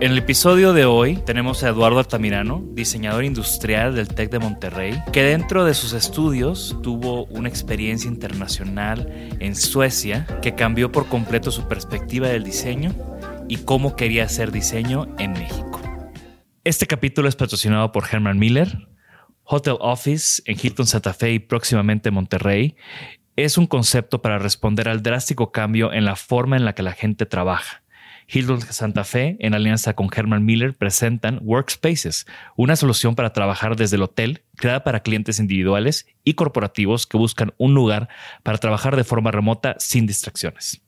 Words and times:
En 0.00 0.12
el 0.12 0.18
episodio 0.18 0.72
de 0.72 0.86
hoy 0.86 1.16
tenemos 1.26 1.62
a 1.62 1.68
Eduardo 1.68 1.98
Altamirano, 1.98 2.64
diseñador 2.72 3.22
industrial 3.22 3.94
del 3.94 4.08
TEC 4.08 4.30
de 4.30 4.38
Monterrey, 4.38 5.02
que 5.12 5.22
dentro 5.22 5.66
de 5.66 5.74
sus 5.74 5.92
estudios 5.92 6.74
tuvo 6.82 7.26
una 7.26 7.50
experiencia 7.50 8.08
internacional 8.08 9.12
en 9.40 9.54
Suecia 9.54 10.26
que 10.40 10.54
cambió 10.54 10.90
por 10.90 11.06
completo 11.06 11.50
su 11.50 11.68
perspectiva 11.68 12.28
del 12.28 12.44
diseño 12.44 12.94
y 13.46 13.58
cómo 13.58 13.94
quería 13.94 14.24
hacer 14.24 14.52
diseño 14.52 15.06
en 15.18 15.34
México. 15.34 15.82
Este 16.64 16.86
capítulo 16.86 17.28
es 17.28 17.36
patrocinado 17.36 17.92
por 17.92 18.04
Herman 18.10 18.38
Miller, 18.38 18.88
Hotel 19.44 19.76
Office 19.80 20.40
en 20.46 20.56
Hilton 20.58 20.86
Santa 20.86 21.12
Fe 21.12 21.32
y 21.32 21.40
próximamente 21.40 22.10
Monterrey. 22.10 22.74
Es 23.36 23.58
un 23.58 23.66
concepto 23.66 24.22
para 24.22 24.38
responder 24.38 24.88
al 24.88 25.02
drástico 25.02 25.52
cambio 25.52 25.92
en 25.92 26.06
la 26.06 26.16
forma 26.16 26.56
en 26.56 26.64
la 26.64 26.74
que 26.74 26.82
la 26.82 26.92
gente 26.92 27.26
trabaja. 27.26 27.82
Hilton 28.32 28.60
Santa 28.60 29.04
Fe, 29.04 29.36
en 29.40 29.54
alianza 29.54 29.94
con 29.94 30.08
Herman 30.14 30.44
Miller, 30.44 30.74
presentan 30.74 31.40
Workspaces, 31.42 32.26
una 32.56 32.76
solución 32.76 33.14
para 33.14 33.32
trabajar 33.32 33.74
desde 33.76 33.96
el 33.96 34.02
hotel, 34.02 34.42
creada 34.56 34.84
para 34.84 35.00
clientes 35.00 35.40
individuales 35.40 36.06
y 36.22 36.34
corporativos 36.34 37.06
que 37.06 37.18
buscan 37.18 37.52
un 37.58 37.74
lugar 37.74 38.08
para 38.42 38.58
trabajar 38.58 38.96
de 38.96 39.04
forma 39.04 39.32
remota 39.32 39.74
sin 39.78 40.06
distracciones. 40.06 40.80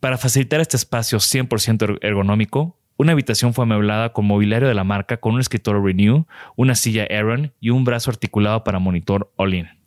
Para 0.00 0.18
facilitar 0.18 0.60
este 0.60 0.76
espacio 0.76 1.18
100% 1.18 1.98
ergonómico, 2.02 2.78
una 2.98 3.12
habitación 3.12 3.54
fue 3.54 3.62
amueblada 3.64 4.12
con 4.12 4.26
mobiliario 4.26 4.68
de 4.68 4.74
la 4.74 4.84
marca 4.84 5.18
con 5.18 5.34
un 5.34 5.40
escritorio 5.40 5.82
Renew, 5.82 6.26
una 6.56 6.74
silla 6.74 7.06
Aaron 7.08 7.52
y 7.60 7.70
un 7.70 7.84
brazo 7.84 8.10
articulado 8.10 8.64
para 8.64 8.78
monitor 8.78 9.32
All-in. 9.36 9.77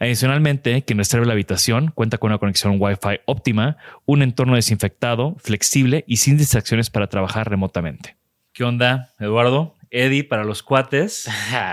Adicionalmente, 0.00 0.82
quien 0.82 0.98
reserve 0.98 1.26
la 1.26 1.34
habitación 1.34 1.92
cuenta 1.94 2.16
con 2.16 2.30
una 2.30 2.38
conexión 2.38 2.76
Wi-Fi 2.80 3.20
óptima, 3.26 3.76
un 4.06 4.22
entorno 4.22 4.56
desinfectado, 4.56 5.36
flexible 5.38 6.04
y 6.06 6.16
sin 6.16 6.38
distracciones 6.38 6.88
para 6.88 7.06
trabajar 7.08 7.50
remotamente. 7.50 8.16
¿Qué 8.54 8.64
onda, 8.64 9.12
Eduardo? 9.20 9.76
Eddie 9.90 10.24
para 10.24 10.44
los 10.44 10.62
cuates. 10.62 11.28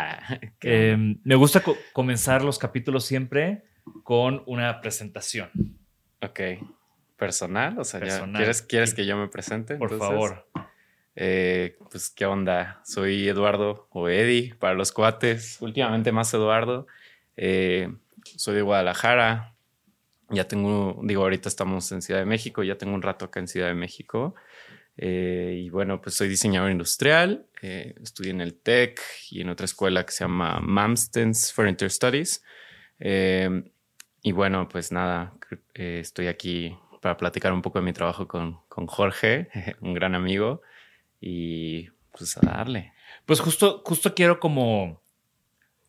eh, 0.62 1.16
me 1.24 1.36
gusta 1.36 1.62
co 1.62 1.78
comenzar 1.94 2.44
los 2.44 2.60
capítulos 2.60 3.06
siempre 3.06 3.64
con 4.04 4.44
una 4.46 4.82
presentación. 4.82 5.50
Ok. 6.22 6.40
Personal, 7.16 7.80
o 7.80 7.86
sea, 7.86 8.02
Personal. 8.02 8.34
Ya, 8.34 8.38
¿quieres, 8.40 8.62
¿quieres, 8.62 8.94
que 8.94 9.06
yo 9.06 9.16
me 9.16 9.30
presente? 9.30 9.76
Por 9.76 9.94
Entonces, 9.94 10.16
favor. 10.16 10.48
Eh, 11.16 11.78
pues, 11.90 12.10
¿qué 12.10 12.26
onda? 12.26 12.82
Soy 12.84 13.30
Eduardo 13.30 13.88
o 13.92 14.10
Eddie 14.10 14.54
para 14.56 14.74
los 14.74 14.92
cuates. 14.92 15.60
Últimamente 15.62 16.12
más 16.12 16.34
Eduardo. 16.34 16.88
Eh, 17.38 17.90
soy 18.38 18.56
de 18.56 18.62
Guadalajara. 18.62 19.56
Ya 20.30 20.48
tengo, 20.48 21.00
digo, 21.04 21.24
ahorita 21.24 21.48
estamos 21.48 21.92
en 21.92 22.02
Ciudad 22.02 22.20
de 22.20 22.26
México, 22.26 22.64
ya 22.64 22.78
tengo 22.78 22.94
un 22.94 23.02
rato 23.02 23.26
acá 23.26 23.40
en 23.40 23.48
Ciudad 23.48 23.68
de 23.68 23.76
México. 23.76 24.36
Eh, 24.98 25.62
y 25.64 25.70
bueno, 25.70 26.02
pues 26.02 26.16
soy 26.16 26.28
diseñador 26.28 26.72
industrial, 26.72 27.46
eh, 27.62 27.96
estudié 28.02 28.32
en 28.32 28.42
el 28.42 28.56
TEC 28.56 29.00
y 29.30 29.42
en 29.42 29.50
otra 29.50 29.66
escuela 29.66 30.06
que 30.06 30.12
se 30.12 30.24
llama 30.24 30.60
Mamstens 30.60 31.54
Furniture 31.54 31.90
Studies. 31.90 32.44
Eh, 33.00 33.72
y 34.22 34.32
bueno, 34.32 34.68
pues 34.68 34.92
nada, 34.92 35.34
eh, 35.74 36.00
estoy 36.02 36.28
aquí 36.28 36.78
para 37.02 37.16
platicar 37.16 37.54
un 37.54 37.62
poco 37.62 37.80
de 37.80 37.86
mi 37.86 37.94
trabajo 37.94 38.28
con, 38.28 38.60
con 38.68 38.88
Jorge, 38.88 39.50
un 39.82 39.94
gran 39.94 40.16
amigo, 40.16 40.62
y 41.22 41.88
pues 42.18 42.38
a 42.38 42.42
darle. 42.42 42.94
Pues 43.26 43.40
justo, 43.40 43.82
justo 43.86 44.14
quiero 44.16 44.40
como, 44.40 45.02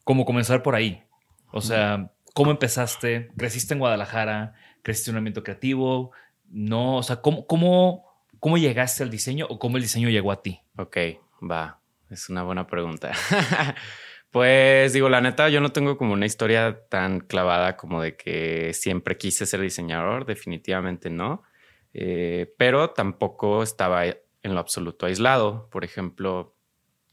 como 0.05 0.25
comenzar 0.25 0.62
por 0.62 0.75
ahí. 0.75 1.03
O 1.50 1.60
sea, 1.60 2.12
¿cómo 2.38 2.53
empezaste? 2.53 3.32
¿Creciste 3.37 3.75
en 3.75 3.81
Guadalajara? 3.81 4.54
¿Creciste 4.84 5.10
en 5.10 5.16
un 5.16 5.19
ambiente 5.19 5.43
creativo? 5.43 6.12
No, 6.49 6.99
o 6.99 7.03
sea, 7.03 7.16
¿cómo, 7.16 7.49
cómo, 7.49 8.04
cómo 8.38 8.56
llegaste 8.59 9.03
al 9.03 9.10
diseño 9.10 9.44
o 9.50 9.59
cómo 9.59 9.76
el 9.76 9.82
diseño 9.82 10.09
llegó 10.09 10.31
a 10.31 10.41
ti? 10.41 10.60
Ok, 10.76 10.97
va, 11.43 11.81
es 12.09 12.28
una 12.28 12.44
buena 12.44 12.69
pregunta. 12.69 13.10
pues 14.31 14.93
digo, 14.93 15.08
la 15.08 15.20
neta, 15.20 15.49
yo 15.49 15.61
no 15.61 15.73
tengo 15.73 15.99
como 15.99 16.12
una 16.12 16.26
historia 16.26 16.87
tan 16.88 17.19
clavada 17.19 17.76
como 17.76 18.00
de 18.00 18.17
que 18.17 18.73
siempre 18.73 19.17
quise 19.17 19.44
ser 19.44 19.61
diseñador, 19.61 20.25
definitivamente 20.25 21.11
no, 21.11 21.43
eh, 21.93 22.55
pero 22.56 22.91
tampoco 22.91 23.64
estaba 23.64 24.06
en 24.06 24.14
lo 24.44 24.61
absoluto 24.61 25.06
aislado. 25.06 25.69
Por 25.70 25.82
ejemplo, 25.82 26.55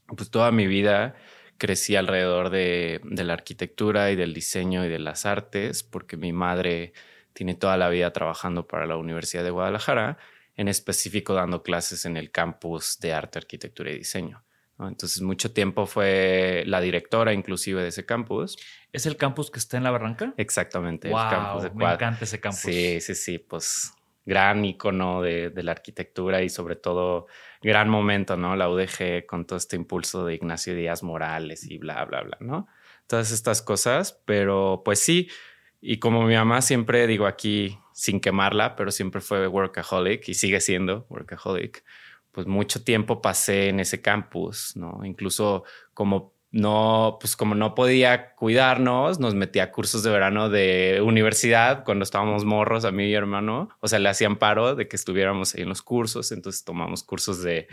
pues 0.06 0.30
toda 0.30 0.52
mi 0.52 0.68
vida 0.68 1.16
crecí 1.58 1.96
alrededor 1.96 2.50
de, 2.50 3.00
de, 3.04 3.24
la 3.24 3.32
arquitectura 3.34 4.10
y 4.10 4.16
del 4.16 4.34
diseño 4.34 4.84
y 4.84 4.88
de 4.88 4.98
las 4.98 5.26
artes, 5.26 5.82
porque 5.82 6.16
mi 6.16 6.32
madre 6.32 6.92
tiene 7.32 7.54
toda 7.54 7.76
la 7.76 7.88
vida 7.88 8.12
trabajando 8.12 8.66
para 8.66 8.86
la 8.86 8.96
Universidad 8.96 9.44
de 9.44 9.50
Guadalajara, 9.50 10.18
en 10.56 10.68
específico 10.68 11.34
dando 11.34 11.62
clases 11.62 12.04
en 12.06 12.16
el 12.16 12.30
campus 12.30 12.98
de 13.00 13.12
arte, 13.12 13.38
arquitectura 13.38 13.90
y 13.90 13.98
diseño. 13.98 14.42
¿no? 14.78 14.88
Entonces, 14.88 15.20
mucho 15.20 15.52
tiempo 15.52 15.86
fue 15.86 16.64
la 16.66 16.80
directora 16.80 17.32
inclusive 17.32 17.82
de 17.82 17.88
ese 17.88 18.06
campus. 18.06 18.56
¿Es 18.92 19.06
el 19.06 19.16
campus 19.16 19.50
que 19.50 19.58
está 19.58 19.76
en 19.76 19.84
la 19.84 19.90
barranca? 19.90 20.34
Exactamente. 20.36 21.10
Wow, 21.10 21.20
el 21.20 21.28
campus 21.28 21.62
de 21.62 21.70
me 21.70 21.92
encanta 21.92 22.24
ese 22.24 22.40
campus. 22.40 22.60
Sí, 22.60 23.00
sí, 23.00 23.14
sí, 23.14 23.38
pues 23.38 23.92
gran 24.26 24.64
icono 24.64 25.22
de, 25.22 25.50
de, 25.50 25.62
la 25.62 25.72
arquitectura 25.72 26.42
y 26.42 26.50
sobre 26.50 26.76
todo 26.76 27.28
gran 27.62 27.88
momento, 27.88 28.36
¿no? 28.36 28.56
La 28.56 28.68
UDG 28.68 29.24
con 29.24 29.46
todo 29.46 29.56
este 29.56 29.76
impulso 29.76 30.26
de 30.26 30.34
Ignacio 30.34 30.74
Díaz 30.74 31.02
Morales 31.02 31.64
y 31.70 31.78
bla, 31.78 32.04
bla, 32.04 32.22
bla, 32.22 32.36
¿no? 32.40 32.66
Todas 33.06 33.30
estas 33.30 33.62
cosas, 33.62 34.20
pero 34.26 34.82
pues 34.84 34.98
sí, 34.98 35.28
y 35.80 35.98
como 35.98 36.24
mi 36.24 36.34
mamá 36.34 36.60
siempre 36.62 37.06
digo 37.06 37.26
aquí, 37.26 37.78
sin 37.92 38.20
quemarla, 38.20 38.76
pero 38.76 38.90
siempre 38.90 39.20
fue 39.20 39.46
workaholic 39.46 40.28
y 40.28 40.34
sigue 40.34 40.60
siendo 40.60 41.06
workaholic, 41.08 41.84
pues 42.32 42.46
mucho 42.46 42.84
tiempo 42.84 43.22
pasé 43.22 43.68
en 43.68 43.80
ese 43.80 44.02
campus, 44.02 44.76
¿no? 44.76 45.00
Incluso 45.04 45.64
como 45.94 46.35
no, 46.52 47.18
pues 47.20 47.36
como 47.36 47.54
no 47.54 47.74
podía 47.74 48.34
cuidarnos, 48.34 49.18
nos 49.18 49.34
metía 49.34 49.64
a 49.64 49.72
cursos 49.72 50.02
de 50.02 50.10
verano 50.10 50.48
de 50.48 51.02
universidad 51.04 51.84
cuando 51.84 52.04
estábamos 52.04 52.44
morros, 52.44 52.84
a 52.84 52.92
mí 52.92 53.06
y 53.06 53.14
hermano. 53.14 53.68
O 53.80 53.88
sea, 53.88 53.98
le 53.98 54.08
hacían 54.08 54.36
paro 54.36 54.74
de 54.74 54.88
que 54.88 54.96
estuviéramos 54.96 55.54
ahí 55.54 55.62
en 55.62 55.68
los 55.68 55.82
cursos. 55.82 56.32
Entonces 56.32 56.64
tomamos 56.64 57.02
cursos 57.02 57.42
de 57.42 57.68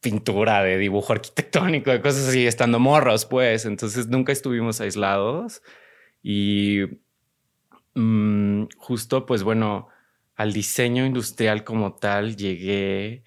pintura, 0.00 0.62
de 0.62 0.76
dibujo 0.76 1.12
arquitectónico, 1.12 1.90
de 1.90 2.00
cosas 2.00 2.28
así, 2.28 2.46
estando 2.46 2.78
morros, 2.78 3.24
pues. 3.24 3.64
Entonces 3.64 4.08
nunca 4.08 4.32
estuvimos 4.32 4.80
aislados. 4.80 5.62
Y 6.22 6.80
mm, 7.94 8.64
justo, 8.76 9.24
pues 9.24 9.42
bueno, 9.44 9.88
al 10.34 10.52
diseño 10.52 11.06
industrial 11.06 11.64
como 11.64 11.94
tal 11.94 12.36
llegué 12.36 13.24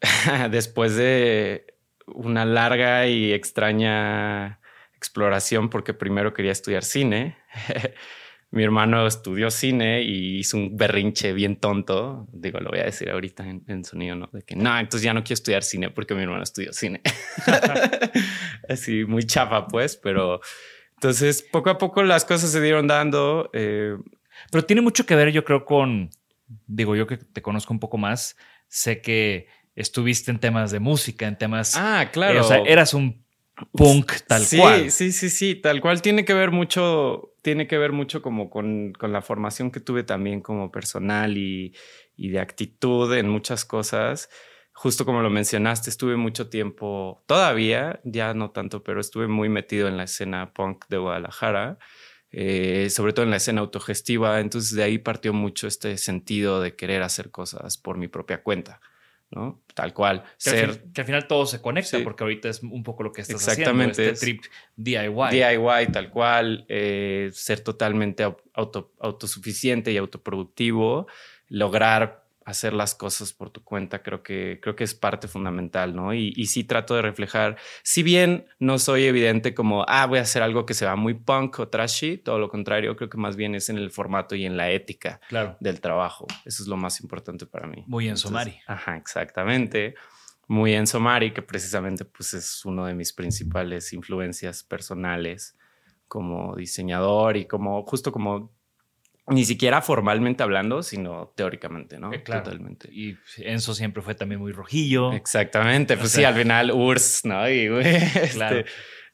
después 0.50 0.96
de 0.96 1.67
una 2.14 2.44
larga 2.44 3.06
y 3.06 3.32
extraña 3.32 4.60
exploración 4.98 5.70
porque 5.70 5.94
primero 5.94 6.34
quería 6.34 6.52
estudiar 6.52 6.84
cine. 6.84 7.36
Mi 8.50 8.64
hermano 8.64 9.06
estudió 9.06 9.50
cine 9.50 10.02
y 10.02 10.38
hizo 10.38 10.56
un 10.56 10.76
berrinche 10.76 11.34
bien 11.34 11.56
tonto. 11.56 12.26
Digo, 12.32 12.60
lo 12.60 12.70
voy 12.70 12.78
a 12.78 12.84
decir 12.84 13.10
ahorita 13.10 13.44
en, 13.46 13.84
sonido, 13.84 14.16
¿no? 14.16 14.30
De 14.32 14.42
que 14.42 14.56
no, 14.56 14.78
entonces 14.78 15.02
ya 15.02 15.12
no 15.12 15.22
quiero 15.22 15.34
estudiar 15.34 15.62
cine 15.62 15.90
porque 15.90 16.14
mi 16.14 16.22
hermano 16.22 16.42
estudió 16.42 16.72
cine. 16.72 17.02
Así, 18.68 19.04
muy 19.04 19.24
chafa, 19.24 19.66
pues, 19.66 19.98
pero 19.98 20.40
entonces 20.94 21.42
poco 21.42 21.68
a 21.68 21.76
poco 21.76 22.02
las 22.02 22.24
cosas 22.24 22.50
se 22.50 22.62
dieron 22.62 22.86
dando. 22.86 23.50
Eh, 23.52 23.96
pero 24.50 24.64
tiene 24.64 24.80
mucho 24.80 25.04
que 25.04 25.14
ver, 25.14 25.30
yo 25.30 25.44
creo, 25.44 25.66
con, 25.66 26.08
digo, 26.66 26.96
yo 26.96 27.06
que 27.06 27.18
te 27.18 27.42
conozco 27.42 27.74
un 27.74 27.80
poco 27.80 27.98
más, 27.98 28.34
sé 28.68 29.02
que 29.02 29.46
estuviste 29.78 30.30
en 30.30 30.40
temas 30.40 30.70
de 30.70 30.80
música, 30.80 31.26
en 31.26 31.38
temas... 31.38 31.76
Ah, 31.76 32.10
claro. 32.12 32.40
o 32.40 32.44
sea, 32.44 32.58
eras 32.66 32.94
un 32.94 33.24
punk 33.72 34.12
tal 34.26 34.42
cual. 34.56 34.90
Sí, 34.90 35.12
sí, 35.12 35.30
sí, 35.30 35.54
tal 35.54 35.80
cual. 35.80 36.02
Tiene 36.02 36.24
que 36.24 36.34
ver 36.34 36.50
mucho, 36.50 37.34
tiene 37.42 37.66
que 37.66 37.78
ver 37.78 37.92
mucho 37.92 38.20
como 38.22 38.50
con, 38.50 38.92
con 38.92 39.12
la 39.12 39.22
formación 39.22 39.70
que 39.70 39.80
tuve 39.80 40.02
también 40.02 40.40
como 40.40 40.70
personal 40.70 41.36
y, 41.36 41.74
y, 42.16 42.30
de 42.30 42.40
actitud 42.40 43.12
en 43.14 43.28
muchas 43.28 43.64
cosas. 43.64 44.28
Justo 44.72 45.04
como 45.04 45.22
lo 45.22 45.30
mencionaste, 45.30 45.90
estuve 45.90 46.16
mucho 46.16 46.48
tiempo, 46.48 47.24
todavía, 47.26 48.00
ya 48.04 48.32
no 48.34 48.50
tanto, 48.50 48.84
pero 48.84 49.00
estuve 49.00 49.26
muy 49.26 49.48
metido 49.48 49.88
en 49.88 49.96
la 49.96 50.04
escena 50.04 50.52
punk 50.52 50.86
de 50.88 50.98
Guadalajara. 50.98 51.78
Eh, 52.30 52.90
sobre 52.90 53.14
todo 53.14 53.24
en 53.24 53.30
la 53.30 53.38
escena 53.38 53.62
autogestiva, 53.62 54.38
entonces 54.40 54.76
de 54.76 54.82
ahí 54.82 54.98
partió 54.98 55.32
mucho 55.32 55.66
este 55.66 55.96
sentido 55.96 56.60
de 56.60 56.76
querer 56.76 57.02
hacer 57.02 57.30
cosas 57.30 57.78
por 57.78 57.96
mi 57.96 58.06
propia 58.06 58.42
cuenta. 58.42 58.80
¿No? 59.30 59.62
Tal 59.74 59.92
cual. 59.92 60.22
Que, 60.22 60.50
ser... 60.50 60.68
al, 60.70 60.92
que 60.92 61.00
al 61.00 61.06
final 61.06 61.26
todo 61.26 61.46
se 61.46 61.60
conecta, 61.60 61.98
porque 62.02 62.24
ahorita 62.24 62.48
es 62.48 62.62
un 62.62 62.82
poco 62.82 63.02
lo 63.02 63.12
que 63.12 63.22
estás 63.22 63.48
Exactamente. 63.48 63.92
haciendo, 63.92 64.12
este 64.12 64.26
trip 64.26 64.42
DIY. 64.76 65.30
DIY, 65.30 65.92
tal 65.92 66.10
cual, 66.10 66.64
eh, 66.68 67.30
ser 67.32 67.60
totalmente 67.60 68.24
auto, 68.54 68.92
autosuficiente 68.98 69.92
y 69.92 69.96
autoproductivo, 69.96 71.06
lograr 71.48 72.27
hacer 72.48 72.72
las 72.72 72.94
cosas 72.94 73.34
por 73.34 73.50
tu 73.50 73.62
cuenta, 73.62 74.02
creo 74.02 74.22
que, 74.22 74.58
creo 74.62 74.74
que 74.74 74.84
es 74.84 74.94
parte 74.94 75.28
fundamental, 75.28 75.94
¿no? 75.94 76.14
Y, 76.14 76.32
y 76.34 76.46
sí 76.46 76.64
trato 76.64 76.94
de 76.94 77.02
reflejar, 77.02 77.58
si 77.82 78.02
bien 78.02 78.46
no 78.58 78.78
soy 78.78 79.04
evidente 79.04 79.52
como, 79.52 79.84
ah, 79.86 80.06
voy 80.06 80.18
a 80.18 80.22
hacer 80.22 80.42
algo 80.42 80.64
que 80.64 80.72
se 80.72 80.86
va 80.86 80.96
muy 80.96 81.12
punk 81.12 81.58
o 81.58 81.68
trashy, 81.68 82.16
todo 82.16 82.38
lo 82.38 82.48
contrario, 82.48 82.96
creo 82.96 83.10
que 83.10 83.18
más 83.18 83.36
bien 83.36 83.54
es 83.54 83.68
en 83.68 83.76
el 83.76 83.90
formato 83.90 84.34
y 84.34 84.46
en 84.46 84.56
la 84.56 84.70
ética 84.70 85.20
del 85.60 85.82
trabajo. 85.82 86.26
Eso 86.46 86.62
es 86.62 86.68
lo 86.68 86.78
más 86.78 87.02
importante 87.02 87.44
para 87.44 87.66
mí. 87.66 87.84
Muy 87.86 88.08
en 88.08 88.16
Somari. 88.16 88.58
Ajá, 88.66 88.96
exactamente. 88.96 89.94
Muy 90.46 90.72
en 90.72 90.86
Somari, 90.86 91.32
que 91.32 91.42
precisamente 91.42 92.06
pues 92.06 92.32
es 92.32 92.64
uno 92.64 92.86
de 92.86 92.94
mis 92.94 93.12
principales 93.12 93.92
influencias 93.92 94.62
personales 94.62 95.54
como 96.06 96.56
diseñador 96.56 97.36
y 97.36 97.46
como 97.46 97.84
justo 97.84 98.10
como 98.10 98.56
ni 99.30 99.44
siquiera 99.44 99.82
formalmente 99.82 100.42
hablando, 100.42 100.82
sino 100.82 101.32
teóricamente, 101.34 101.98
¿no? 101.98 102.12
Eh, 102.12 102.18
Totalmente. 102.18 102.88
Y 102.92 103.16
Enzo 103.38 103.74
siempre 103.74 104.02
fue 104.02 104.14
también 104.14 104.40
muy 104.40 104.52
rojillo. 104.52 105.12
Exactamente. 105.12 105.96
Pues 105.96 106.12
sí, 106.12 106.24
al 106.24 106.34
final 106.34 106.72
URSS, 106.72 107.24
¿no? 107.24 107.48
Y 107.48 107.66
este, 107.80 108.28
claro. 108.32 108.64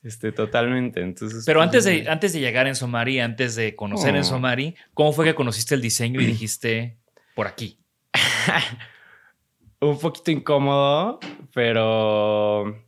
Este, 0.02 0.32
totalmente. 0.32 1.00
Entonces. 1.00 1.44
Pero 1.46 1.60
pues, 1.60 1.66
antes 1.66 1.84
de, 1.84 2.08
antes 2.08 2.32
de 2.32 2.40
llegar 2.40 2.66
en 2.66 2.76
Somari, 2.76 3.20
antes 3.20 3.56
de 3.56 3.74
conocer 3.74 4.14
en 4.14 4.20
oh. 4.20 4.24
Somari, 4.24 4.74
¿cómo 4.92 5.12
fue 5.12 5.24
que 5.24 5.34
conociste 5.34 5.74
el 5.74 5.80
diseño 5.80 6.20
y 6.20 6.26
dijiste 6.26 6.98
por 7.34 7.46
aquí? 7.46 7.78
Un 9.80 9.98
poquito 9.98 10.30
incómodo, 10.30 11.20
pero 11.52 12.84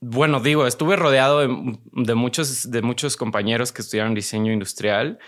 bueno, 0.00 0.40
digo, 0.40 0.66
estuve 0.66 0.96
rodeado 0.96 1.40
de, 1.40 2.14
muchos, 2.14 2.70
de 2.70 2.82
muchos 2.82 3.16
compañeros 3.16 3.72
que 3.72 3.80
estudiaron 3.80 4.14
diseño 4.14 4.52
industrial 4.52 5.18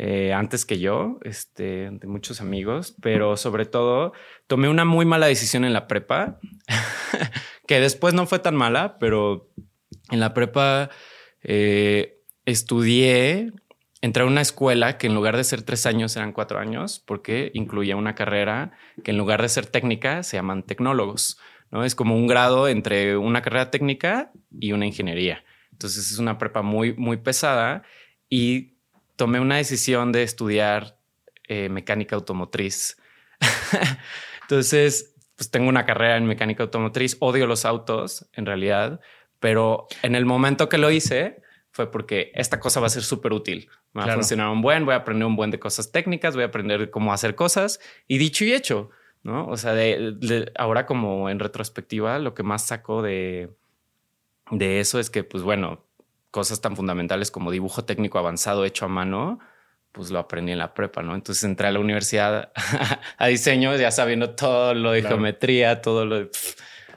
eh, 0.00 0.32
antes 0.32 0.64
que 0.64 0.78
yo, 0.78 1.18
este, 1.24 1.90
de 1.90 2.06
muchos 2.06 2.40
amigos, 2.40 2.94
pero 3.02 3.36
sobre 3.36 3.66
todo 3.66 4.12
tomé 4.46 4.68
una 4.68 4.84
muy 4.84 5.04
mala 5.04 5.26
decisión 5.26 5.64
en 5.64 5.72
la 5.72 5.88
prepa, 5.88 6.38
que 7.66 7.80
después 7.80 8.14
no 8.14 8.24
fue 8.24 8.38
tan 8.38 8.54
mala, 8.54 8.96
pero 9.00 9.50
en 10.12 10.20
la 10.20 10.34
prepa 10.34 10.88
eh, 11.42 12.22
estudié, 12.44 13.52
entré 14.00 14.22
a 14.22 14.26
una 14.26 14.40
escuela 14.40 14.98
que 14.98 15.08
en 15.08 15.16
lugar 15.16 15.36
de 15.36 15.42
ser 15.42 15.62
tres 15.62 15.84
años 15.84 16.16
eran 16.16 16.32
cuatro 16.32 16.60
años, 16.60 17.02
porque 17.04 17.50
incluía 17.52 17.96
una 17.96 18.14
carrera 18.14 18.70
que 19.02 19.10
en 19.10 19.18
lugar 19.18 19.42
de 19.42 19.48
ser 19.48 19.66
técnica 19.66 20.22
se 20.22 20.36
llaman 20.36 20.62
tecnólogos, 20.62 21.40
¿no? 21.72 21.84
Es 21.84 21.96
como 21.96 22.14
un 22.14 22.28
grado 22.28 22.68
entre 22.68 23.16
una 23.16 23.42
carrera 23.42 23.72
técnica 23.72 24.30
y 24.60 24.70
una 24.70 24.86
ingeniería. 24.86 25.42
Entonces 25.72 26.12
es 26.12 26.20
una 26.20 26.38
prepa 26.38 26.62
muy, 26.62 26.94
muy 26.94 27.16
pesada 27.16 27.82
y 28.30 28.77
tomé 29.18 29.40
una 29.40 29.56
decisión 29.56 30.12
de 30.12 30.22
estudiar 30.22 30.96
eh, 31.48 31.68
mecánica 31.68 32.14
automotriz. 32.14 32.96
Entonces, 34.42 35.14
pues 35.36 35.50
tengo 35.50 35.68
una 35.68 35.84
carrera 35.84 36.16
en 36.16 36.24
mecánica 36.24 36.62
automotriz, 36.62 37.16
odio 37.18 37.46
los 37.46 37.64
autos 37.64 38.30
en 38.32 38.46
realidad, 38.46 39.00
pero 39.40 39.88
en 40.02 40.14
el 40.14 40.24
momento 40.24 40.68
que 40.68 40.78
lo 40.78 40.90
hice 40.90 41.42
fue 41.72 41.90
porque 41.90 42.30
esta 42.34 42.60
cosa 42.60 42.80
va 42.80 42.86
a 42.86 42.90
ser 42.90 43.02
súper 43.02 43.32
útil. 43.32 43.68
Va 43.96 44.04
a 44.04 44.14
funcionar 44.14 44.50
un 44.50 44.62
buen, 44.62 44.84
voy 44.84 44.94
a 44.94 44.98
aprender 44.98 45.26
un 45.26 45.36
buen 45.36 45.50
de 45.50 45.58
cosas 45.58 45.90
técnicas, 45.90 46.34
voy 46.34 46.44
a 46.44 46.46
aprender 46.46 46.90
cómo 46.90 47.12
hacer 47.12 47.34
cosas 47.34 47.80
y 48.06 48.18
dicho 48.18 48.44
y 48.44 48.52
hecho, 48.52 48.90
¿no? 49.24 49.48
O 49.48 49.56
sea, 49.56 49.74
de, 49.74 50.52
ahora 50.56 50.86
como 50.86 51.28
en 51.28 51.40
retrospectiva, 51.40 52.20
lo 52.20 52.34
que 52.34 52.44
más 52.44 52.66
saco 52.66 53.02
de, 53.02 53.50
de 54.52 54.78
eso 54.78 55.00
es 55.00 55.10
que, 55.10 55.24
pues 55.24 55.42
bueno, 55.42 55.87
cosas 56.38 56.60
tan 56.60 56.76
fundamentales 56.76 57.32
como 57.32 57.50
dibujo 57.50 57.84
técnico 57.84 58.16
avanzado 58.16 58.64
hecho 58.64 58.84
a 58.84 58.88
mano, 58.88 59.40
pues 59.90 60.12
lo 60.12 60.20
aprendí 60.20 60.52
en 60.52 60.58
la 60.58 60.72
prepa, 60.72 61.02
¿no? 61.02 61.16
Entonces 61.16 61.42
entré 61.42 61.66
a 61.66 61.72
la 61.72 61.80
universidad 61.80 62.52
a 63.18 63.26
diseño 63.26 63.74
ya 63.74 63.90
sabiendo 63.90 64.36
todo 64.36 64.72
lo 64.72 64.92
de 64.92 65.02
geometría, 65.02 65.82
todo 65.82 66.06
lo 66.06 66.20
de... 66.20 66.30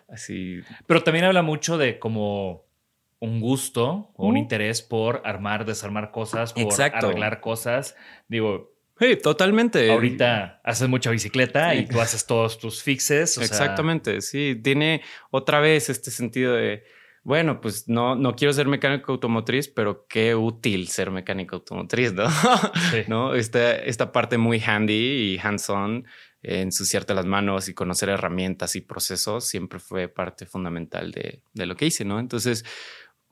así. 0.10 0.60
Pero 0.86 1.02
también 1.02 1.26
habla 1.26 1.42
mucho 1.42 1.80
de 1.80 1.98
como 1.98 2.66
un 3.18 3.40
gusto 3.42 4.12
o 4.16 4.28
un 4.28 4.36
uh. 4.36 4.38
interés 4.38 4.84
por 4.84 5.24
armar, 5.26 5.66
desarmar 5.66 6.12
cosas, 6.12 6.54
por 6.54 6.80
arreglar 6.80 7.42
cosas. 7.42 7.96
Digo, 8.28 8.70
Sí, 9.00 9.16
totalmente. 9.16 9.90
Ahorita 9.90 10.62
haces 10.64 10.88
mucha 10.88 11.10
bicicleta 11.10 11.74
y 11.74 11.88
tú 11.88 12.00
haces 12.00 12.28
todos 12.28 12.60
tus 12.60 12.84
fixes. 12.84 13.40
Exactamente, 13.40 14.22
sí. 14.22 14.56
Tiene 14.62 15.02
otra 15.32 15.60
vez 15.60 15.90
este 15.90 16.12
sentido 16.12 16.54
de 16.54 16.84
bueno, 17.24 17.62
pues 17.62 17.88
no, 17.88 18.16
no 18.16 18.36
quiero 18.36 18.54
ser 18.54 18.68
mecánico 18.68 19.12
automotriz, 19.12 19.68
pero 19.68 20.08
qué 20.08 20.34
útil 20.34 20.88
ser 20.88 21.12
mecánico 21.12 21.58
automotriz, 21.58 22.14
¿no? 22.14 22.26
¿No? 23.08 23.36
Esta, 23.36 23.76
esta 23.76 24.12
parte 24.12 24.40
muy 24.40 24.60
handy 24.60 24.94
y 25.34 25.40
hands-on, 25.40 26.06
ensuciarte 26.42 27.14
las 27.14 27.28
manos 27.28 27.70
y 27.70 27.76
conocer 27.76 28.10
herramientas 28.10 28.76
y 28.76 28.82
procesos 28.82 29.46
siempre 29.46 29.78
fue 29.78 30.08
parte 30.08 30.48
fundamental 30.48 31.12
de, 31.12 31.44
de 31.54 31.66
lo 31.68 31.76
que 31.76 31.86
hice, 31.86 32.06
¿no? 32.06 32.20
Entonces... 32.20 32.66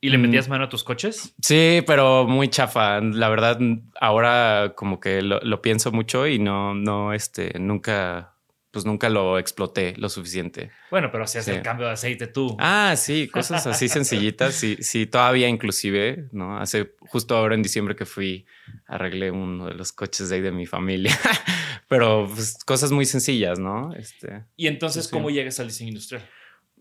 ¿Y 0.02 0.10
le 0.10 0.18
mm, 0.18 0.22
metías 0.22 0.48
mano 0.48 0.66
a 0.66 0.70
tus 0.70 0.84
coches? 0.84 1.34
Sí, 1.42 1.84
pero 1.86 2.26
muy 2.28 2.48
chafa. 2.48 3.02
La 3.02 3.28
verdad, 3.28 3.60
ahora 4.00 4.74
como 4.76 5.00
que 5.00 5.22
lo, 5.22 5.40
lo 5.42 5.62
pienso 5.62 5.92
mucho 5.92 6.28
y 6.28 6.38
no, 6.40 6.76
no, 6.76 7.12
este, 7.12 7.58
nunca 7.60 8.39
pues 8.72 8.86
nunca 8.86 9.10
lo 9.10 9.40
exploté 9.40 9.96
lo 9.98 10.10
suficiente. 10.10 10.72
Bueno, 10.92 11.10
pero 11.12 11.24
hacías 11.24 11.46
Sí. 11.46 11.52
el 11.52 11.62
cambio 11.62 11.88
de 11.88 11.94
aceite 11.94 12.28
tú. 12.28 12.56
Ah, 12.60 12.94
sí, 12.98 13.28
cosas 13.28 13.66
así 13.66 13.88
sencillitas. 13.90 14.54
Sí, 14.54 14.78
sí, 14.82 15.06
todavía 15.08 15.48
inclusive, 15.48 16.28
¿no? 16.32 16.58
Hace 16.58 16.94
justo 17.00 17.36
ahora 17.36 17.56
en 17.56 17.64
diciembre 17.64 17.96
que 17.96 18.06
fui, 18.06 18.46
arreglé 18.86 19.32
uno 19.32 19.66
de 19.68 19.74
los 19.74 19.92
coches 19.92 20.30
de 20.30 20.36
ahí 20.36 20.42
de 20.42 20.52
mi 20.52 20.66
familia. 20.66 21.18
Pero 21.88 22.30
pues, 22.34 22.58
cosas 22.64 22.92
muy 22.92 23.06
sencillas, 23.06 23.58
¿no? 23.58 23.94
Este, 23.96 24.44
y 24.56 24.68
entonces, 24.68 25.06
sí. 25.06 25.12
¿cómo 25.12 25.30
llegas 25.32 25.60
al 25.60 25.68
diseño 25.68 25.90
industrial? 25.90 26.24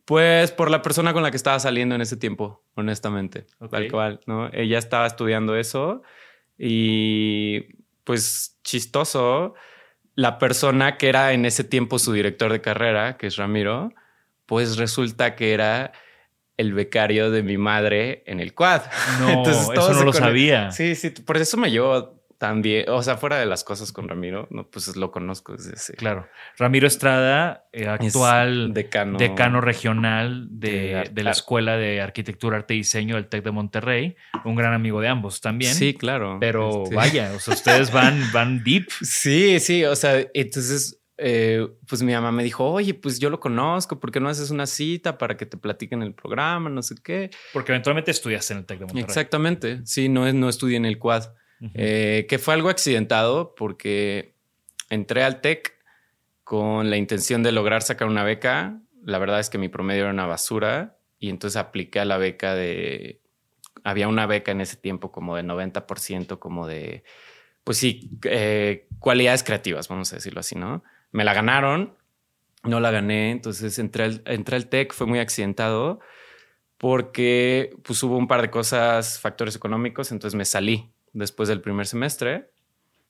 pues 0.05 0.53
por 0.53 0.71
la 0.71 0.81
persona 0.81 1.13
con 1.13 1.23
la 1.23 1.31
que 1.31 1.37
estaba 1.37 1.61
saliendo 1.61 1.95
en 1.95 2.01
ese 2.01 2.17
tiempo, 2.17 2.65
honestamente. 2.77 3.45
Tal 3.71 3.91
cual, 3.91 4.21
¿no? 4.25 4.49
Ella 4.55 4.79
estaba 4.79 5.07
estudiando 5.07 5.55
eso 5.55 6.03
y 6.59 7.61
pues 8.05 8.59
chistoso, 8.65 9.53
la 10.19 10.41
persona 10.41 10.97
que 10.97 11.09
era 11.09 11.33
en 11.33 11.45
ese 11.45 11.63
tiempo 11.63 12.01
su 12.01 12.13
director 12.13 12.51
de 12.51 12.61
carrera, 12.61 13.17
que 13.17 13.29
es 13.29 13.37
Ramiro, 13.37 13.93
pues 14.47 14.77
resulta 14.77 15.37
que 15.37 15.53
era 15.53 15.93
el 16.57 16.73
becario 16.73 17.31
de 17.31 17.45
mi 17.45 17.57
madre 17.57 18.25
en 18.27 18.41
el 18.41 18.53
quad. 18.53 18.83
No, 19.21 19.43
eso 19.49 19.71
todo 19.73 19.93
no 19.93 19.99
se 20.01 20.05
lo 20.05 20.13
sabía. 20.13 20.73
Sí, 20.73 20.97
sí, 20.97 21.11
por 21.11 21.37
eso 21.37 21.57
me 21.57 21.71
llevo 21.71 22.18
tan 22.39 22.63
bien, 22.63 22.89
o 22.89 23.03
sea, 23.03 23.17
fuera 23.17 23.37
de 23.39 23.47
las 23.47 23.65
cosas 23.65 23.91
con 23.91 24.09
Ramiro, 24.09 24.47
no, 24.51 24.69
pues 24.71 24.97
lo 24.97 25.11
conozco 25.11 25.55
desde 25.57 25.75
ese 25.75 25.95
Claro. 25.95 26.29
Ramiro 26.57 26.87
Estrada, 26.87 27.67
eh, 27.73 27.83
es 27.83 27.89
actual 27.89 28.73
decano, 28.73 29.19
decano 29.19 29.61
regional 29.61 30.47
de, 30.51 31.11
de 31.13 31.23
la 31.25 31.33
Escuela 31.33 31.77
de 31.77 32.01
Arquitectura, 32.01 32.59
Arte 32.59 32.75
y 32.75 32.79
Diseño 32.79 33.17
del 33.17 33.27
TEC 33.27 33.43
de 33.45 33.51
Monterrey, 33.51 34.17
un 34.45 34.55
gran 34.55 34.73
amigo 34.73 35.01
de 35.01 35.09
ambos 35.09 35.41
también. 35.41 35.75
Sí, 35.75 35.95
claro. 35.95 36.39
Pero 36.41 36.85
Este- 36.85 36.95
vaya, 36.95 37.33
o 37.35 37.41
sea, 37.41 37.55
ustedes 37.55 37.91
van, 37.93 38.23
van 38.33 38.63
deep. 38.63 38.87
Sí, 39.03 39.59
sí, 39.59 39.85
o 39.85 39.97
sea, 39.97 40.25
entonces, 40.33 41.01
eh, 41.17 41.67
pues 41.89 42.05
mi 42.05 42.13
mamá 42.13 42.31
me 42.31 42.45
dijo, 42.45 42.65
oye, 42.71 42.95
pues 42.95 43.19
yo 43.19 43.31
lo 43.31 43.41
conozco, 43.41 43.99
¿por 43.99 44.13
qué 44.13 44.21
no 44.21 44.29
haces 44.29 44.53
una 44.53 44.67
cita 44.67 45.19
para 45.19 45.37
que 45.37 45.45
te 45.47 45.57
platiquen 45.57 46.03
el 46.03 46.15
programa, 46.15 46.71
no 46.71 46.83
sé 46.83 46.95
qué? 47.03 47.31
Porque 47.53 47.73
eventualmente 47.73 48.13
estudiaste 48.13 48.53
en 48.53 48.61
el 48.61 48.67
TEC 48.67 48.79
de 48.79 48.85
Monterrey. 48.85 49.03
Exactamente, 49.05 49.81
sí, 49.85 50.09
no, 50.09 50.25
es- 50.29 50.35
no 50.35 50.49
estudié 50.49 50.77
en 50.77 50.85
el 50.85 50.99
eh, 51.75 52.27
que 52.29 52.39
fue 52.39 52.55
algo 52.55 52.69
accidentado 52.69 53.55
porque 53.55 54.35
entré 54.91 55.25
al 55.25 55.41
TEC 55.41 55.75
con 56.45 56.91
la 56.91 56.97
intención 56.97 57.43
de 57.43 57.53
lograr 57.53 57.83
sacar 57.83 58.09
una 58.09 58.25
beca, 58.25 58.81
la 59.05 59.19
verdad 59.19 59.41
es 59.41 59.51
que 59.51 59.59
mi 59.59 59.69
promedio 59.69 60.03
era 60.03 60.13
una 60.13 60.27
basura 60.27 60.99
y 61.19 61.31
entonces 61.31 61.57
apliqué 61.57 62.01
a 62.01 62.05
la 62.05 62.17
beca 62.17 62.55
de, 62.55 63.21
había 63.85 64.09
una 64.09 64.27
beca 64.27 64.53
en 64.53 64.61
ese 64.61 64.77
tiempo 64.77 65.11
como 65.11 65.37
de 65.37 65.43
90%, 65.43 66.39
como 66.39 66.67
de, 66.67 67.05
pues 67.65 67.79
sí, 67.79 68.11
eh, 68.25 68.87
cualidades 68.99 69.43
creativas, 69.43 69.89
vamos 69.89 70.13
a 70.13 70.17
decirlo 70.17 70.41
así, 70.41 70.55
¿no? 70.55 70.83
Me 71.11 71.25
la 71.25 71.35
ganaron, 71.35 71.95
no 72.63 72.81
la 72.81 72.91
gané, 72.91 73.31
entonces 73.31 73.79
entré 73.79 74.05
al, 74.05 74.23
entré 74.27 74.61
TEC, 74.63 74.93
fue 74.93 75.07
muy 75.07 75.19
accidentado 75.19 76.01
porque 76.77 77.75
pues 77.83 78.03
hubo 78.03 78.17
un 78.17 78.29
par 78.29 78.41
de 78.43 78.51
cosas, 78.51 79.19
factores 79.21 79.57
económicos, 79.57 80.13
entonces 80.13 80.37
me 80.37 80.45
salí 80.45 80.93
después 81.19 81.49
del 81.49 81.61
primer 81.61 81.87
semestre, 81.87 82.51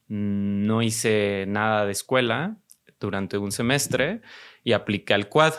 Mm, 0.09 0.67
no 0.67 0.83
hice 0.83 1.45
nada 1.47 1.85
de 1.85 1.93
escuela 1.93 2.57
durante 2.99 3.39
un 3.39 3.53
semestre 3.53 4.23
y 4.65 4.73
apliqué 4.73 5.15
al 5.15 5.29
quad. 5.29 5.55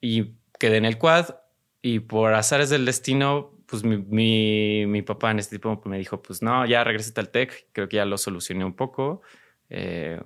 Y 0.00 0.34
quedé 0.58 0.78
en 0.78 0.86
el 0.86 0.98
quad 0.98 1.36
y 1.82 2.00
por 2.00 2.34
azares 2.34 2.70
del 2.70 2.84
destino, 2.86 3.52
pues 3.66 3.84
mi, 3.84 3.98
mi, 3.98 4.86
mi 4.86 5.02
papá 5.02 5.30
en 5.30 5.38
este 5.38 5.56
tipo 5.56 5.80
me 5.84 5.98
dijo, 5.98 6.22
pues 6.22 6.42
no, 6.42 6.66
ya 6.66 6.84
regrésate 6.84 7.20
al 7.20 7.30
TEC, 7.30 7.68
creo 7.72 7.88
que 7.88 7.96
ya 7.96 8.04
lo 8.04 8.18
solucioné 8.18 8.64
un 8.64 8.74
poco, 8.74 9.22
eh, 9.68 10.20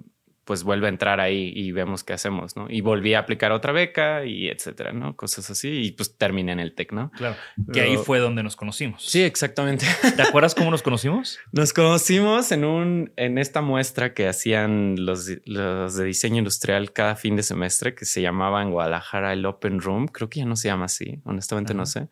pues 0.44 0.62
vuelve 0.62 0.86
a 0.86 0.90
entrar 0.90 1.20
ahí 1.20 1.52
y 1.54 1.72
vemos 1.72 2.04
qué 2.04 2.12
hacemos, 2.12 2.56
¿no? 2.56 2.66
Y 2.68 2.82
volví 2.82 3.14
a 3.14 3.20
aplicar 3.20 3.50
otra 3.52 3.72
beca 3.72 4.24
y 4.24 4.48
etcétera, 4.48 4.92
¿no? 4.92 5.16
Cosas 5.16 5.50
así 5.50 5.68
y 5.68 5.92
pues 5.92 6.16
terminé 6.16 6.52
en 6.52 6.60
el 6.60 6.74
TEC, 6.74 6.92
¿no? 6.92 7.10
Claro. 7.12 7.36
Que 7.72 7.80
ahí 7.80 7.96
fue 7.96 8.18
donde 8.18 8.42
nos 8.42 8.54
conocimos. 8.54 9.04
Sí, 9.04 9.22
exactamente. 9.22 9.86
¿Te 10.16 10.22
acuerdas 10.22 10.54
cómo 10.54 10.70
nos 10.70 10.82
conocimos? 10.82 11.38
Nos 11.52 11.72
conocimos 11.72 12.52
en 12.52 12.64
un 12.64 13.12
en 13.16 13.38
esta 13.38 13.62
muestra 13.62 14.12
que 14.12 14.28
hacían 14.28 14.96
los, 14.98 15.30
los 15.46 15.96
de 15.96 16.04
diseño 16.04 16.38
industrial 16.38 16.92
cada 16.92 17.16
fin 17.16 17.36
de 17.36 17.42
semestre 17.42 17.94
que 17.94 18.04
se 18.04 18.20
llamaba 18.20 18.62
en 18.62 18.70
Guadalajara 18.70 19.32
el 19.32 19.46
Open 19.46 19.80
Room. 19.80 20.08
Creo 20.08 20.28
que 20.28 20.40
ya 20.40 20.46
no 20.46 20.56
se 20.56 20.68
llama 20.68 20.86
así, 20.86 21.20
honestamente 21.24 21.74
no 21.74 21.86
sé. 21.86 22.08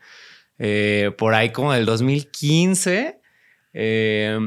Eh, 0.58 1.10
por 1.18 1.34
ahí 1.34 1.50
como 1.50 1.72
del 1.72 1.84
2015, 1.84 3.20
eh, 3.72 4.38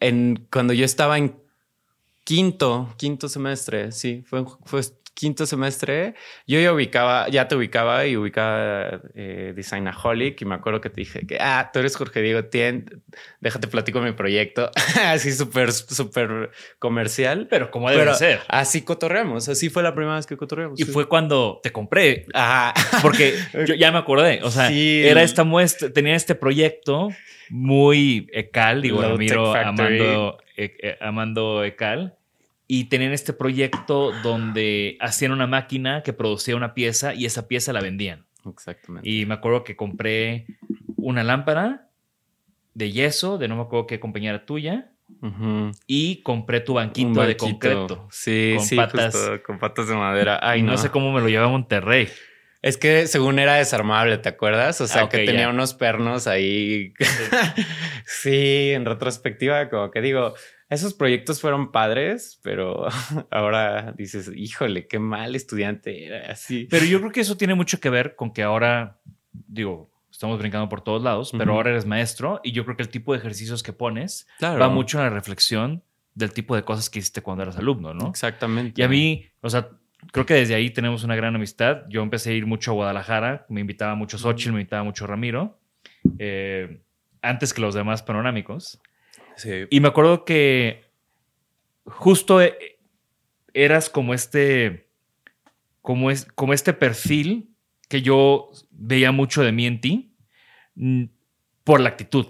en, 0.00 0.46
cuando 0.50 0.72
yo 0.72 0.84
estaba 0.84 1.18
en 1.18 1.36
quinto, 2.26 2.92
quinto 2.98 3.28
semestre, 3.28 3.92
sí, 3.92 4.24
fue, 4.26 4.44
fue 4.64 4.82
quinto 5.18 5.46
semestre, 5.46 6.14
yo 6.46 6.60
ya 6.60 6.74
ubicaba, 6.74 7.26
ya 7.30 7.48
te 7.48 7.56
ubicaba 7.56 8.06
y 8.06 8.18
ubicaba 8.18 9.00
eh, 9.14 9.54
Designaholic 9.56 10.42
y 10.42 10.44
me 10.44 10.54
acuerdo 10.54 10.82
que 10.82 10.90
te 10.90 11.00
dije 11.00 11.26
que, 11.26 11.38
ah, 11.40 11.70
tú 11.72 11.78
eres 11.78 11.96
Jorge 11.96 12.20
Diego 12.20 12.44
Tien, 12.44 13.02
déjate 13.40 13.66
platico 13.66 14.00
mi 14.02 14.12
proyecto, 14.12 14.70
así 15.06 15.32
súper, 15.32 15.72
súper 15.72 16.50
comercial. 16.78 17.46
Pero 17.48 17.70
como 17.70 17.88
debe 17.88 18.02
Pero 18.02 18.14
ser. 18.14 18.40
así 18.48 18.82
cotorreamos, 18.82 19.48
así 19.48 19.70
fue 19.70 19.82
la 19.82 19.94
primera 19.94 20.16
vez 20.16 20.26
que 20.26 20.36
cotorreamos. 20.36 20.78
Y 20.78 20.84
sí. 20.84 20.92
fue 20.92 21.08
cuando 21.08 21.60
te 21.62 21.72
compré. 21.72 22.26
Ajá. 22.34 22.74
Porque 23.00 23.34
yo 23.66 23.74
ya 23.74 23.90
me 23.90 23.98
acordé. 23.98 24.40
O 24.42 24.50
sea, 24.50 24.68
Sí. 24.68 25.02
era 25.02 25.22
esta 25.22 25.44
muestra, 25.44 25.90
tenía 25.90 26.14
este 26.14 26.34
proyecto 26.34 27.08
muy 27.48 28.28
ecal, 28.32 28.82
digo, 28.82 29.00
Tech 29.16 29.34
Factory. 29.34 29.98
amando, 30.00 30.38
eh, 30.58 30.76
eh, 30.82 30.96
amando 31.00 31.64
ecal. 31.64 32.16
Y 32.68 32.84
tenían 32.84 33.12
este 33.12 33.32
proyecto 33.32 34.12
donde 34.22 34.96
hacían 35.00 35.32
una 35.32 35.46
máquina 35.46 36.02
que 36.02 36.12
producía 36.12 36.56
una 36.56 36.74
pieza 36.74 37.14
y 37.14 37.24
esa 37.24 37.46
pieza 37.46 37.72
la 37.72 37.80
vendían. 37.80 38.26
Exactamente. 38.44 39.08
Y 39.08 39.26
me 39.26 39.34
acuerdo 39.34 39.64
que 39.64 39.76
compré 39.76 40.46
una 40.96 41.22
lámpara 41.22 41.88
de 42.74 42.92
yeso, 42.92 43.38
de 43.38 43.48
no 43.48 43.56
me 43.56 43.62
acuerdo 43.62 43.86
qué 43.86 44.00
compañía 44.00 44.30
era 44.30 44.44
tuya, 44.44 44.92
y 45.86 46.22
compré 46.22 46.60
tu 46.60 46.74
banquito, 46.74 47.22
de 47.22 47.36
concreto. 47.36 48.08
Sí, 48.10 48.54
con 48.56 48.64
sí, 48.64 48.76
patas. 48.76 49.14
justo, 49.14 49.42
con 49.44 49.58
patas 49.58 49.88
de 49.88 49.94
madera. 49.94 50.38
Ay, 50.42 50.62
no. 50.62 50.72
no. 50.72 50.78
sé 50.78 50.90
cómo 50.90 51.12
me 51.12 51.20
lo 51.20 51.28
llevé 51.28 51.44
a 51.44 51.48
Monterrey. 51.48 52.08
Es 52.62 52.76
que 52.76 53.06
según 53.06 53.38
era 53.38 53.54
desarmable, 53.54 54.18
¿te 54.18 54.28
acuerdas? 54.28 54.80
O 54.80 54.86
sea, 54.86 55.02
Ah, 55.02 55.08
que 55.08 55.24
tenía 55.24 55.48
unos 55.48 55.74
pernos 55.74 56.26
ahí. 56.26 56.92
sí, 58.04 58.70
en 58.72 58.84
retrospectiva, 58.84 59.68
como 59.68 59.90
que 59.90 60.00
digo, 60.00 60.34
esos 60.68 60.94
proyectos 60.94 61.40
fueron 61.40 61.70
padres, 61.72 62.40
pero 62.42 62.86
ahora 63.30 63.92
dices, 63.96 64.30
híjole, 64.34 64.86
qué 64.86 64.98
mal 64.98 65.34
estudiante 65.36 66.06
era 66.06 66.30
así. 66.32 66.66
Pero 66.70 66.84
yo 66.86 66.98
creo 67.00 67.12
que 67.12 67.20
eso 67.20 67.36
tiene 67.36 67.54
mucho 67.54 67.78
que 67.80 67.90
ver 67.90 68.16
con 68.16 68.32
que 68.32 68.42
ahora, 68.42 68.98
digo, 69.32 69.90
estamos 70.10 70.38
brincando 70.38 70.68
por 70.68 70.80
todos 70.82 71.02
lados, 71.02 71.32
pero 71.36 71.52
ahora 71.52 71.70
eres 71.70 71.84
maestro 71.86 72.40
y 72.42 72.52
yo 72.52 72.64
creo 72.64 72.76
que 72.76 72.82
el 72.82 72.88
tipo 72.88 73.12
de 73.12 73.18
ejercicios 73.18 73.62
que 73.62 73.72
pones 73.72 74.26
Claro. 74.38 74.58
va 74.58 74.68
mucho 74.68 74.98
en 74.98 75.04
la 75.04 75.10
reflexión 75.10 75.82
del 76.14 76.32
tipo 76.32 76.56
de 76.56 76.62
cosas 76.62 76.88
que 76.88 77.00
hiciste 77.00 77.20
cuando 77.20 77.42
eras 77.42 77.58
alumno, 77.58 77.92
¿no? 77.92 78.08
Exactamente. 78.08 78.80
Y 78.80 78.84
a 78.84 78.88
mí, 78.88 79.26
o 79.42 79.50
sea, 79.50 79.68
creo 80.12 80.26
que 80.26 80.34
desde 80.34 80.54
ahí 80.54 80.70
tenemos 80.70 81.04
una 81.04 81.16
gran 81.16 81.34
amistad. 81.34 81.82
Yo 81.88 82.02
empecé 82.02 82.30
a 82.30 82.34
ir 82.34 82.46
mucho 82.46 82.72
a 82.72 82.74
Guadalajara, 82.74 83.46
me 83.48 83.60
invitaba 83.60 83.94
mucho 83.94 84.18
Xochitl, 84.18 84.52
me 84.52 84.60
invitaba 84.60 84.84
mucho 84.84 85.06
Ramiro, 85.06 85.58
eh, 86.18 86.82
antes 87.22 87.52
que 87.52 87.60
los 87.60 87.74
demás 87.74 88.02
panorámicos. 88.02 88.80
Sí. 89.36 89.66
Y 89.70 89.80
me 89.80 89.88
acuerdo 89.88 90.24
que 90.24 90.84
justo 91.84 92.40
eh, 92.40 92.78
eras 93.54 93.90
como 93.90 94.14
este, 94.14 94.88
como, 95.82 96.10
es, 96.10 96.24
como 96.24 96.52
este 96.52 96.72
perfil 96.72 97.50
que 97.88 98.02
yo 98.02 98.50
veía 98.70 99.12
mucho 99.12 99.42
de 99.42 99.52
mí 99.52 99.66
en 99.66 99.80
ti 99.80 100.16
mm, 100.74 101.04
por 101.64 101.80
la 101.80 101.90
actitud, 101.90 102.26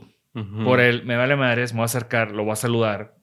por 0.65 0.81
el 0.81 1.07
me 1.07 1.17
vale 1.17 1.35
madres, 1.35 1.73
me 1.73 1.79
voy 1.79 1.85
a 1.85 1.87
acercar, 1.87 2.33
lo 2.33 2.45
voy 2.45 2.53
a 2.53 2.57
saludar, 2.57 3.17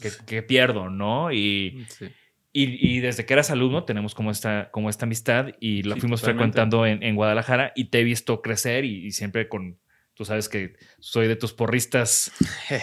que, 0.00 0.10
que 0.24 0.42
pierdo, 0.42 0.88
¿no? 0.88 1.32
Y, 1.32 1.84
Sí. 1.88 2.06
Y, 2.52 2.96
y 2.96 3.00
desde 3.00 3.26
que 3.26 3.34
eras 3.34 3.50
alumno 3.50 3.84
tenemos 3.84 4.14
como 4.14 4.30
esta, 4.30 4.70
como 4.70 4.88
esta 4.90 5.04
amistad 5.06 5.48
y 5.60 5.82
la 5.82 5.94
Sí, 5.96 6.00
fuimos 6.00 6.20
totalmente. 6.20 6.52
frecuentando 6.54 6.86
en, 6.86 7.02
en 7.02 7.14
Guadalajara 7.14 7.72
y 7.76 7.86
te 7.86 8.00
he 8.00 8.04
visto 8.04 8.40
crecer 8.42 8.84
y, 8.84 9.06
y 9.06 9.10
siempre 9.12 9.48
con, 9.48 9.78
tú 10.14 10.24
sabes 10.24 10.48
que 10.48 10.74
soy 10.98 11.28
de 11.28 11.36
tus 11.36 11.52
porristas, 11.52 12.32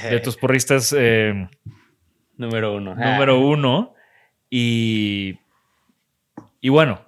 de 0.10 0.20
tus 0.20 0.38
porristas 0.42 0.94
eh, 0.98 1.48
Número 2.38 2.76
uno. 2.76 2.96
número 2.96 3.40
uno. 3.40 3.94
Y, 4.50 5.40
y 6.62 6.70
bueno, 6.70 7.02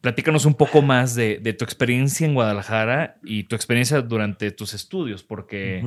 platícanos 0.00 0.44
un 0.44 0.54
poco 0.54 0.82
más 0.82 1.14
de, 1.14 1.38
de 1.38 1.52
tu 1.52 1.64
experiencia 1.64 2.26
en 2.26 2.34
Guadalajara 2.34 3.16
y 3.24 3.44
tu 3.44 3.56
experiencia 3.56 4.00
durante 4.02 4.50
tus 4.52 4.74
estudios, 4.74 5.22
porque. 5.22 5.82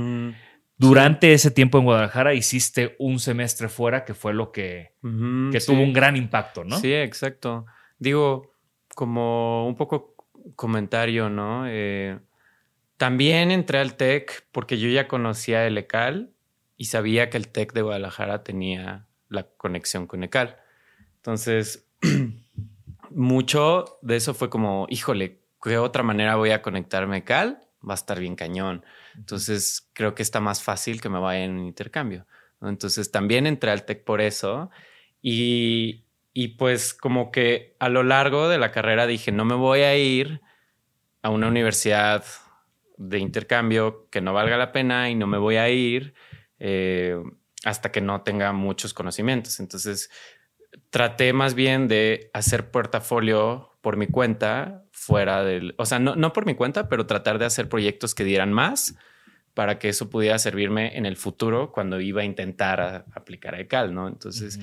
Durante 0.79 1.33
ese 1.33 1.51
tiempo 1.51 1.77
en 1.77 1.83
Guadalajara 1.83 2.33
hiciste 2.33 2.95
un 2.97 3.19
semestre 3.19 3.69
fuera 3.69 4.05
que 4.05 4.13
fue 4.13 4.33
lo 4.33 4.51
que, 4.51 4.93
que 5.51 5.59
sí. 5.59 5.67
tuvo 5.67 5.83
un 5.83 5.93
gran 5.93 6.15
impacto, 6.15 6.63
¿no? 6.63 6.79
Sí, 6.79 6.93
exacto. 6.93 7.65
Digo, 7.99 8.53
como 8.95 9.67
un 9.67 9.75
poco 9.75 10.15
comentario, 10.55 11.29
¿no? 11.29 11.65
Eh, 11.67 12.17
también 12.97 13.51
entré 13.51 13.79
al 13.79 13.95
TEC 13.95 14.47
porque 14.51 14.79
yo 14.79 14.89
ya 14.89 15.07
conocía 15.07 15.67
el 15.67 15.77
ECAL 15.77 16.31
y 16.77 16.85
sabía 16.85 17.29
que 17.29 17.37
el 17.37 17.49
TEC 17.49 17.73
de 17.73 17.81
Guadalajara 17.81 18.43
tenía 18.43 19.05
la 19.27 19.43
conexión 19.43 20.07
con 20.07 20.23
ECAL. 20.23 20.57
Entonces, 21.17 21.87
mucho 23.11 23.99
de 24.01 24.15
eso 24.15 24.33
fue 24.33 24.49
como, 24.49 24.87
híjole, 24.89 25.41
¿qué 25.61 25.77
otra 25.77 26.03
manera 26.03 26.35
voy 26.35 26.51
a 26.51 26.61
conectarme 26.61 27.23
Cal? 27.23 27.59
Va 27.87 27.93
a 27.93 27.95
estar 27.95 28.19
bien 28.19 28.35
cañón. 28.35 28.83
Entonces 29.19 29.89
creo 29.93 30.15
que 30.15 30.23
está 30.23 30.39
más 30.39 30.63
fácil 30.63 31.01
que 31.01 31.09
me 31.09 31.19
vaya 31.19 31.43
en 31.43 31.59
un 31.59 31.65
intercambio. 31.65 32.25
Entonces 32.61 33.11
también 33.11 33.45
entré 33.47 33.69
al 33.69 33.85
TEC 33.85 34.05
por 34.05 34.21
eso 34.21 34.69
y, 35.21 36.05
y 36.33 36.49
pues 36.49 36.93
como 36.93 37.29
que 37.29 37.75
a 37.79 37.89
lo 37.89 38.03
largo 38.03 38.47
de 38.47 38.57
la 38.57 38.71
carrera 38.71 39.07
dije, 39.07 39.31
no 39.31 39.43
me 39.43 39.55
voy 39.55 39.81
a 39.81 39.97
ir 39.97 40.41
a 41.21 41.29
una 41.29 41.47
universidad 41.47 42.23
de 42.97 43.19
intercambio 43.19 44.07
que 44.09 44.21
no 44.21 44.33
valga 44.33 44.57
la 44.57 44.71
pena 44.71 45.09
y 45.09 45.15
no 45.15 45.27
me 45.27 45.37
voy 45.37 45.57
a 45.57 45.69
ir 45.69 46.13
eh, 46.59 47.21
hasta 47.65 47.91
que 47.91 48.01
no 48.01 48.21
tenga 48.21 48.53
muchos 48.53 48.93
conocimientos. 48.93 49.59
Entonces 49.59 50.09
traté 50.89 51.33
más 51.33 51.55
bien 51.55 51.89
de 51.89 52.29
hacer 52.33 52.71
portafolio 52.71 53.77
por 53.81 53.97
mi 53.97 54.07
cuenta 54.07 54.85
fuera 54.91 55.43
del, 55.43 55.75
o 55.77 55.85
sea, 55.85 55.99
no, 55.99 56.15
no 56.15 56.31
por 56.31 56.45
mi 56.45 56.55
cuenta, 56.55 56.87
pero 56.87 57.05
tratar 57.05 57.37
de 57.37 57.45
hacer 57.45 57.67
proyectos 57.67 58.15
que 58.15 58.23
dieran 58.23 58.53
más 58.53 58.95
para 59.59 59.77
que 59.77 59.89
eso 59.89 60.09
pudiera 60.09 60.39
servirme 60.39 60.97
en 60.97 61.05
el 61.05 61.17
futuro 61.17 61.73
cuando 61.73 61.99
iba 61.99 62.21
a 62.21 62.23
intentar 62.23 63.03
aplicar 63.13 63.55
a 63.55 63.59
ECAL, 63.59 63.93
¿no? 63.93 64.07
Entonces, 64.07 64.57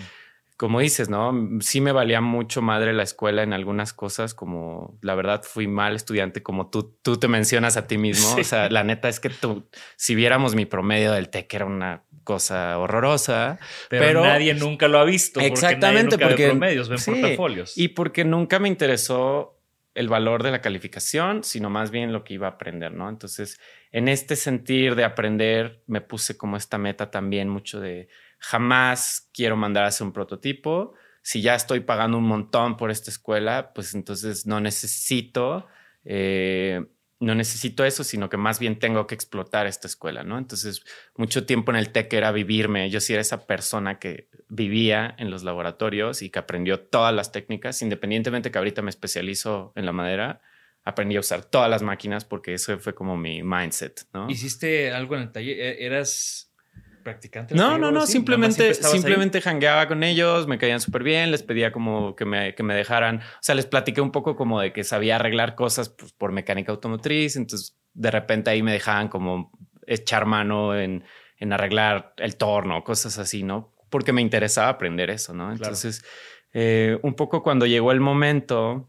como 0.57 0.81
dices, 0.81 1.11
¿no? 1.11 1.35
Sí 1.61 1.83
me 1.83 1.93
valía 1.93 2.23
mucho 2.23 2.63
madre 2.63 2.95
la 2.95 3.03
escuela 3.03 3.43
en 3.43 3.53
algunas 3.53 3.93
cosas, 3.93 4.33
como 4.33 4.99
la 5.03 5.15
verdad 5.15 5.43
fui 5.43 5.67
mal 5.67 5.95
estudiante, 5.97 6.43
como 6.43 6.71
tú, 6.71 6.97
tú 7.03 7.19
te 7.19 7.29
mencionas 7.29 7.77
a 7.77 7.87
ti 7.87 7.99
mismo. 7.99 8.37
O 8.37 8.43
sea, 8.43 8.71
la 8.71 8.85
neta 8.85 9.11
es 9.11 9.21
que 9.21 9.29
tú, 9.29 9.69
si 9.97 10.15
viéramos 10.15 10.55
mi 10.55 10.65
promedio 10.65 11.13
del 11.13 11.29
TEC, 11.29 11.53
era 11.53 11.67
una 11.67 12.05
cosa 12.25 12.79
horrorosa. 12.79 13.59
Pero, 13.91 14.23
nadie 14.23 14.55
nunca 14.55 14.89
lo 14.89 14.99
ha 14.99 15.05
visto. 15.05 15.41
Exactamente, 15.41 16.17
porque, 16.17 16.47
promedios, 16.47 16.89
ven 16.89 17.01
portafolios. 17.05 17.77
Y 17.77 17.89
porque 17.89 18.25
nunca 18.25 18.59
me 18.59 18.69
interesó 18.69 19.57
el 19.97 20.09
valor 20.09 20.43
de 20.43 20.53
la 20.53 20.61
calificación, 20.61 21.43
sino 21.43 21.71
más 21.71 21.91
bien 21.91 22.13
lo 22.13 22.23
que 22.23 22.35
iba 22.35 22.47
a 22.47 22.51
aprender, 22.51 22.93
¿no? 22.93 23.09
Entonces, 23.09 23.59
en 23.97 24.09
este 24.09 24.37
sentir 24.37 24.95
de 24.95 25.05
aprender, 25.05 25.83
me 25.87 26.03
puse 26.03 26.37
como 26.37 26.59
esta 26.59 26.77
meta 26.77 27.11
también 27.11 27.49
mucho 27.49 27.81
de 27.81 28.09
jamás 28.39 29.31
quiero 29.33 29.57
mandar 29.57 29.85
a 29.85 29.87
hacer 29.87 30.07
un 30.07 30.13
prototipo. 30.13 30.93
Si 31.23 31.41
ya 31.41 31.55
estoy 31.55 31.81
pagando 31.81 32.19
un 32.19 32.25
montón 32.25 32.77
por 32.77 32.91
esta 32.91 33.11
escuela, 33.11 33.73
pues 33.75 33.95
entonces 33.95 34.47
no 34.47 34.61
necesito 34.61 35.67
eh, 36.05 36.85
no 37.21 37.35
necesito 37.35 37.87
eso, 37.87 38.05
sino 38.05 38.29
que 38.29 38.37
más 38.37 38.59
bien 38.59 38.79
tengo 38.79 39.07
que 39.07 39.15
explotar 39.15 39.67
esta 39.67 39.89
escuela, 39.89 40.23
¿no? 40.23 40.37
Entonces, 40.37 40.85
mucho 41.17 41.47
tiempo 41.47 41.73
en 41.73 41.79
el 41.79 41.91
TEC 41.91 42.13
era 42.13 42.31
vivirme. 42.31 42.91
Yo 42.91 43.01
sí 43.01 43.15
era 43.15 43.23
esa 43.23 43.47
persona 43.47 43.99
que 43.99 44.29
vivía 44.51 45.15
en 45.19 45.31
los 45.31 45.43
laboratorios 45.43 46.21
y 46.21 46.29
que 46.29 46.39
aprendió 46.39 46.81
todas 46.81 47.15
las 47.15 47.33
técnicas, 47.33 47.81
independientemente 47.81 48.51
que 48.51 48.59
ahorita 48.59 48.83
me 48.83 48.91
especializo 48.91 49.73
en 49.75 49.87
la 49.87 49.93
madera, 49.93 50.43
aprendí 50.87 51.17
a 51.17 51.21
usar 51.21 51.45
todas 51.45 51.69
las 51.69 51.83
máquinas 51.83 52.25
porque 52.25 52.55
eso 52.55 52.79
fue 52.79 52.95
como 52.95 53.17
mi 53.17 53.43
mindset, 53.43 54.07
¿no? 54.15 54.31
¿Hiciste 54.31 54.93
algo 54.93 55.17
en 55.17 55.23
el 55.23 55.33
taller? 55.33 55.59
¿E-, 55.59 55.85
¿Eras 55.85 56.55
practicante? 57.03 57.57
No, 57.57 57.77
no, 57.77 57.91
no, 57.91 58.07
simplemente, 58.07 58.73
simplemente 58.73 59.41
jangueaba 59.41 59.89
con 59.89 60.05
ellos, 60.05 60.47
me 60.47 60.59
caían 60.59 60.81
súper 60.81 61.03
bien, 61.03 61.33
les 61.33 61.43
pedía 61.43 61.73
como 61.73 62.15
que 62.15 62.25
me, 62.25 62.55
que 62.55 62.63
me 62.63 62.73
dejaran, 62.73 63.19
o 63.19 63.43
sea, 63.43 63.57
les 63.57 63.67
platiqué 63.67 64.01
un 64.01 64.13
poco 64.13 64.37
como 64.37 64.61
de 64.61 64.73
que 64.73 64.85
sabía 64.85 65.17
arreglar 65.17 65.57
cosas 65.57 65.89
pues, 65.89 66.13
por 66.13 66.31
mecánica 66.31 66.71
automotriz, 66.71 67.35
entonces 67.35 67.77
de 67.93 68.11
repente 68.13 68.51
ahí 68.51 68.63
me 68.63 68.73
dejaban 68.73 69.09
como 69.09 69.51
echar 69.89 70.25
mano 70.25 70.79
en, 70.79 71.03
en 71.39 71.53
arreglar 71.53 72.15
el 72.19 72.37
torno, 72.37 72.85
cosas 72.85 73.19
así, 73.19 73.43
¿no? 73.43 73.75
Porque 73.91 74.13
me 74.13 74.23
interesaba 74.23 74.69
aprender 74.69 75.11
eso, 75.11 75.35
¿no? 75.35 75.51
Entonces, 75.51 76.05
eh, 76.53 76.97
un 77.03 77.15
poco 77.15 77.43
cuando 77.43 77.67
llegó 77.67 77.91
el 77.91 78.01
momento 78.01 78.89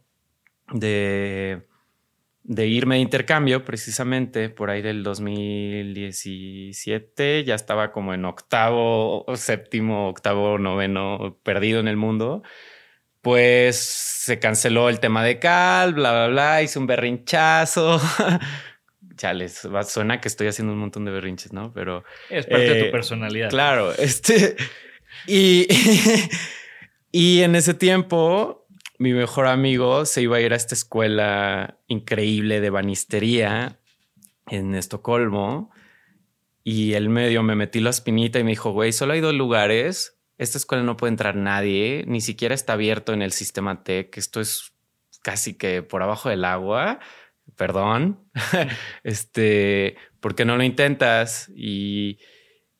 de 0.73 1.67
de 2.47 2.65
irme 2.65 2.95
de 2.95 3.01
intercambio, 3.01 3.63
precisamente 3.65 4.49
por 4.49 4.69
ahí 4.69 4.81
del 4.81 5.03
2017, 5.03 7.43
ya 7.43 7.55
estaba 7.55 7.91
como 7.91 8.13
en 8.13 8.23
octavo, 8.23 9.25
séptimo, 9.35 10.07
octavo, 10.07 10.57
noveno, 10.57 11.37
perdido 11.43 11.81
en 11.81 11.89
el 11.89 11.97
mundo. 11.97 12.43
Pues 13.21 13.75
se 13.75 14.39
canceló 14.39 14.87
el 14.87 15.01
tema 15.01 15.25
de 15.25 15.39
Cal, 15.39 15.93
bla, 15.93 16.13
bla, 16.13 16.27
bla, 16.27 16.63
hice 16.63 16.79
un 16.79 16.87
berrinchazo. 16.87 17.99
ya 19.17 19.33
les 19.33 19.67
suena 19.87 20.21
que 20.21 20.29
estoy 20.29 20.47
haciendo 20.47 20.71
un 20.71 20.79
montón 20.79 21.03
de 21.03 21.11
berrinches, 21.11 21.51
¿no? 21.51 21.73
Pero 21.73 22.05
es 22.29 22.45
parte 22.45 22.69
de 22.69 22.79
tu 22.79 22.85
eh, 22.85 22.91
personalidad. 22.91 23.49
Claro, 23.49 23.91
este 23.91 24.55
y, 25.27 25.67
y 27.11 27.41
en 27.41 27.55
ese 27.55 27.73
tiempo 27.73 28.66
mi 28.97 29.13
mejor 29.13 29.47
amigo 29.47 30.05
se 30.05 30.21
iba 30.21 30.37
a 30.37 30.41
ir 30.41 30.53
a 30.53 30.55
esta 30.55 30.75
escuela 30.75 31.79
increíble 31.87 32.61
de 32.61 32.69
banistería 32.69 33.79
en 34.47 34.75
Estocolmo 34.75 35.71
y 36.63 36.93
el 36.93 37.09
medio 37.09 37.43
me 37.43 37.55
metí 37.55 37.79
la 37.79 37.91
espinita 37.91 38.39
y 38.39 38.43
me 38.43 38.51
dijo, 38.51 38.71
güey, 38.71 38.91
solo 38.91 39.13
hay 39.13 39.21
dos 39.21 39.33
lugares. 39.33 40.19
Esta 40.37 40.57
escuela 40.57 40.83
no 40.83 40.97
puede 40.97 41.11
entrar 41.11 41.35
nadie, 41.35 42.03
ni 42.07 42.19
siquiera 42.19 42.53
está 42.53 42.73
abierto 42.73 43.13
en 43.13 43.21
el 43.21 43.31
sistema 43.31 43.83
TEC. 43.83 44.17
Esto 44.17 44.41
es 44.41 44.73
casi 45.23 45.53
que 45.53 45.81
por 45.81 46.03
abajo 46.03 46.27
del 46.27 46.43
agua. 46.43 46.99
Perdón. 47.55 48.29
este, 49.03 49.95
¿por 50.19 50.35
qué 50.35 50.43
no 50.43 50.57
lo 50.57 50.63
intentas? 50.63 51.49
Y, 51.55 52.19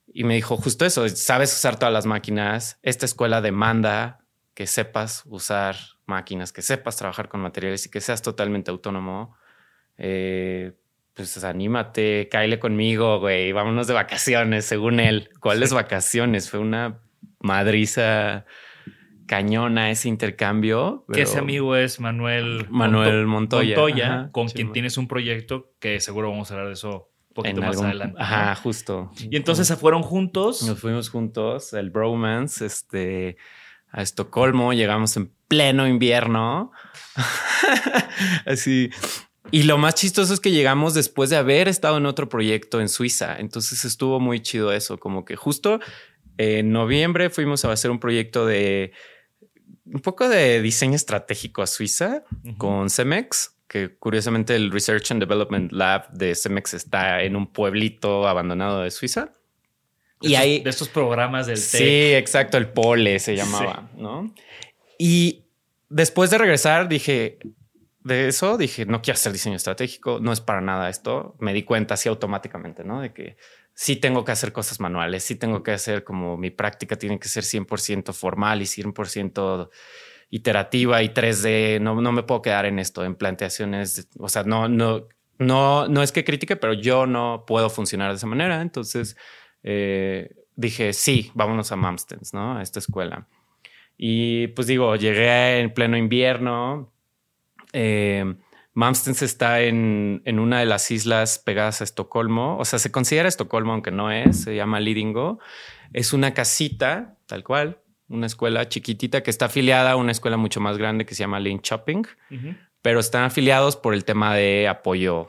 y 0.07 0.25
me 0.25 0.35
dijo 0.35 0.57
justo 0.57 0.85
eso, 0.85 1.07
sabes 1.07 1.53
usar 1.55 1.79
todas 1.79 1.93
las 1.93 2.05
máquinas. 2.05 2.79
Esta 2.81 3.05
escuela 3.05 3.39
demanda 3.39 4.26
que 4.57 4.65
sepas 4.65 5.21
usar 5.27 5.75
máquinas, 6.07 6.51
que 6.51 6.63
sepas 6.63 6.97
trabajar 6.97 7.29
con 7.29 7.41
materiales 7.41 7.85
y 7.85 7.91
que 7.91 8.01
seas 8.01 8.23
totalmente 8.23 8.71
autónomo, 8.71 9.35
eh, 9.99 10.73
pues 11.13 11.43
anímate, 11.43 12.27
cáile 12.31 12.57
conmigo, 12.57 13.19
güey, 13.19 13.51
vámonos 13.51 13.85
de 13.85 13.93
vacaciones, 13.93 14.65
según 14.65 14.99
él. 14.99 15.29
¿Cuáles 15.41 15.73
vacaciones? 15.73 16.49
Fue 16.49 16.59
una 16.59 17.01
madriza 17.39 18.45
cañona 19.27 19.91
ese 19.91 20.09
intercambio. 20.09 21.05
Que 21.13 21.21
ese 21.21 21.37
amigo 21.37 21.75
es 21.75 21.99
Manuel, 21.99 22.65
Manuel 22.71 23.27
Montoya, 23.27 24.31
con 24.31 24.47
quien 24.47 24.71
tienes 24.71 24.97
un 24.97 25.07
proyecto 25.07 25.71
que 25.77 25.99
seguro 25.99 26.31
vamos 26.31 26.49
a 26.49 26.55
hablar 26.55 26.69
de 26.69 26.73
eso 26.73 27.11
un 27.27 27.33
poquito 27.35 27.61
más 27.61 27.79
adelante. 27.79 28.17
Ajá, 28.19 28.55
justo. 28.55 29.11
Y 29.29 29.35
entonces 29.35 29.67
se 29.67 29.75
fueron 29.75 30.01
juntos. 30.01 30.63
Nos 30.63 30.79
fuimos 30.79 31.11
juntos, 31.11 31.73
el 31.73 31.91
bromance, 31.91 32.65
este 32.65 33.37
a 33.97 34.03
Estocolmo, 34.03 34.73
llegamos 34.73 35.17
en 35.17 35.33
pleno 35.47 35.87
invierno. 35.87 36.71
Así. 38.45 38.91
Y 39.49 39.63
lo 39.63 39.79
más 39.79 39.95
chistoso 39.95 40.35
es 40.35 40.39
que 40.39 40.51
llegamos 40.51 40.93
después 40.93 41.31
de 41.31 41.37
haber 41.37 41.67
estado 41.67 41.97
en 41.97 42.05
otro 42.05 42.29
proyecto 42.29 42.79
en 42.79 42.89
Suiza. 42.89 43.37
Entonces 43.39 43.85
estuvo 43.85 44.19
muy 44.19 44.39
chido 44.41 44.71
eso, 44.71 44.99
como 44.99 45.25
que 45.25 45.35
justo 45.35 45.79
en 46.37 46.71
noviembre 46.71 47.31
fuimos 47.31 47.65
a 47.65 47.71
hacer 47.71 47.89
un 47.89 47.99
proyecto 47.99 48.45
de 48.45 48.93
un 49.85 50.01
poco 50.01 50.29
de 50.29 50.61
diseño 50.61 50.95
estratégico 50.95 51.63
a 51.63 51.67
Suiza 51.67 52.23
con 52.59 52.91
Cemex, 52.91 53.55
que 53.67 53.97
curiosamente 53.97 54.55
el 54.55 54.69
Research 54.69 55.11
and 55.11 55.21
Development 55.21 55.71
Lab 55.71 56.11
de 56.11 56.35
Cemex 56.35 56.75
está 56.75 57.23
en 57.23 57.35
un 57.35 57.51
pueblito 57.51 58.27
abandonado 58.27 58.83
de 58.83 58.91
Suiza 58.91 59.31
y 60.21 60.35
ahí. 60.35 60.59
De 60.59 60.69
estos 60.69 60.89
programas 60.89 61.47
del 61.47 61.57
Sí, 61.57 62.13
exacto, 62.13 62.57
el 62.57 62.69
Pole 62.69 63.19
se 63.19 63.35
llamaba, 63.35 63.89
¿no? 63.95 64.33
Y 64.97 65.45
después 65.89 66.29
de 66.29 66.37
regresar, 66.37 66.87
dije. 66.87 67.39
De 67.99 68.29
eso 68.29 68.57
dije, 68.57 68.85
no 68.85 69.01
quiero 69.01 69.15
hacer 69.15 69.33
diseño 69.33 69.57
estratégico, 69.57 70.19
no 70.21 70.31
es 70.31 70.39
para 70.39 70.61
nada 70.61 70.89
esto. 70.89 71.35
Me 71.39 71.53
di 71.53 71.63
cuenta 71.63 71.95
así 71.95 72.07
automáticamente, 72.07 72.85
¿no? 72.85 73.01
De 73.01 73.11
que 73.11 73.35
sí 73.73 73.97
tengo 73.97 74.23
que 74.23 74.31
hacer 74.31 74.53
cosas 74.53 74.79
manuales, 74.79 75.25
sí 75.25 75.35
tengo 75.35 75.61
que 75.61 75.71
hacer 75.71 76.05
como 76.05 76.37
mi 76.37 76.49
práctica 76.49 76.95
tiene 76.95 77.19
que 77.19 77.27
ser 77.27 77.43
100% 77.43 78.13
formal 78.13 78.61
y 78.61 78.65
100% 78.65 79.69
iterativa 80.29 81.03
y 81.03 81.09
3D. 81.09 81.81
No, 81.81 81.99
no 81.99 82.11
me 82.13 82.23
puedo 82.23 82.41
quedar 82.41 82.65
en 82.65 82.79
esto, 82.79 83.03
en 83.03 83.15
planteaciones. 83.15 84.07
O 84.17 84.29
sea, 84.29 84.43
no, 84.43 84.69
no, 84.69 85.07
no, 85.37 85.87
no 85.87 86.01
es 86.01 86.11
que 86.11 86.23
critique, 86.23 86.55
pero 86.55 86.73
yo 86.73 87.05
no 87.05 87.43
puedo 87.45 87.69
funcionar 87.69 88.09
de 88.09 88.15
esa 88.15 88.27
manera. 88.27 88.61
Entonces 88.61 89.17
eh, 89.69 90.33
dije, 90.55 90.93
sí, 90.93 91.29
vámonos 91.33 91.73
a 91.73 91.75
Mamstens, 91.75 92.33
¿no? 92.33 92.57
A 92.57 92.61
esta 92.61 92.79
escuela. 92.79 93.27
Y 93.97 94.47
pues 94.47 94.65
digo, 94.65 94.95
llegué 94.95 95.59
en 95.59 95.73
pleno 95.73 95.97
invierno. 95.97 96.93
Eh, 97.73 98.33
Mamstens 98.73 99.23
está 99.23 99.59
en, 99.61 100.21
en, 100.23 100.39
una 100.39 100.61
de 100.61 100.65
las 100.67 100.89
islas 100.89 101.37
pegadas 101.39 101.81
a 101.81 101.83
Estocolmo. 101.83 102.57
O 102.57 102.63
sea, 102.63 102.79
se 102.79 102.93
considera 102.93 103.27
Estocolmo, 103.27 103.73
aunque 103.73 103.91
no 103.91 104.09
es. 104.09 104.43
Se 104.43 104.55
llama 104.55 104.79
Lidingö. 104.79 105.37
Es 105.91 106.13
una 106.13 106.33
casita, 106.33 107.17
tal 107.25 107.43
cual, 107.43 107.79
una 108.07 108.27
escuela 108.27 108.69
chiquitita 108.69 109.23
que 109.23 109.31
está 109.31 109.47
afiliada 109.47 109.91
a 109.91 109.95
una 109.97 110.13
escuela 110.13 110.37
mucho 110.37 110.61
más 110.61 110.77
grande 110.77 111.05
que 111.05 111.13
se 111.13 111.23
llama 111.23 111.41
Linköping, 111.41 112.07
pero 112.81 113.01
están 113.01 113.23
afiliados 113.25 113.75
por 113.75 113.93
el 113.93 114.05
tema 114.05 114.33
de 114.33 114.69
apoyo 114.69 115.27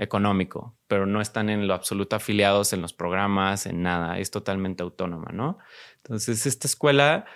económico, 0.00 0.74
pero 0.88 1.04
no 1.04 1.20
están 1.20 1.50
en 1.50 1.68
lo 1.68 1.74
absoluto 1.74 2.16
afiliados 2.16 2.72
en 2.72 2.80
los 2.80 2.94
programas, 2.94 3.66
en 3.66 3.82
nada, 3.82 4.18
es 4.18 4.30
totalmente 4.30 4.82
autónoma, 4.82 5.30
¿no? 5.32 5.58
Entonces, 5.96 6.46
esta 6.46 6.66
escuela, 6.66 7.26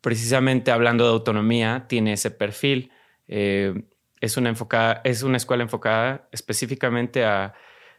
precisamente 0.00 0.70
hablando 0.70 1.04
de 1.04 1.10
autonomía, 1.10 1.86
tiene 1.88 2.12
ese 2.12 2.30
perfil. 2.30 2.92
Eh, 3.26 3.74
es, 4.20 4.36
una 4.36 4.48
enfocada, 4.50 5.00
es 5.02 5.24
una 5.24 5.36
escuela 5.36 5.64
enfocada 5.64 6.28
específicamente 6.30 7.24
a 7.24 7.54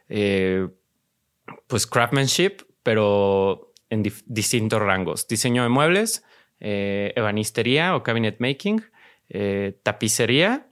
eh, 0.08 0.66
pues 1.66 1.86
craftsmanship, 1.86 2.62
pero 2.82 3.74
en 3.90 4.02
distintos 4.24 4.80
rangos. 4.80 5.28
Diseño 5.28 5.62
de 5.62 5.68
muebles, 5.68 6.24
eh, 6.60 7.12
ebanistería 7.14 7.94
o 7.94 8.02
cabinet 8.02 8.40
making, 8.40 8.82
tapicería 9.82 10.66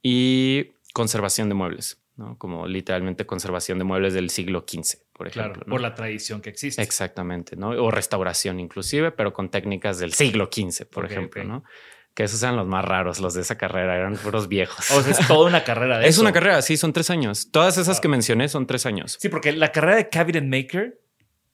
y 0.00 0.70
conservación 0.92 1.48
de 1.48 1.56
muebles. 1.56 2.05
¿No? 2.16 2.38
Como 2.38 2.66
literalmente 2.66 3.26
conservación 3.26 3.78
de 3.78 3.84
muebles 3.84 4.14
del 4.14 4.30
siglo 4.30 4.64
XV, 4.66 4.98
por 5.12 5.28
ejemplo. 5.28 5.52
Claro, 5.52 5.70
por 5.70 5.80
la 5.80 5.94
tradición 5.94 6.40
que 6.40 6.50
existe. 6.50 6.82
Exactamente, 6.82 7.56
¿no? 7.56 7.70
O 7.70 7.90
restauración 7.90 8.58
inclusive, 8.58 9.12
pero 9.12 9.32
con 9.32 9.50
técnicas 9.50 9.98
del 9.98 10.12
siglo 10.12 10.48
XV, 10.52 10.86
por 10.86 11.04
ejemplo, 11.04 11.44
¿no? 11.44 11.64
Que 12.14 12.24
esos 12.24 12.42
eran 12.42 12.56
los 12.56 12.66
más 12.66 12.82
raros, 12.82 13.20
los 13.20 13.34
de 13.34 13.42
esa 13.42 13.58
carrera, 13.58 13.94
eran 13.96 14.16
puros 14.16 14.48
viejos. 14.48 14.90
O 14.90 15.02
sea, 15.02 15.12
es 15.12 15.28
toda 15.28 15.46
una 15.46 15.64
carrera 15.64 15.98
de 15.98 16.08
Es 16.08 16.18
una 16.18 16.32
carrera, 16.32 16.62
sí, 16.62 16.78
son 16.78 16.94
tres 16.94 17.10
años. 17.10 17.50
Todas 17.50 17.76
esas 17.76 18.00
que 18.00 18.08
mencioné 18.08 18.48
son 18.48 18.66
tres 18.66 18.86
años. 18.86 19.18
Sí, 19.20 19.28
porque 19.28 19.52
la 19.52 19.70
carrera 19.70 19.96
de 19.96 20.08
cabinet 20.08 20.44
maker 20.44 20.98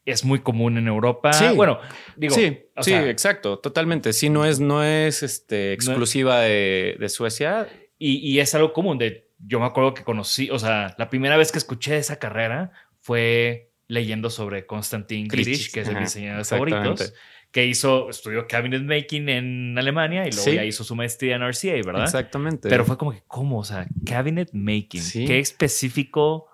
es 0.05 0.25
muy 0.25 0.40
común 0.40 0.79
en 0.79 0.87
Europa. 0.87 1.33
Sí. 1.33 1.46
Bueno, 1.57 1.81
digo. 2.16 2.35
Sí, 2.35 2.61
sí, 2.81 2.94
exacto, 2.94 3.59
totalmente. 3.59 4.12
Sí, 4.12 4.31
no 4.31 4.44
es, 4.44 4.61
no 4.61 4.85
es 4.85 5.25
este, 5.25 5.72
exclusiva 5.72 6.40
de, 6.40 6.96
de, 6.98 7.09
Suecia. 7.09 7.68
Y, 7.98 8.18
y, 8.18 8.40
es 8.40 8.55
algo 8.55 8.72
común. 8.72 8.98
De, 8.98 9.29
yo 9.46 9.61
me 9.61 9.66
acuerdo 9.66 9.94
que 9.94 10.05
conocí, 10.05 10.50
o 10.50 10.59
sea, 10.59 10.94
la 10.98 11.11
primera 11.11 11.37
vez 11.37 11.52
que 11.52 11.59
escuché 11.59 11.98
esa 11.98 12.18
carrera 12.18 12.72
fue 13.00 13.70
leyendo 13.88 14.31
sobre 14.31 14.66
Konstantin 14.66 15.28
Grich, 15.28 15.72
que 15.72 15.81
es 15.81 15.88
el 15.88 15.98
diseñador 15.98 16.38
de 16.38 16.44
favoritos 16.44 17.12
que 17.52 17.66
hizo, 17.66 18.09
estudió 18.09 18.46
cabinet 18.48 18.83
making 18.83 19.28
en 19.28 19.78
Alemania 19.78 20.26
y 20.26 20.33
luego 20.33 20.52
ya 20.52 20.64
hizo 20.64 20.85
su 20.85 20.96
maestría 20.96 21.37
en 21.37 21.42
RCA, 21.42 21.72
¿verdad? 21.85 22.05
Exactamente. 22.05 22.70
Pero 22.70 22.87
fue 22.87 22.96
como 22.96 23.12
que, 23.12 23.22
¿cómo? 23.28 23.59
O 23.59 23.64
sea, 23.64 23.87
cabinet 24.07 24.48
making. 24.55 25.02
¿Qué 25.26 25.38
específico 25.38 26.48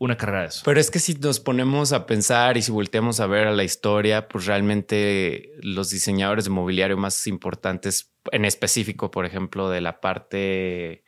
una 0.00 0.16
carrera 0.16 0.40
de 0.40 0.46
eso? 0.48 0.62
Pero 0.64 0.80
es 0.80 0.90
que 0.90 0.98
si 0.98 1.14
nos 1.14 1.38
ponemos 1.38 1.92
a 1.92 2.04
pensar 2.04 2.56
y 2.56 2.62
si 2.62 2.72
volteamos 2.72 3.20
a 3.20 3.28
ver 3.28 3.46
a 3.46 3.52
la 3.52 3.62
historia, 3.62 4.26
pues 4.26 4.46
realmente 4.46 5.52
los 5.62 5.90
diseñadores 5.90 6.46
de 6.46 6.50
mobiliario 6.50 6.96
más 6.96 7.28
importantes, 7.28 8.12
en 8.32 8.44
específico, 8.44 9.12
por 9.12 9.26
ejemplo, 9.26 9.70
de 9.70 9.80
la 9.80 10.00
parte 10.00 11.04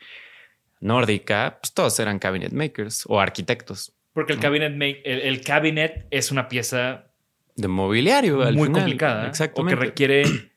nórdica, 0.83 1.59
pues 1.61 1.73
todos 1.73 1.99
eran 2.01 2.19
cabinet 2.19 2.53
makers 2.53 3.05
o 3.07 3.21
arquitectos. 3.21 3.95
Porque 4.13 4.35
el 4.35 4.41
cabinet, 4.41 4.77
make, 4.77 5.03
el 5.05 5.41
cabinet 5.41 6.07
es 6.11 6.31
una 6.31 6.49
pieza 6.49 7.13
de 7.57 7.69
mobiliario. 7.69 8.39
muy 8.53 8.71
complicada. 8.71 9.29
Exactamente. 9.29 9.75
O 9.75 9.79
que 9.79 9.85
requiere. 9.87 10.23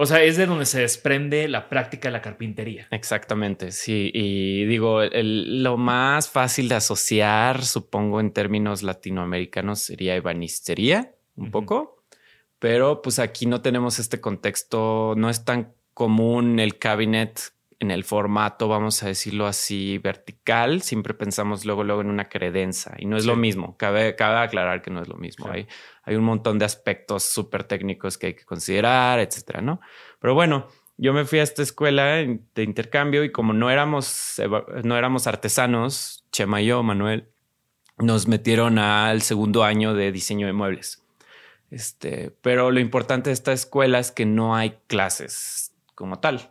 O 0.00 0.06
sea, 0.06 0.22
es 0.22 0.36
de 0.36 0.46
donde 0.46 0.64
se 0.64 0.82
desprende 0.82 1.48
la 1.48 1.68
práctica 1.68 2.06
de 2.06 2.12
la 2.12 2.22
carpintería. 2.22 2.86
Exactamente, 2.92 3.72
sí. 3.72 4.12
Y 4.14 4.64
digo, 4.66 5.00
lo 5.02 5.76
más 5.76 6.28
fácil 6.28 6.68
de 6.68 6.76
asociar, 6.76 7.64
supongo, 7.64 8.20
en 8.20 8.30
términos 8.30 8.84
latinoamericanos 8.84 9.80
sería 9.80 10.14
ebanistería, 10.14 11.16
un 11.34 11.50
poco. 11.50 12.04
Pero 12.60 13.02
pues 13.02 13.18
aquí 13.18 13.46
no 13.46 13.60
tenemos 13.60 13.98
este 13.98 14.20
contexto, 14.20 15.14
no 15.16 15.30
es 15.30 15.44
tan 15.44 15.74
común 15.94 16.60
el 16.60 16.78
cabinet 16.78 17.52
en 17.80 17.90
el 17.92 18.02
formato, 18.02 18.66
vamos 18.66 19.02
a 19.02 19.06
decirlo 19.06 19.46
así, 19.46 19.98
vertical, 19.98 20.82
siempre 20.82 21.14
pensamos 21.14 21.64
luego, 21.64 21.84
luego 21.84 22.00
en 22.00 22.10
una 22.10 22.28
credenza 22.28 22.94
y 22.98 23.06
no 23.06 23.16
es 23.16 23.24
lo 23.24 23.36
mismo. 23.36 23.76
Cabe, 23.76 24.16
cabe 24.16 24.38
aclarar 24.38 24.82
que 24.82 24.90
no 24.90 25.00
es 25.00 25.08
lo 25.08 25.16
mismo. 25.16 25.48
Hay, 25.48 25.68
hay 26.02 26.16
un 26.16 26.24
montón 26.24 26.58
de 26.58 26.64
aspectos 26.64 27.22
súper 27.22 27.64
técnicos 27.64 28.18
que 28.18 28.28
hay 28.28 28.34
que 28.34 28.44
considerar, 28.44 29.20
etcétera, 29.20 29.60
¿no? 29.60 29.80
Pero 30.18 30.34
bueno, 30.34 30.66
yo 30.96 31.12
me 31.12 31.24
fui 31.24 31.38
a 31.38 31.44
esta 31.44 31.62
escuela 31.62 32.16
de 32.16 32.62
intercambio 32.62 33.22
y 33.22 33.30
como 33.30 33.52
no 33.52 33.70
éramos, 33.70 34.42
no 34.82 34.96
éramos 34.96 35.28
artesanos, 35.28 36.24
Chema 36.32 36.60
y 36.60 36.66
yo, 36.66 36.82
Manuel, 36.82 37.28
nos 37.98 38.26
metieron 38.26 38.80
al 38.80 39.22
segundo 39.22 39.62
año 39.62 39.94
de 39.94 40.10
diseño 40.10 40.48
de 40.48 40.52
muebles. 40.52 41.04
Este, 41.70 42.32
pero 42.42 42.72
lo 42.72 42.80
importante 42.80 43.30
de 43.30 43.34
esta 43.34 43.52
escuela 43.52 44.00
es 44.00 44.10
que 44.10 44.26
no 44.26 44.56
hay 44.56 44.78
clases 44.88 45.72
como 45.94 46.18
tal 46.18 46.50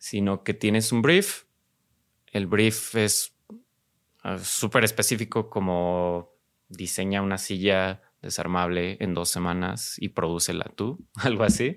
sino 0.00 0.42
que 0.42 0.54
tienes 0.54 0.90
un 0.90 1.02
brief. 1.02 1.44
El 2.26 2.46
brief 2.48 2.96
es 2.96 3.36
ah, 4.24 4.38
súper 4.38 4.82
específico 4.82 5.50
como 5.50 6.32
diseña 6.68 7.22
una 7.22 7.38
silla 7.38 8.02
desarmable 8.22 8.96
en 9.00 9.14
dos 9.14 9.28
semanas 9.28 9.96
y 9.98 10.08
prodúcela 10.08 10.64
tú, 10.74 11.06
algo 11.14 11.44
así. 11.44 11.76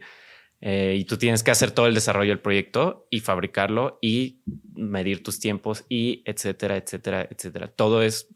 Eh, 0.61 0.95
y 0.97 1.03
tú 1.03 1.17
tienes 1.17 1.43
que 1.43 1.51
hacer 1.51 1.71
todo 1.71 1.87
el 1.87 1.93
desarrollo 1.93 2.29
del 2.29 2.39
proyecto 2.39 3.07
y 3.09 3.19
fabricarlo 3.19 3.99
y 4.01 4.41
medir 4.73 5.21
tus 5.21 5.39
tiempos 5.39 5.83
y 5.89 6.23
etcétera, 6.25 6.77
etcétera, 6.77 7.27
etcétera. 7.29 7.67
Todo 7.67 8.01
es 8.01 8.33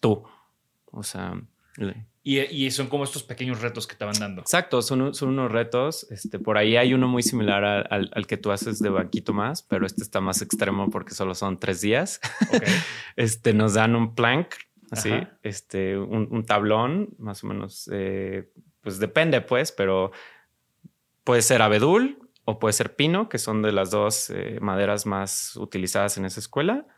tú. 0.00 0.24
O 0.86 1.02
sea, 1.02 1.38
y, 2.28 2.72
son 2.72 2.88
como 2.88 3.04
estos 3.04 3.22
pequeños 3.22 3.60
retos 3.60 3.86
que 3.86 3.94
te 3.94 4.04
van 4.04 4.18
dando. 4.18 4.40
Exacto, 4.40 4.82
son, 4.82 5.14
son 5.14 5.28
unos 5.28 5.52
retos. 5.52 6.08
Este, 6.10 6.40
por 6.40 6.58
ahí 6.58 6.76
hay 6.76 6.92
uno 6.92 7.06
muy 7.06 7.22
similar 7.22 7.86
al, 7.88 8.26
que 8.26 8.36
tú 8.36 8.50
haces 8.50 8.80
de 8.80 8.88
banquito 8.88 9.32
más, 9.32 9.62
pero 9.62 9.86
este 9.86 10.02
está 10.02 10.20
más 10.20 10.42
extremo 10.42 10.90
porque 10.90 11.14
solo 11.14 11.36
son 11.36 11.60
tres 11.60 11.80
días. 11.80 12.20
este, 13.16 13.54
nos 13.54 13.74
dan 13.74 13.94
un 13.94 14.16
plank, 14.16 14.48
así, 14.90 15.12
este, 15.44 15.96
un, 15.96 16.44
tablón, 16.44 17.10
más 17.18 17.44
o 17.44 17.46
menos, 17.46 17.88
eh, 17.92 18.50
pues 18.80 18.98
depende, 18.98 19.40
pues, 19.40 19.70
pero 19.70 20.10
puede 21.22 21.42
ser 21.42 21.62
abedul 21.62 22.28
o 22.44 22.58
puede 22.58 22.72
ser 22.72 22.96
pino, 22.96 23.28
que 23.28 23.38
son 23.38 23.62
de 23.62 23.70
las 23.70 23.92
dos 23.92 24.30
eh, 24.30 24.58
maderas 24.60 25.06
más 25.06 25.54
utilizadas 25.54 26.18
en 26.18 26.24
esa 26.24 26.40
escuela. 26.40 26.88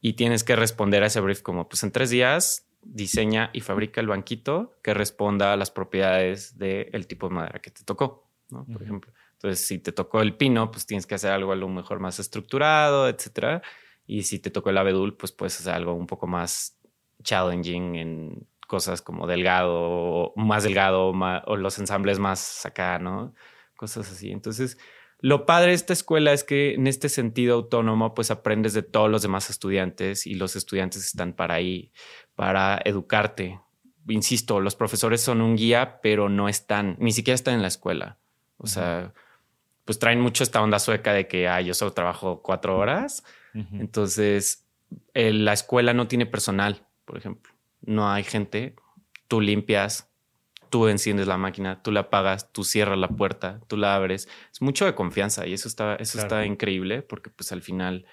Y 0.00 0.14
tienes 0.14 0.44
que 0.44 0.56
responder 0.56 1.02
a 1.02 1.08
ese 1.08 1.20
brief 1.20 1.42
como, 1.42 1.68
pues 1.68 1.82
en 1.82 1.92
tres 1.92 2.08
días 2.08 2.65
diseña 2.92 3.50
y 3.52 3.60
fabrica 3.60 4.00
el 4.00 4.06
banquito 4.06 4.74
que 4.82 4.94
responda 4.94 5.52
a 5.52 5.56
las 5.56 5.70
propiedades 5.70 6.56
del 6.58 7.06
tipo 7.06 7.28
de 7.28 7.34
madera 7.34 7.60
que 7.60 7.70
te 7.70 7.84
tocó, 7.84 8.30
Por 8.48 8.82
ejemplo. 8.82 9.12
Entonces, 9.34 9.66
si 9.66 9.78
te 9.78 9.92
tocó 9.92 10.22
el 10.22 10.34
pino, 10.34 10.70
pues 10.70 10.86
tienes 10.86 11.06
que 11.06 11.14
hacer 11.14 11.30
algo 11.30 11.52
a 11.52 11.56
lo 11.56 11.68
mejor 11.68 12.00
más 12.00 12.18
estructurado, 12.18 13.08
etcétera. 13.08 13.62
Y 14.06 14.22
si 14.22 14.38
te 14.38 14.50
tocó 14.50 14.70
el 14.70 14.78
abedul, 14.78 15.16
pues 15.16 15.32
puedes 15.32 15.60
hacer 15.60 15.74
algo 15.74 15.92
un 15.92 16.06
poco 16.06 16.26
más 16.26 16.78
challenging 17.22 17.96
en 17.96 18.46
cosas 18.66 19.02
como 19.02 19.26
delgado, 19.26 20.32
más 20.36 20.64
delgado, 20.64 21.08
o 21.10 21.56
los 21.56 21.78
ensambles 21.78 22.18
más 22.18 22.64
acá, 22.64 22.98
¿no? 22.98 23.34
Cosas 23.76 24.10
así. 24.10 24.30
Entonces, 24.30 24.78
lo 25.26 25.44
padre 25.44 25.70
de 25.70 25.74
esta 25.74 25.92
escuela 25.92 26.32
es 26.32 26.44
que 26.44 26.74
en 26.74 26.86
este 26.86 27.08
sentido 27.08 27.56
autónomo, 27.56 28.14
pues 28.14 28.30
aprendes 28.30 28.74
de 28.74 28.84
todos 28.84 29.10
los 29.10 29.22
demás 29.22 29.50
estudiantes 29.50 30.24
y 30.24 30.36
los 30.36 30.54
estudiantes 30.54 31.04
están 31.04 31.32
para 31.32 31.54
ahí, 31.54 31.90
para 32.36 32.80
educarte. 32.84 33.60
Insisto, 34.06 34.60
los 34.60 34.76
profesores 34.76 35.20
son 35.20 35.40
un 35.40 35.56
guía, 35.56 35.98
pero 36.00 36.28
no 36.28 36.48
están, 36.48 36.94
ni 37.00 37.10
siquiera 37.10 37.34
están 37.34 37.54
en 37.54 37.62
la 37.62 37.66
escuela. 37.66 38.18
O 38.56 38.68
sea, 38.68 39.14
pues 39.84 39.98
traen 39.98 40.20
mucho 40.20 40.44
esta 40.44 40.62
onda 40.62 40.78
sueca 40.78 41.12
de 41.12 41.26
que 41.26 41.48
ah, 41.48 41.60
yo 41.60 41.74
solo 41.74 41.92
trabajo 41.92 42.40
cuatro 42.40 42.78
horas. 42.78 43.24
Entonces, 43.72 44.64
la 45.12 45.52
escuela 45.52 45.92
no 45.92 46.06
tiene 46.06 46.26
personal, 46.26 46.86
por 47.04 47.18
ejemplo. 47.18 47.52
No 47.80 48.08
hay 48.08 48.22
gente. 48.22 48.76
Tú 49.26 49.40
limpias, 49.40 50.08
tú 50.76 50.88
enciendes 50.88 51.26
la 51.26 51.38
máquina, 51.38 51.82
tú 51.82 51.90
la 51.90 52.00
apagas, 52.00 52.52
tú 52.52 52.62
cierras 52.62 52.98
la 52.98 53.08
puerta, 53.08 53.60
tú 53.66 53.78
la 53.78 53.94
abres. 53.94 54.28
Es 54.52 54.60
mucho 54.60 54.84
de 54.84 54.94
confianza 54.94 55.46
y 55.46 55.54
eso 55.54 55.68
está, 55.68 55.96
eso 55.96 56.20
está 56.20 56.44
increíble 56.44 57.00
porque 57.00 57.30
pues 57.30 57.50
al 57.50 57.62
final, 57.62 58.04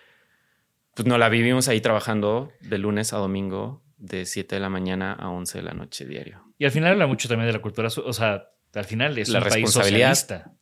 pues 0.96 1.06
no 1.06 1.18
la 1.18 1.28
vivimos 1.28 1.68
ahí 1.68 1.82
trabajando 1.82 2.54
de 2.62 2.78
lunes 2.78 3.12
a 3.12 3.18
domingo 3.18 3.84
de 3.98 4.26
7 4.26 4.56
de 4.56 4.62
la 4.62 4.70
mañana 4.70 5.12
a 5.12 5.30
11 5.30 5.58
de 5.58 5.64
la 5.66 5.74
noche 5.74 6.06
diario. 6.06 6.42
Y 6.58 6.64
al 6.64 6.72
final 6.72 6.94
habla 6.94 7.06
mucho 7.06 7.28
también 7.28 7.48
de 7.48 7.54
la 7.54 7.62
cultura, 7.62 7.90
o 7.90 8.14
sea, 8.14 8.48
al 8.74 8.86
final 8.86 9.18
es 9.18 9.28
un 9.28 9.44
país 9.44 9.70
socialista. 9.70 10.54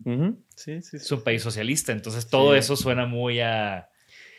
sí, 0.56 0.82
sí, 0.82 0.98
Es 0.98 1.12
un 1.12 1.24
país 1.24 1.44
socialista, 1.44 1.92
entonces 1.92 2.28
todo 2.28 2.56
eso 2.56 2.76
suena 2.76 3.06
muy 3.06 3.42
a, 3.42 3.90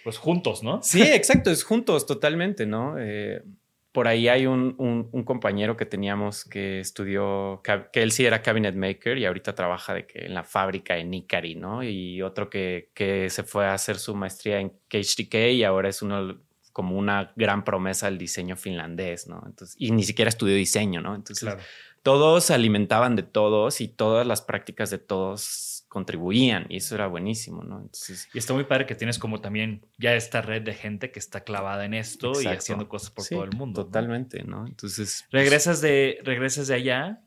pues 0.03 0.19
juntos, 0.19 0.65
¿no? 0.65 0.83
Sí, 0.83 1.01
exacto, 1.01 1.53
es 1.53 1.63
juntos 1.63 2.07
totalmente, 2.07 2.67
¿no? 2.67 2.97
Eh, 2.99 3.45
por 3.93 4.09
ahí 4.09 4.29
hay 4.29 4.47
un, 4.47 4.75
un, 4.79 5.25
compañero 5.25 5.77
que 5.77 5.85
teníamos 5.85 6.45
que 6.45 6.81
estudió, 6.81 7.61
que 7.93 8.03
él 8.03 8.11
sí 8.11 8.25
era 8.25 8.43
cabinet 8.43 8.75
maker 8.75 9.19
y 9.19 9.27
ahorita 9.27 9.55
trabaja 9.55 9.93
de 9.93 10.07
que 10.07 10.25
en 10.25 10.35
la 10.35 10.45
fábrica 10.45 10.97
en 10.97 11.13
Ikari, 11.13 11.57
¿no? 11.57 11.83
Y 11.83 12.23
otro 12.23 12.49
que, 12.49 12.91
que 12.95 13.29
se 13.29 13.43
fue 13.43 13.67
a 13.67 13.75
hacer 13.75 13.99
su 13.99 14.15
maestría 14.15 14.61
en 14.61 14.71
KHTK 14.89 15.35
y 15.53 15.65
ahora 15.65 15.91
es 15.91 16.01
uno 16.01 16.41
como 16.73 16.97
una 16.97 17.33
gran 17.37 17.65
promesa 17.65 18.07
del 18.07 18.17
diseño 18.17 18.57
finlandés, 18.57 19.29
¿no? 19.29 19.43
Entonces, 19.45 19.77
y 19.79 19.91
ni 19.91 20.05
siquiera 20.05 20.31
estudió 20.31 20.57
diseño, 20.57 21.03
¿no? 21.03 21.15
Entonces, 21.15 21.55
todos 22.03 22.45
se 22.45 22.55
alimentaban 22.55 23.15
de 23.15 23.23
todos 23.23 23.83
y 23.83 23.89
todas 23.89 24.27
las 24.27 24.41
prácticas 24.41 24.91
de 24.91 24.99
todos 24.99 25.72
contribuían 25.93 26.65
y 26.71 26.79
eso 26.79 26.95
era 26.95 27.07
buenísimo, 27.07 27.65
¿no? 27.65 27.77
Entonces, 27.83 28.27
y 28.33 28.39
está 28.39 28.55
muy 28.55 28.65
padre 28.65 28.87
que 28.87 28.95
tienes 28.95 29.19
como 29.19 29.43
también 29.43 29.85
ya 29.99 30.15
esta 30.15 30.41
red 30.41 30.63
de 30.63 30.73
gente 30.73 31.11
que 31.11 31.19
está 31.19 31.45
clavada 31.45 31.85
en 31.85 31.93
esto 31.93 32.41
y 32.41 32.47
haciendo 32.47 32.89
cosas 32.89 33.11
por 33.11 33.27
todo 33.27 33.45
el 33.45 33.53
mundo. 33.55 33.85
Totalmente, 33.85 34.43
¿no? 34.43 34.67
Entonces, 34.67 35.27
pues 35.31 35.43
regresas 35.43 35.83
de 35.83 36.19
regresas 36.25 36.69
de 36.69 36.77
allá, 36.77 37.21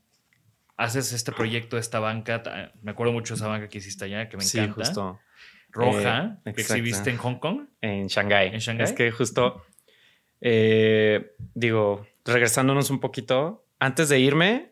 haces 0.78 1.13
este 1.13 1.32
proyecto, 1.32 1.78
esta 1.78 1.99
banca, 1.99 2.71
me 2.82 2.89
acuerdo 2.89 3.13
mucho 3.13 3.36
de 3.36 3.38
esa 3.38 3.47
banca 3.47 3.69
que 3.69 3.78
hiciste 3.78 4.06
allá, 4.06 4.30
que 4.30 4.36
me 4.36 4.43
encanta. 4.43 4.73
Sí, 4.73 4.73
justo. 4.73 5.19
roja 5.69 6.39
Eh, 6.39 6.54
que 6.56 6.62
exacto. 6.62 6.73
exhibiste 6.73 7.10
en 7.12 7.17
Hong 7.17 7.36
Kong. 7.36 7.67
En 7.82 8.08
Shanghái. 8.08 8.47
¿En 8.47 8.58
Shanghái? 8.62 8.86
Es 8.86 8.93
que 8.93 9.12
justo, 9.12 9.63
eh, 10.41 11.36
digo, 11.54 12.08
regresándonos 12.25 12.89
un 12.89 12.99
poquito, 12.99 13.63
antes 13.78 14.10
de 14.10 14.19
irme 14.19 14.71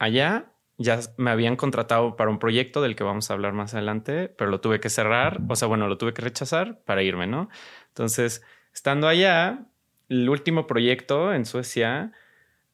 allá, 0.00 0.50
ya 0.78 1.00
me 1.16 1.30
habían 1.30 1.56
contratado 1.56 2.16
para 2.16 2.30
un 2.30 2.38
proyecto 2.38 2.82
del 2.82 2.96
que 2.96 3.04
vamos 3.04 3.30
a 3.30 3.34
hablar 3.34 3.52
más 3.52 3.74
adelante, 3.74 4.28
pero 4.28 4.50
lo 4.50 4.60
tuve 4.60 4.80
que 4.80 4.90
cerrar, 4.90 5.40
o 5.48 5.56
sea, 5.56 5.68
bueno, 5.68 5.88
lo 5.88 5.98
tuve 5.98 6.12
que 6.12 6.22
rechazar 6.22 6.80
para 6.84 7.02
irme, 7.02 7.26
¿no? 7.26 7.48
Entonces, 7.88 8.42
estando 8.74 9.08
allá, 9.08 9.66
el 10.08 10.28
último 10.28 10.66
proyecto 10.66 11.32
en 11.32 11.46
Suecia, 11.46 12.12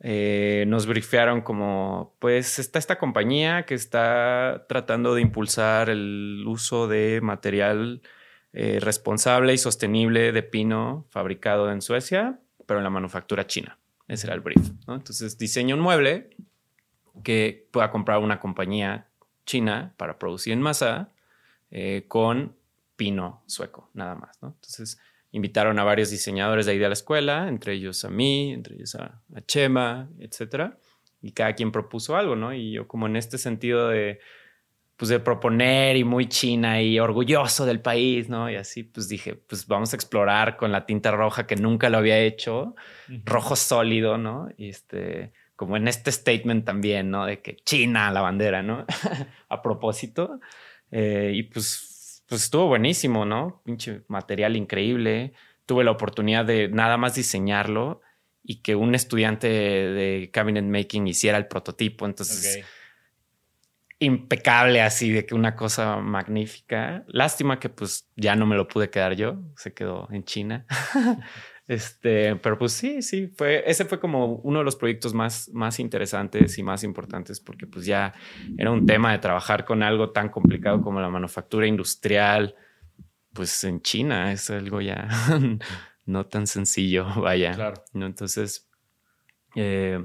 eh, 0.01 0.65
nos 0.67 0.87
brifearon 0.87 1.43
como, 1.43 2.17
pues 2.19 2.59
está 2.59 2.81
esta 2.81 2.99
compañía 2.99 3.65
que 3.67 3.75
está 3.75 4.67
tratando 4.69 5.15
de 5.15 5.21
impulsar 5.21 5.89
el 5.91 6.43
uso 6.45 6.89
de 6.89 7.21
material 7.23 8.03
eh, 8.53 8.81
responsable 8.81 9.55
y 9.55 9.59
sostenible 9.59 10.33
de 10.33 10.43
pino 10.43 11.07
fabricado 11.11 11.71
en 11.71 11.81
Suecia, 11.81 12.41
pero 12.67 12.81
en 12.81 12.85
la 12.85 12.91
manufactura 12.91 13.47
china. 13.47 13.79
Ese 14.09 14.27
era 14.27 14.35
el 14.35 14.41
brief. 14.41 14.71
Entonces 14.89 15.39
diseña 15.39 15.77
un 15.77 15.81
mueble 15.81 16.31
que 17.23 17.69
pueda 17.71 17.91
comprar 17.91 18.19
una 18.19 18.41
compañía 18.41 19.09
china 19.45 19.95
para 19.97 20.19
producir 20.19 20.53
en 20.53 20.63
masa 20.63 21.13
eh, 21.71 22.05
con 22.09 22.57
pino 22.97 23.43
sueco, 23.47 23.91
nada 23.95 24.15
más. 24.15 24.41
¿no? 24.43 24.49
Entonces 24.49 24.99
invitaron 25.33 25.79
a 25.79 25.85
varios 25.85 26.11
diseñadores 26.11 26.67
de 26.67 26.73
ahí 26.73 26.79
de 26.79 26.89
la 26.89 26.93
escuela, 26.93 27.49
entre 27.49 27.75
ellos 27.75 28.05
a 28.05 28.11
mí, 28.11 28.53
entre 28.53 28.77
ellos 28.77 28.95
a, 28.95 29.23
a 29.35 29.41
Chema, 29.47 30.09
etcétera, 30.19 30.79
y 31.23 31.33
cada 31.33 31.55
quien 31.55 31.73
propuso 31.73 32.17
algo, 32.17 32.37
¿no? 32.37 32.53
Y 32.53 32.73
yo 32.73 32.87
como 32.87 33.07
en 33.07 33.17
este 33.17 33.39
sentido 33.39 33.89
de 33.89 34.21
pues 35.03 35.09
de 35.09 35.19
proponer 35.19 35.97
y 35.97 36.05
muy 36.05 36.29
china 36.29 36.81
y 36.81 37.01
orgulloso 37.01 37.67
del 37.67 37.81
país, 37.81 38.29
¿no? 38.29 38.49
Y 38.49 38.55
así 38.55 38.85
pues 38.85 39.09
dije, 39.09 39.35
pues 39.35 39.67
vamos 39.67 39.93
a 39.93 39.97
explorar 39.97 40.57
con 40.57 40.71
la 40.71 40.87
tinta 40.87 41.11
roja 41.11 41.45
que 41.47 41.57
nunca 41.57 41.91
lo 41.91 41.99
había 41.99 42.21
hecho, 42.21 42.77
rojo 43.25 43.57
sólido, 43.57 44.17
¿no? 44.17 44.49
Y 44.57 44.69
este, 44.69 45.33
como 45.63 45.77
en 45.77 45.87
este 45.87 46.11
statement 46.11 46.65
también, 46.65 47.09
¿no? 47.13 47.25
De 47.25 47.41
que 47.41 47.55
China, 47.65 48.11
la 48.11 48.21
bandera, 48.21 48.65
¿no? 48.65 48.85
a 49.49 49.63
propósito. 49.63 50.41
Eh, 50.91 51.31
y 51.37 51.45
pues, 51.45 52.25
pues 52.29 52.43
estuvo 52.43 52.67
buenísimo, 52.67 53.25
¿no? 53.25 53.63
Pinche 53.65 54.03
material 54.09 54.57
increíble. 54.57 55.35
Tuve 55.65 55.85
la 55.85 55.93
oportunidad 55.93 56.45
de 56.45 56.67
nada 56.69 56.97
más 56.97 57.15
diseñarlo 57.15 58.01
y 58.43 58.57
que 58.63 58.75
un 58.75 58.97
estudiante 58.97 59.47
de 59.47 60.31
cabinet 60.33 60.65
making 60.65 61.07
hiciera 61.07 61.39
el 61.39 61.47
prototipo. 61.47 62.07
Entonces, 62.07 62.59
Ok. 62.59 62.67
impecable 64.01 64.83
así 64.83 65.13
de 65.13 65.25
que 65.25 65.37
una 65.37 65.55
cosa 65.55 65.99
magnífica. 65.99 67.05
Lástima 67.07 67.61
que 67.61 67.69
pues 67.69 68.09
ya 68.17 68.35
no 68.35 68.47
me 68.47 68.57
lo 68.57 68.67
pude 68.67 68.91
quedar 68.91 69.15
yo, 69.15 69.39
se 69.57 69.75
quedó 69.75 70.09
en 70.11 70.25
China. 70.25 70.67
este, 71.69 72.37
pero 72.37 72.59
pues 72.59 72.73
sí, 72.73 73.03
sí, 73.03 73.29
fue 73.29 73.63
ese 73.67 73.85
fue 73.85 74.01
como 74.01 74.37
uno 74.37 74.59
de 74.59 74.65
los 74.65 74.77
proyectos 74.77 75.15
más 75.15 75.49
más 75.53 75.79
interesantes 75.79 76.59
y 76.59 76.63
más 76.63 76.83
importantes 76.83 77.41
porque 77.41 77.67
pues 77.67 77.87
ya 77.87 78.15
era 78.59 78.71
un 78.71 78.85
tema 78.85 79.13
de 79.13 79.19
trabajar 79.19 79.65
con 79.65 79.83
algo 79.83 80.11
tan 80.11 80.29
complicado 80.29 80.83
como 80.83 81.01
la 81.01 81.09
manufactura 81.09 81.67
industrial 81.67 82.57
pues 83.33 83.65
en 83.65 83.81
China 83.81 84.33
es 84.33 84.51
algo 84.51 84.81
ya 84.81 85.09
no 86.05 86.27
tan 86.27 86.47
sencillo, 86.47 87.07
vaya. 87.21 87.53
Claro. 87.53 87.85
¿no? 87.93 88.07
Entonces, 88.07 88.69
eh, 89.55 90.05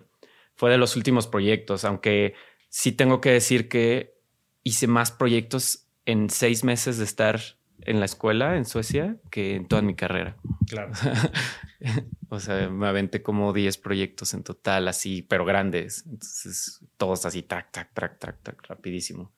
fue 0.55 0.71
de 0.71 0.77
los 0.77 0.95
últimos 0.95 1.27
proyectos, 1.27 1.85
aunque 1.85 2.35
sí 2.69 2.91
tengo 2.91 3.21
que 3.21 3.31
decir 3.31 3.69
que 3.69 4.17
hice 4.63 4.87
más 4.87 5.11
proyectos 5.11 5.87
en 6.05 6.29
seis 6.29 6.63
meses 6.63 6.97
de 6.97 7.03
estar 7.03 7.39
en 7.87 7.99
la 7.99 8.05
escuela 8.05 8.57
en 8.57 8.65
Suecia 8.65 9.15
que 9.31 9.55
en 9.55 9.67
toda 9.67 9.81
mi 9.81 9.95
carrera. 9.95 10.35
Claro. 10.67 10.91
o 12.29 12.39
sea, 12.39 12.69
me 12.69 12.87
aventé 12.87 13.23
como 13.23 13.53
10 13.53 13.77
proyectos 13.77 14.33
en 14.33 14.43
total, 14.43 14.87
así, 14.87 15.21
pero 15.21 15.45
grandes. 15.45 16.05
Entonces, 16.05 16.85
todos 16.97 17.25
así, 17.25 17.43
tac, 17.43 17.71
tac, 17.71 17.93
tac, 17.93 18.19
tac, 18.19 18.43
tac, 18.43 18.61
rapidísimo. 18.67 19.31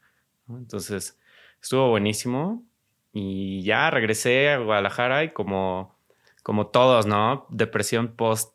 Entonces, 0.50 1.18
estuvo 1.62 1.90
buenísimo. 1.90 2.66
Y 3.14 3.64
ya 3.64 3.90
regresé 3.92 4.50
a 4.50 4.58
Guadalajara 4.58 5.24
y 5.24 5.32
como, 5.32 5.96
como 6.44 6.68
todos, 6.68 7.06
¿no? 7.06 7.46
Depresión 7.50 8.16
post 8.16 8.54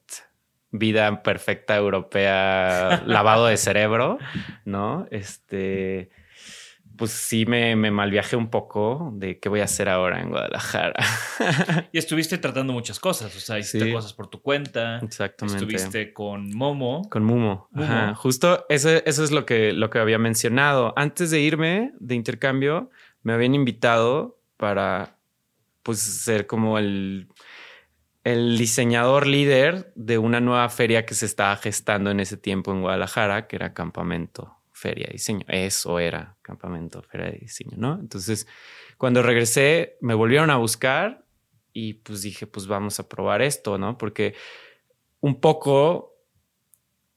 vida 0.72 1.22
perfecta 1.22 1.76
europea, 1.76 3.04
lavado 3.06 3.46
de 3.46 3.56
cerebro, 3.56 4.18
¿no? 4.64 5.06
Este, 5.12 6.10
pues 6.96 7.10
sí 7.10 7.44
me, 7.46 7.74
me 7.76 7.90
malviajé 7.90 8.36
un 8.36 8.48
poco 8.50 9.10
de 9.14 9.38
qué 9.38 9.48
voy 9.48 9.60
a 9.60 9.64
hacer 9.64 9.88
ahora 9.88 10.20
en 10.20 10.30
Guadalajara. 10.30 10.94
Y 11.92 11.98
estuviste 11.98 12.38
tratando 12.38 12.72
muchas 12.72 13.00
cosas, 13.00 13.34
o 13.36 13.40
sea, 13.40 13.58
hiciste 13.58 13.86
Sí. 13.86 13.92
cosas 13.92 14.12
por 14.12 14.28
tu 14.28 14.40
cuenta. 14.42 14.98
Exactamente. 14.98 15.58
Estuviste 15.62 16.12
con 16.12 16.54
Momo. 16.54 17.08
Con 17.10 17.24
Mumo. 17.24 17.68
Mumo. 17.72 17.84
Ajá. 17.84 18.14
Justo 18.14 18.64
eso, 18.68 18.90
eso 18.90 19.24
es 19.24 19.30
lo 19.30 19.44
que, 19.46 19.72
lo 19.72 19.90
que 19.90 19.98
había 19.98 20.18
mencionado. 20.18 20.92
Antes 20.96 21.30
de 21.30 21.40
irme 21.40 21.92
de 21.98 22.14
intercambio, 22.14 22.90
me 23.22 23.32
habían 23.32 23.54
invitado 23.54 24.38
para 24.56 25.16
pues 25.82 25.98
ser 26.00 26.46
como 26.46 26.78
el, 26.78 27.28
el 28.24 28.56
diseñador 28.56 29.26
líder 29.26 29.92
de 29.96 30.18
una 30.18 30.40
nueva 30.40 30.68
feria 30.70 31.04
que 31.04 31.14
se 31.14 31.26
estaba 31.26 31.56
gestando 31.56 32.10
en 32.10 32.20
ese 32.20 32.36
tiempo 32.36 32.72
en 32.72 32.80
Guadalajara, 32.82 33.46
que 33.46 33.56
era 33.56 33.74
Campamento 33.74 34.56
Feria 34.84 35.06
de 35.06 35.14
Diseño. 35.14 35.46
Eso 35.48 35.98
era 35.98 36.36
Campamento 36.42 37.02
Feria 37.02 37.30
de 37.30 37.38
Diseño, 37.38 37.78
¿no? 37.78 37.98
Entonces, 37.98 38.46
cuando 38.98 39.22
regresé, 39.22 39.96
me 40.02 40.12
volvieron 40.12 40.50
a 40.50 40.58
buscar 40.58 41.24
y 41.72 41.94
pues 41.94 42.20
dije, 42.20 42.46
pues 42.46 42.66
vamos 42.66 43.00
a 43.00 43.08
probar 43.08 43.40
esto, 43.40 43.78
¿no? 43.78 43.96
Porque 43.96 44.34
un 45.20 45.40
poco 45.40 46.18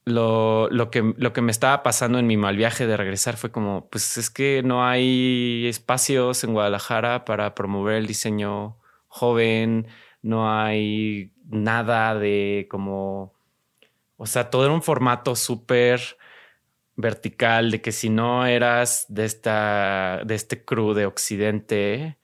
lo, 0.05 0.69
lo, 0.69 0.89
que, 0.89 1.13
lo 1.17 1.33
que 1.33 1.41
me 1.41 1.51
estaba 1.51 1.83
pasando 1.83 2.19
en 2.19 2.25
mi 2.25 2.37
mal 2.37 2.55
viaje 2.55 2.87
de 2.87 2.95
regresar 2.95 3.35
fue 3.35 3.51
como, 3.51 3.89
pues 3.89 4.15
es 4.17 4.29
que 4.29 4.61
no 4.63 4.85
hay 4.87 5.67
espacios 5.67 6.45
en 6.45 6.53
Guadalajara 6.53 7.25
para 7.25 7.53
promover 7.53 7.95
el 7.95 8.07
diseño 8.07 8.77
joven, 9.09 9.87
no 10.21 10.49
hay 10.49 11.33
nada 11.49 12.15
de 12.15 12.67
como, 12.71 13.33
o 14.15 14.25
sea, 14.25 14.49
todo 14.49 14.63
era 14.63 14.73
un 14.73 14.81
formato 14.81 15.35
súper 15.35 16.17
vertical 16.97 17.71
de 17.71 17.81
que 17.81 17.91
si 17.93 18.09
no 18.09 18.45
eras 18.45 19.05
de 19.07 19.23
esta, 19.25 20.21
de 20.25 20.35
este 20.35 20.65
crew 20.65 20.93
de 20.93 21.05
Occidente, 21.05 22.17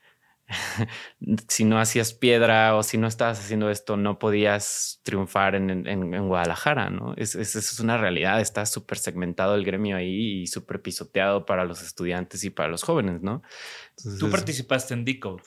si 1.48 1.64
no 1.64 1.80
hacías 1.80 2.14
piedra 2.14 2.76
o 2.76 2.84
si 2.84 2.98
no 2.98 3.08
estabas 3.08 3.40
haciendo 3.40 3.70
esto, 3.70 3.98
no 3.98 4.20
podías 4.20 5.00
triunfar 5.04 5.56
en, 5.56 5.70
en- 5.70 5.88
en 6.14 6.28
Guadalajara, 6.28 6.90
¿no? 6.90 7.14
Es, 7.18 7.36
es, 7.36 7.56
es 7.56 7.80
una 7.80 7.98
realidad, 7.98 8.42
está 8.42 8.66
súper 8.66 8.98
segmentado 8.98 9.56
el 9.56 9.64
gremio 9.64 9.96
ahí 9.96 10.42
y 10.42 10.48
súper 10.48 10.82
pisoteado 10.82 11.46
para 11.46 11.66
los 11.66 11.82
estudiantes 11.82 12.44
y 12.44 12.50
para 12.50 12.70
los 12.70 12.84
jóvenes, 12.84 13.22
¿no? 13.22 13.42
Entonces, 13.92 14.20
Tú 14.20 14.30
participaste 14.30 14.94
en 14.94 15.06
Decode. 15.06 15.44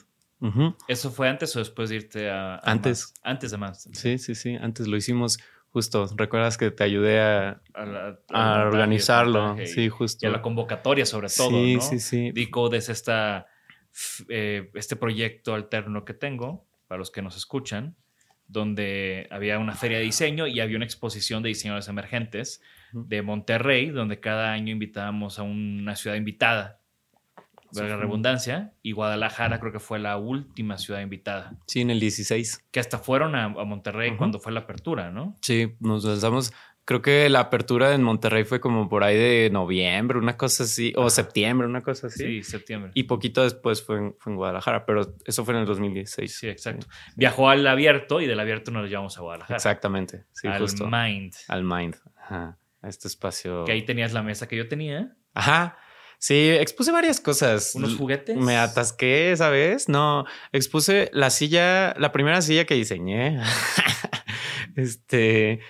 ¿Eso 0.86 1.10
fue 1.10 1.28
antes 1.28 1.54
o 1.56 1.58
después 1.60 1.88
de 1.88 1.96
irte 1.96 2.30
a... 2.30 2.56
a 2.56 2.58
Antes. 2.58 3.12
Antes 3.22 3.50
de 3.50 3.56
más. 3.56 3.88
Sí, 3.92 4.18
sí, 4.18 4.34
sí, 4.34 4.54
antes 4.54 4.86
lo 4.86 4.96
hicimos 4.96 5.38
justo, 5.76 6.06
¿recuerdas 6.16 6.56
que 6.56 6.70
te 6.70 6.84
ayudé 6.84 7.20
a, 7.20 7.60
A, 7.74 7.84
la- 7.84 8.18
a 8.32 8.60
al 8.62 8.66
organizarlo? 8.68 9.60
y- 9.62 9.66
Sí, 9.66 9.90
justo. 9.90 10.24
Y 10.24 10.26
a 10.26 10.32
la 10.32 10.40
convocatoria 10.40 11.04
sobre 11.04 11.28
todo, 11.28 11.50
Sí, 11.50 11.74
¿no? 11.74 11.80
sí, 11.82 12.00
sí. 12.00 12.30
Decode 12.32 12.78
es 12.78 12.88
esta, 12.88 13.46
eh, 14.30 14.70
este 14.72 14.96
proyecto 14.96 15.52
alterno 15.54 16.02
que 16.06 16.14
tengo, 16.14 16.66
para 16.88 16.98
los 16.98 17.10
que 17.10 17.20
nos 17.20 17.36
escuchan, 17.36 17.94
donde 18.48 19.26
había 19.30 19.58
una 19.58 19.74
feria 19.74 19.98
de 19.98 20.04
diseño 20.04 20.46
y 20.46 20.60
había 20.60 20.76
una 20.76 20.86
exposición 20.86 21.42
de 21.42 21.48
diseñadores 21.50 21.88
emergentes 21.88 22.62
de 22.94 23.20
Monterrey, 23.20 23.90
donde 23.90 24.18
cada 24.18 24.52
año 24.52 24.72
invitábamos 24.72 25.38
a 25.38 25.42
una 25.42 25.94
ciudad 25.94 26.16
invitada, 26.16 26.80
valga 27.72 27.90
la 27.90 27.96
fue. 27.96 28.04
redundancia, 28.06 28.72
y 28.82 28.92
Guadalajara 28.92 29.60
creo 29.60 29.72
que 29.72 29.80
fue 29.80 29.98
la 29.98 30.16
última 30.16 30.78
ciudad 30.78 31.00
invitada, 31.00 31.54
Sí, 31.66 31.80
en 31.80 31.90
el 31.90 32.00
16. 32.00 32.64
que 32.70 32.80
hasta 32.80 32.98
fueron 32.98 33.34
a, 33.34 33.44
a 33.44 33.64
Monterrey 33.64 34.10
Ujú. 34.10 34.18
cuando 34.18 34.38
fue 34.40 34.52
la 34.52 34.60
apertura, 34.60 35.10
¿no? 35.10 35.36
Sí, 35.42 35.74
nos 35.80 36.04
lanzamos. 36.04 36.52
Creo 36.88 37.02
que 37.02 37.28
la 37.28 37.40
apertura 37.40 37.94
en 37.94 38.04
Monterrey 38.04 38.44
fue 38.44 38.60
como 38.60 38.88
por 38.88 39.02
ahí 39.02 39.16
de 39.16 39.50
noviembre, 39.50 40.18
una 40.18 40.36
cosa 40.36 40.62
así, 40.62 40.92
o 40.96 41.10
septiembre, 41.10 41.66
una 41.66 41.82
cosa 41.82 42.06
así. 42.06 42.24
Sí, 42.24 42.42
septiembre. 42.44 42.92
Y 42.94 43.02
poquito 43.04 43.42
después 43.42 43.82
fue 43.84 43.98
en, 43.98 44.14
fue 44.20 44.30
en 44.32 44.36
Guadalajara, 44.36 44.86
pero 44.86 45.16
eso 45.24 45.44
fue 45.44 45.54
en 45.54 45.60
el 45.62 45.66
2016. 45.66 46.32
Sí, 46.38 46.48
exacto. 46.48 46.86
Viajó 47.16 47.48
al 47.50 47.66
abierto 47.66 48.20
y 48.20 48.26
del 48.26 48.38
abierto 48.38 48.70
nos 48.70 48.88
llevamos 48.88 49.18
a 49.18 49.22
Guadalajara. 49.22 49.56
Exactamente. 49.56 50.26
Sí, 50.32 50.46
al 50.46 50.60
justo. 50.60 50.84
Mind. 50.88 51.32
Al 51.48 51.64
Mind. 51.64 51.96
Ajá. 52.22 52.56
A 52.82 52.88
este 52.88 53.08
espacio. 53.08 53.64
Que 53.64 53.72
ahí 53.72 53.82
tenías 53.82 54.12
la 54.12 54.22
mesa 54.22 54.46
que 54.46 54.56
yo 54.56 54.68
tenía. 54.68 55.16
Ajá. 55.34 55.76
Sí, 56.18 56.50
expuse 56.50 56.90
varias 56.92 57.20
cosas. 57.20 57.74
Unos 57.74 57.96
juguetes. 57.96 58.36
Me 58.36 58.56
atasqué 58.56 59.32
esa 59.32 59.50
vez. 59.50 59.88
No, 59.88 60.24
expuse 60.52 61.10
la 61.12 61.30
silla, 61.30 61.94
la 61.98 62.12
primera 62.12 62.40
silla 62.42 62.64
que 62.64 62.74
diseñé. 62.74 63.40
este. 64.76 65.60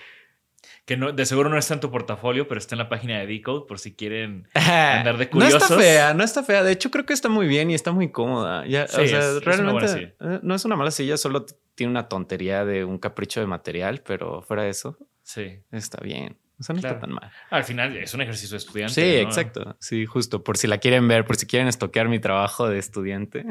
que 0.85 0.97
no, 0.97 1.11
de 1.11 1.25
seguro 1.25 1.49
no 1.49 1.57
está 1.57 1.73
en 1.73 1.79
tu 1.79 1.91
portafolio, 1.91 2.47
pero 2.47 2.59
está 2.59 2.75
en 2.75 2.79
la 2.79 2.89
página 2.89 3.19
de 3.19 3.27
Decode 3.27 3.65
por 3.67 3.79
si 3.79 3.95
quieren 3.95 4.47
andar 4.53 5.17
de 5.17 5.29
curiosos. 5.29 5.59
No 5.59 5.65
está 5.65 5.77
fea, 5.77 6.13
no 6.13 6.23
está 6.23 6.43
fea. 6.43 6.63
De 6.63 6.71
hecho, 6.71 6.91
creo 6.91 7.05
que 7.05 7.13
está 7.13 7.29
muy 7.29 7.47
bien 7.47 7.69
y 7.69 7.75
está 7.75 7.91
muy 7.91 8.11
cómoda. 8.11 8.65
Ya, 8.65 8.85
o 8.85 8.87
sea, 8.87 9.39
realmente 9.41 10.15
eh, 10.19 10.39
no 10.41 10.55
es 10.55 10.65
una 10.65 10.75
mala 10.75 10.91
silla, 10.91 11.17
solo 11.17 11.45
tiene 11.75 11.91
una 11.91 12.07
tontería 12.07 12.65
de 12.65 12.85
un 12.85 12.97
capricho 12.97 13.39
de 13.41 13.47
material, 13.47 14.01
pero 14.05 14.41
fuera 14.41 14.63
de 14.63 14.69
eso, 14.69 14.97
sí. 15.23 15.59
está 15.71 16.01
bien. 16.01 16.37
O 16.59 16.63
sea, 16.63 16.73
no 16.73 16.79
está 16.79 16.99
tan 16.99 17.11
mal. 17.11 17.31
Al 17.49 17.63
final 17.63 17.95
es 17.97 18.13
un 18.13 18.21
ejercicio 18.21 18.55
de 18.55 18.57
estudiante. 18.57 18.93
Sí, 18.93 19.17
exacto. 19.17 19.77
Sí, 19.79 20.05
justo. 20.05 20.43
Por 20.43 20.57
si 20.57 20.67
la 20.67 20.79
quieren 20.79 21.07
ver, 21.07 21.25
por 21.25 21.35
si 21.35 21.45
quieren 21.45 21.67
estoquear 21.67 22.09
mi 22.09 22.19
trabajo 22.19 22.67
de 22.67 22.79
estudiante. 22.79 23.45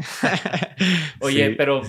Oye, 1.20 1.50
pero 1.50 1.82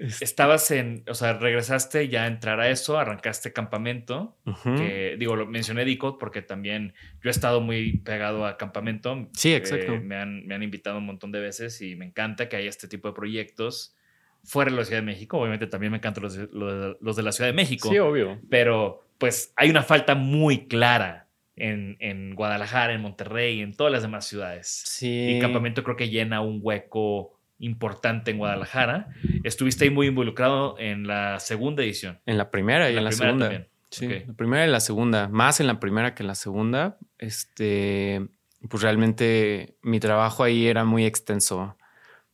Estabas 0.00 0.70
en, 0.70 1.04
o 1.08 1.14
sea, 1.14 1.34
regresaste 1.34 2.08
ya 2.08 2.24
a 2.24 2.26
entrar 2.26 2.58
a 2.58 2.70
eso, 2.70 2.98
arrancaste 2.98 3.52
campamento, 3.52 4.38
que 4.64 5.16
digo, 5.18 5.36
lo 5.36 5.46
mencioné 5.46 5.84
Dico 5.84 6.16
porque 6.16 6.40
también 6.40 6.94
yo 7.22 7.28
he 7.28 7.30
estado 7.30 7.60
muy 7.60 7.98
pegado 7.98 8.46
a 8.46 8.56
campamento. 8.56 9.28
Sí, 9.34 9.52
exacto. 9.52 10.00
me, 10.00 10.16
han, 10.16 10.46
me 10.46 10.54
han 10.54 10.62
invitado 10.62 10.96
un 10.96 11.04
montón 11.04 11.32
de 11.32 11.40
veces 11.40 11.82
y 11.82 11.96
me 11.96 12.06
encanta 12.06 12.48
que 12.48 12.56
haya 12.56 12.70
este 12.70 12.88
tipo 12.88 13.08
de 13.08 13.14
proyectos 13.14 13.94
fuera 14.42 14.70
de 14.70 14.78
la 14.78 14.86
Ciudad 14.86 15.02
de 15.02 15.06
México. 15.06 15.38
Obviamente 15.38 15.66
también 15.66 15.92
me 15.92 15.98
encantan 15.98 16.22
los 16.22 16.34
de, 16.34 16.48
los 16.50 17.16
de 17.16 17.22
la 17.22 17.32
Ciudad 17.32 17.50
de 17.50 17.54
México. 17.54 17.90
Sí, 17.90 17.98
obvio. 17.98 18.40
Pero 18.48 19.04
pues 19.20 19.52
hay 19.54 19.70
una 19.70 19.82
falta 19.82 20.14
muy 20.14 20.66
clara 20.66 21.28
en, 21.54 21.98
en, 22.00 22.34
Guadalajara, 22.34 22.94
en 22.94 23.02
Monterrey, 23.02 23.60
en 23.60 23.74
todas 23.74 23.92
las 23.92 24.02
demás 24.02 24.26
ciudades. 24.26 24.82
Sí. 24.86 25.36
Y 25.36 25.40
Campamento 25.40 25.84
creo 25.84 25.94
que 25.94 26.08
llena 26.08 26.40
un 26.40 26.58
hueco 26.62 27.38
importante 27.58 28.30
en 28.30 28.38
Guadalajara. 28.38 29.08
Estuviste 29.44 29.84
ahí 29.84 29.90
muy 29.90 30.06
involucrado 30.06 30.76
en 30.78 31.06
la 31.06 31.38
segunda 31.38 31.82
edición. 31.82 32.18
En 32.24 32.38
la 32.38 32.50
primera 32.50 32.90
y 32.90 32.96
en 32.96 33.04
la, 33.04 33.12
segunda. 33.12 33.46
También. 33.46 33.68
Sí, 33.90 34.08
la 34.08 34.32
primera 34.32 34.66
y 34.66 34.70
la 34.70 34.80
segunda. 34.80 35.28
Más 35.28 35.60
en 35.60 35.66
la 35.66 35.78
primera 35.78 36.14
que 36.14 36.22
en 36.22 36.28
la 36.28 36.34
segunda. 36.34 36.96
Este, 37.18 38.26
pues 38.70 38.82
realmente 38.82 39.76
mi 39.82 40.00
trabajo 40.00 40.44
ahí 40.44 40.66
era 40.66 40.86
muy 40.86 41.04
extenso. 41.04 41.76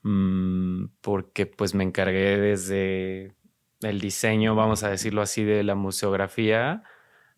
Mm, 0.02 0.84
porque 1.00 1.46
pues 1.46 1.74
me 1.74 1.82
encargué 1.82 2.38
desde 2.38 3.34
el 3.80 4.00
diseño, 4.00 4.54
vamos 4.54 4.82
a 4.82 4.90
decirlo 4.90 5.22
así, 5.22 5.44
de 5.44 5.62
la 5.62 5.74
museografía 5.74 6.82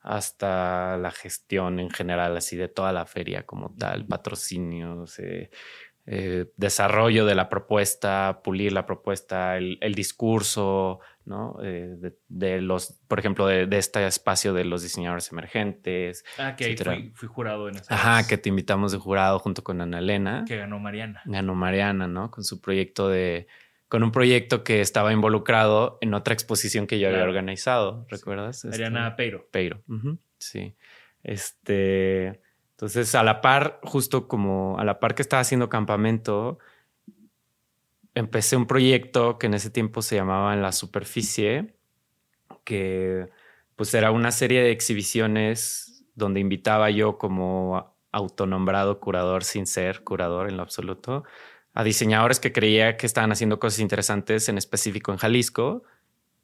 hasta 0.00 0.96
la 0.96 1.10
gestión 1.10 1.80
en 1.80 1.90
general, 1.90 2.36
así 2.36 2.56
de 2.56 2.68
toda 2.68 2.92
la 2.92 3.04
feria 3.04 3.44
como 3.44 3.74
tal, 3.76 4.06
patrocinios, 4.06 5.18
eh, 5.18 5.50
eh, 6.10 6.46
desarrollo 6.56 7.26
de 7.26 7.34
la 7.34 7.50
propuesta, 7.50 8.40
pulir 8.42 8.72
la 8.72 8.86
propuesta, 8.86 9.58
el, 9.58 9.94
discurso, 9.94 11.00
¿no? 11.26 11.58
Eh, 11.62 12.14
de, 12.28 12.62
los, 12.62 12.98
por 13.06 13.18
ejemplo, 13.18 13.46
de, 13.46 13.68
este 13.72 14.06
espacio 14.06 14.54
de 14.54 14.64
los 14.64 14.82
diseñadores 14.82 15.30
emergentes. 15.30 16.24
Ah, 16.38 16.56
que 16.56 16.74
fui, 16.74 17.12
fui, 17.14 17.28
jurado 17.28 17.68
en 17.68 17.76
esa 17.76 17.94
Ajá, 17.94 18.26
que 18.26 18.38
te 18.38 18.48
invitamos 18.48 18.92
de 18.92 18.98
jurado 18.98 19.38
junto 19.38 19.62
con 19.62 19.82
Ana 19.82 19.98
Elena. 19.98 20.46
Que 20.48 20.56
ganó 20.56 20.78
Mariana. 20.78 21.20
Ganó 21.26 21.54
Mariana, 21.54 22.08
¿no? 22.08 22.30
Con 22.30 22.42
su 22.42 22.62
proyecto 22.62 23.10
de, 23.10 23.46
con 23.88 24.02
un 24.02 24.12
proyecto 24.12 24.64
que 24.64 24.80
estaba 24.80 25.12
involucrado 25.12 25.98
en 26.00 26.14
otra 26.14 26.34
exposición 26.34 26.86
que 26.86 26.98
yo 26.98 27.08
había 27.08 27.24
organizado, 27.24 28.06
¿recuerdas? 28.08 28.64
Mariana 28.64 29.08
este, 29.08 29.16
Peiro. 29.16 29.48
Peiro, 29.50 29.82
sí. 30.38 30.74
Este, 31.22 32.40
entonces, 32.72 33.14
a 33.14 33.22
la 33.22 33.40
par, 33.40 33.80
justo 33.82 34.28
como 34.28 34.78
a 34.78 34.84
la 34.84 35.00
par 35.00 35.14
que 35.14 35.22
estaba 35.22 35.40
haciendo 35.40 35.68
campamento, 35.68 36.58
empecé 38.14 38.56
un 38.56 38.66
proyecto 38.66 39.38
que 39.38 39.46
en 39.46 39.54
ese 39.54 39.70
tiempo 39.70 40.02
se 40.02 40.16
llamaba 40.16 40.52
En 40.52 40.62
la 40.62 40.72
Superficie, 40.72 41.74
que 42.64 43.26
pues 43.74 43.94
era 43.94 44.10
una 44.10 44.32
serie 44.32 44.60
de 44.62 44.70
exhibiciones 44.70 46.04
donde 46.14 46.40
invitaba 46.40 46.90
yo 46.90 47.16
como 47.16 47.96
autonombrado 48.12 49.00
curador 49.00 49.44
sin 49.44 49.66
ser 49.66 50.02
curador 50.02 50.48
en 50.48 50.56
lo 50.56 50.62
absoluto, 50.62 51.24
a 51.74 51.84
diseñadores 51.84 52.40
que 52.40 52.52
creía 52.52 52.96
que 52.96 53.06
estaban 53.06 53.32
haciendo 53.32 53.58
cosas 53.58 53.80
interesantes 53.80 54.48
en 54.48 54.58
específico 54.58 55.12
en 55.12 55.18
Jalisco 55.18 55.82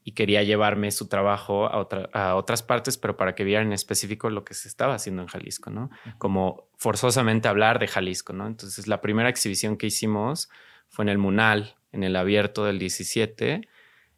y 0.05 0.13
quería 0.13 0.43
llevarme 0.43 0.91
su 0.91 1.09
trabajo 1.09 1.67
a, 1.67 1.89
a, 2.13 2.37
otras 2.37 2.63
partes, 2.63 2.99
pero 2.99 3.17
para 3.17 3.35
que 3.35 3.43
vieran 3.43 3.69
en 3.69 3.73
específico 3.73 4.29
lo 4.29 4.45
que 4.45 4.53
se 4.53 4.69
estaba 4.69 4.95
haciendo 4.95 5.23
en 5.23 5.29
Jalisco, 5.29 5.71
¿no? 5.71 5.91
Como 6.19 6.69
forzosamente 6.77 7.49
hablar 7.49 7.79
de 7.79 7.89
Jalisco, 7.89 8.35
¿no? 8.35 8.47
Entonces, 8.47 8.87
la 8.87 9.01
primera 9.01 9.31
exhibición 9.31 9.79
que 9.79 9.87
hicimos 9.87 10.51
fue 10.89 11.07
en 11.07 11.09
el 11.09 11.17
Munal, 11.17 11.77
en 11.91 12.05
el 12.05 12.17
abierto 12.17 12.67
del 12.67 12.79
17. 12.79 13.67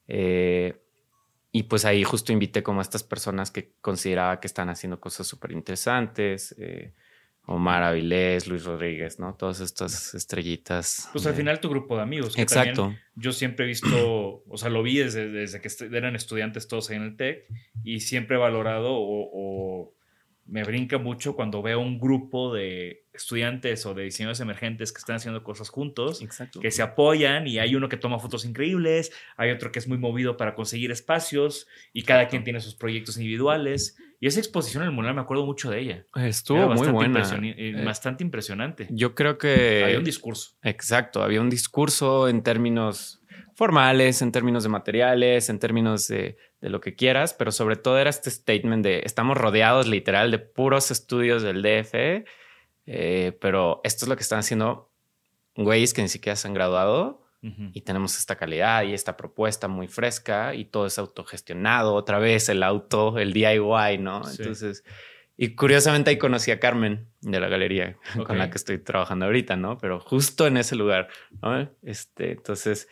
Eh, 0.09 0.83
y 1.53 1.62
pues 1.64 1.85
ahí 1.85 2.03
justo 2.03 2.33
invité 2.33 2.62
como 2.62 2.81
a 2.81 2.83
estas 2.83 3.05
personas 3.05 3.51
que 3.51 3.73
consideraba 3.81 4.40
que 4.40 4.47
están 4.47 4.69
haciendo 4.69 5.01
cosas 5.01 5.27
súper 5.27 5.53
interesantes. 5.53 6.55
Eh, 6.59 6.92
Omar 7.47 7.83
Avilés, 7.83 8.47
Luis 8.49 8.65
Rodríguez, 8.65 9.19
¿no? 9.19 9.35
Todas 9.35 9.61
estas 9.61 10.15
estrellitas. 10.15 11.09
Pues 11.13 11.27
al 11.27 11.35
final 11.35 11.61
tu 11.61 11.69
grupo 11.69 11.97
de 11.97 12.03
amigos. 12.03 12.37
Exacto. 12.37 12.95
Yo 13.15 13.33
siempre 13.33 13.65
he 13.65 13.69
visto, 13.69 14.43
o 14.49 14.57
sea, 14.57 14.69
lo 14.69 14.83
vi 14.83 14.99
desde, 14.99 15.29
desde 15.29 15.61
que 15.61 15.69
eran 15.97 16.17
estudiantes 16.17 16.69
todos 16.69 16.91
ahí 16.91 16.97
en 16.97 17.03
el 17.03 17.17
TEC 17.17 17.47
y 17.85 18.01
siempre 18.01 18.37
he 18.37 18.39
valorado 18.39 18.91
o 18.93 19.96
me 20.49 20.63
brinca 20.63 20.99
mucho 20.99 21.35
cuando 21.35 21.61
veo 21.63 21.81
un 21.81 21.99
grupo 21.99 22.55
de 22.55 23.05
estudiantes 23.13 23.85
o 23.87 23.95
de 23.95 24.05
diseñadores 24.05 24.41
emergentes 24.41 24.93
que 24.93 24.99
están 24.99 25.17
haciendo 25.17 25.43
cosas 25.43 25.71
juntos, 25.71 26.23
que 26.61 26.71
se 26.71 26.83
apoyan 26.83 27.47
y 27.47 27.59
hay 27.59 27.75
uno 27.75 27.89
que 27.89 27.97
toma 27.97 28.19
fotos 28.19 28.45
increíbles, 28.45 29.13
hay 29.37 29.51
otro 29.51 29.73
que 29.73 29.79
es 29.79 29.89
muy 29.89 29.99
movido 29.99 30.37
para 30.37 30.55
conseguir 30.55 30.91
espacios 30.91 31.67
y 31.93 32.03
cada 32.03 32.29
quien 32.29 32.45
tiene 32.45 32.61
sus 32.61 32.75
proyectos 32.75 33.17
individuales. 33.17 33.97
Y 34.21 34.29
esa 34.29 34.39
exposición 34.39 34.83
en 34.83 34.91
el 34.91 34.95
Munal 34.95 35.15
me 35.15 35.21
acuerdo 35.21 35.45
mucho 35.45 35.71
de 35.71 35.81
ella. 35.81 36.07
Estuvo 36.15 36.69
muy 36.69 36.89
buena. 36.89 37.23
Eh, 37.43 37.83
bastante 37.85 38.23
impresionante. 38.23 38.87
Yo 38.91 39.15
creo 39.15 39.39
que... 39.39 39.83
Había 39.85 39.99
un 39.99 40.05
discurso. 40.05 40.57
Exacto, 40.63 41.23
había 41.23 41.41
un 41.41 41.51
discurso 41.51 42.29
en 42.29 42.43
términos 42.43 43.21
formales, 43.55 44.21
en 44.23 44.33
términos 44.33 44.63
de 44.63 44.69
materiales, 44.69 45.49
en 45.49 45.59
términos 45.59 46.09
de, 46.09 46.37
lo 46.61 46.81
que 46.81 46.95
quieras, 46.95 47.35
pero 47.35 47.53
sobre 47.53 47.77
todo 47.77 47.99
era 47.99 48.11
este 48.11 48.31
statement 48.31 48.85
de 48.85 49.03
estamos 49.05 49.37
rodeados 49.37 49.87
literal 49.87 50.31
de 50.31 50.38
puros 50.38 50.90
estudios 50.90 51.42
del 51.42 51.62
DF, 51.62 52.25
eh, 52.87 53.37
pero 53.40 53.81
esto 53.85 54.05
es 54.05 54.09
lo 54.09 54.16
que 54.16 54.23
están 54.23 54.40
haciendo 54.40 54.90
güeyes 55.55 55.95
que 55.95 56.03
ni 56.03 56.09
siquiera 56.09 56.37
se 56.37 56.49
han 56.49 56.55
graduado 56.55 57.23
y 57.73 57.83
tenemos 57.83 58.19
esta 58.19 58.35
calidad 58.35 58.83
y 58.83 58.92
esta 58.92 59.16
propuesta 59.16 59.69
muy 59.69 59.87
fresca 59.87 60.53
y 60.55 60.64
todo 60.64 60.87
es 60.87 60.99
autogestionado, 60.99 61.95
otra 61.95 62.19
vez 62.19 62.49
el 62.49 62.64
auto, 62.64 63.19
el 63.19 63.33
DIY, 63.33 63.99
¿no? 63.99 64.23
Entonces... 64.29 64.83
Y 65.38 65.55
curiosamente 65.55 66.11
ahí 66.11 66.19
conocí 66.19 66.51
a 66.51 66.59
Carmen 66.59 67.09
de 67.21 67.40
la 67.40 67.49
galería 67.49 67.99
con 68.27 68.38
la 68.38 68.51
que 68.51 68.57
estoy 68.57 68.79
trabajando 68.79 69.27
ahorita, 69.27 69.57
¿no? 69.57 69.77
Pero 69.79 70.01
justo 70.01 70.47
en 70.47 70.57
ese 70.57 70.77
lugar, 70.77 71.09
¿no? 71.42 71.71
Este, 71.83 72.33
entonces, 72.33 72.88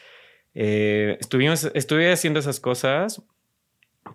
eh, 0.55 1.16
estuvimos, 1.20 1.70
estuve 1.74 2.12
haciendo 2.12 2.40
esas 2.40 2.61
cosas, 2.61 3.22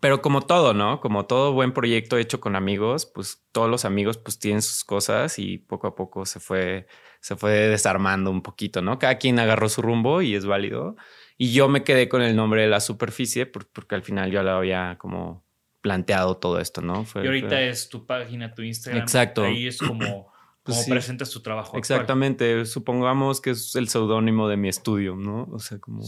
pero 0.02 0.22
como 0.22 0.42
todo, 0.42 0.74
¿no? 0.74 1.00
Como 1.02 1.26
todo 1.26 1.54
buen 1.54 1.74
proyecto 1.74 2.18
hecho 2.18 2.40
con 2.40 2.56
amigos, 2.56 3.06
pues 3.06 3.44
todos 3.52 3.70
los 3.70 3.86
amigos 3.86 4.18
pues 4.18 4.40
tienen 4.40 4.62
sus 4.62 4.84
cosas 4.84 5.40
y 5.40 5.58
poco 5.58 5.88
a 5.88 5.96
poco 5.96 6.26
se 6.26 6.40
fue, 6.40 6.88
se 7.20 7.36
fue 7.36 7.52
desarmando 7.52 8.32
un 8.32 8.42
poquito, 8.42 8.82
¿no? 8.82 9.00
Cada 9.00 9.18
quien 9.18 9.40
agarró 9.40 9.68
su 9.68 9.82
rumbo 9.82 10.22
y 10.22 10.36
es 10.36 10.46
válido. 10.46 10.96
Y 11.38 11.54
yo 11.54 11.70
me 11.70 11.84
quedé 11.84 12.08
con 12.08 12.22
el 12.22 12.36
nombre 12.36 12.62
de 12.62 12.68
la 12.68 12.80
superficie 12.80 13.46
porque 13.46 13.96
al 13.96 14.04
final 14.04 14.32
yo 14.32 14.44
lo 14.44 14.52
había 14.52 14.98
como 15.00 15.46
planteado 15.82 16.38
todo 16.38 16.60
esto, 16.60 16.82
¿no? 16.82 17.06
y 17.16 17.26
ahorita 17.26 17.62
es 17.62 17.88
tu 17.88 18.06
página, 18.06 18.54
tu 18.54 18.62
Instagram. 18.62 19.02
Exacto. 19.02 19.44
Ahí 19.44 19.68
es 19.68 19.78
como 19.78 20.32
pues 20.64 20.84
¿Cómo 20.84 20.90
presentas 20.90 21.30
tu 21.30 21.42
trabajo? 21.42 21.78
Exactamente. 21.78 22.66
Supongamos 22.66 23.42
que 23.42 23.52
es 23.52 23.76
el 23.76 23.88
seudónimo 23.88 24.48
de 24.48 24.58
mi 24.58 24.68
estudio, 24.68 25.16
¿no? 25.16 25.48
O 25.52 25.60
sea, 25.60 25.80
como. 25.80 26.04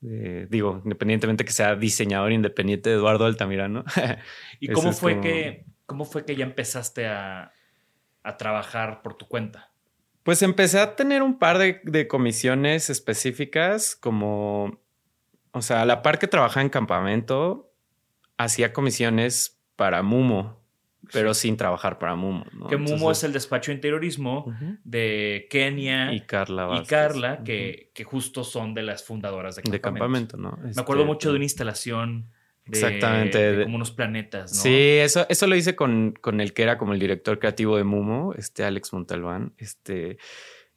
Digo, 0.00 0.80
independientemente 0.84 1.44
que 1.44 1.52
sea 1.52 1.74
diseñador 1.74 2.32
independiente 2.32 2.90
de 2.90 2.96
Eduardo 2.96 3.24
Altamirano. 3.24 3.84
¿Y 4.60 4.68
cómo 4.68 4.92
fue, 4.92 5.20
que, 5.20 5.64
cómo 5.86 6.04
fue 6.04 6.24
que 6.24 6.36
ya 6.36 6.44
empezaste 6.44 7.06
a, 7.06 7.52
trabajar 8.38 9.02
por 9.02 9.14
tu 9.14 9.28
cuenta? 9.28 9.70
Pues 10.24 10.42
empecé 10.42 10.80
a 10.80 10.96
tener 10.96 11.22
un 11.22 11.38
par 11.38 11.58
de, 11.58 11.80
de, 11.84 12.08
comisiones 12.08 12.90
específicas, 12.90 13.94
como, 13.94 14.80
o 15.52 15.62
sea, 15.62 15.82
a 15.82 15.84
la 15.86 16.02
par 16.02 16.18
que 16.18 16.26
trabajaba 16.26 16.62
en 16.62 16.68
campamento, 16.68 17.72
hacía 18.36 18.72
comisiones 18.72 19.62
para 19.76 20.02
Mumo, 20.02 20.65
pero 21.12 21.34
sin 21.34 21.56
trabajar 21.56 21.98
para 21.98 22.14
Mumo. 22.14 22.44
Que 22.68 22.76
Mumo 22.76 23.10
es 23.10 23.24
el 23.24 23.32
despacho 23.32 23.70
de 23.70 23.76
interiorismo 23.76 24.54
de 24.84 25.46
Kenia 25.50 26.12
y 26.12 26.20
Carla, 26.20 26.80
y 26.82 26.86
Carla 26.86 27.42
que, 27.44 27.90
que, 27.94 28.04
justo 28.04 28.44
son 28.44 28.74
de 28.74 28.82
las 28.82 29.04
fundadoras 29.04 29.56
de 29.56 29.80
Campamento. 29.80 30.36
¿no? 30.36 30.58
Me 30.62 30.70
acuerdo 30.80 31.02
este, 31.02 31.12
mucho 31.12 31.30
de 31.30 31.36
una 31.36 31.44
instalación 31.44 32.30
de, 32.64 32.78
Exactamente. 32.78 33.62
como 33.62 33.76
unos 33.76 33.92
planetas, 33.92 34.52
¿no? 34.52 34.60
Sí, 34.60 34.74
eso, 34.74 35.26
eso 35.28 35.46
lo 35.46 35.54
hice 35.54 35.76
con, 35.76 36.14
con 36.20 36.40
el 36.40 36.52
que 36.52 36.62
era 36.62 36.78
como 36.78 36.94
el 36.94 36.98
director 36.98 37.38
creativo 37.38 37.76
de 37.76 37.84
Mumo, 37.84 38.34
este 38.36 38.64
Alex 38.64 38.92
Montalbán, 38.92 39.54
este 39.58 40.18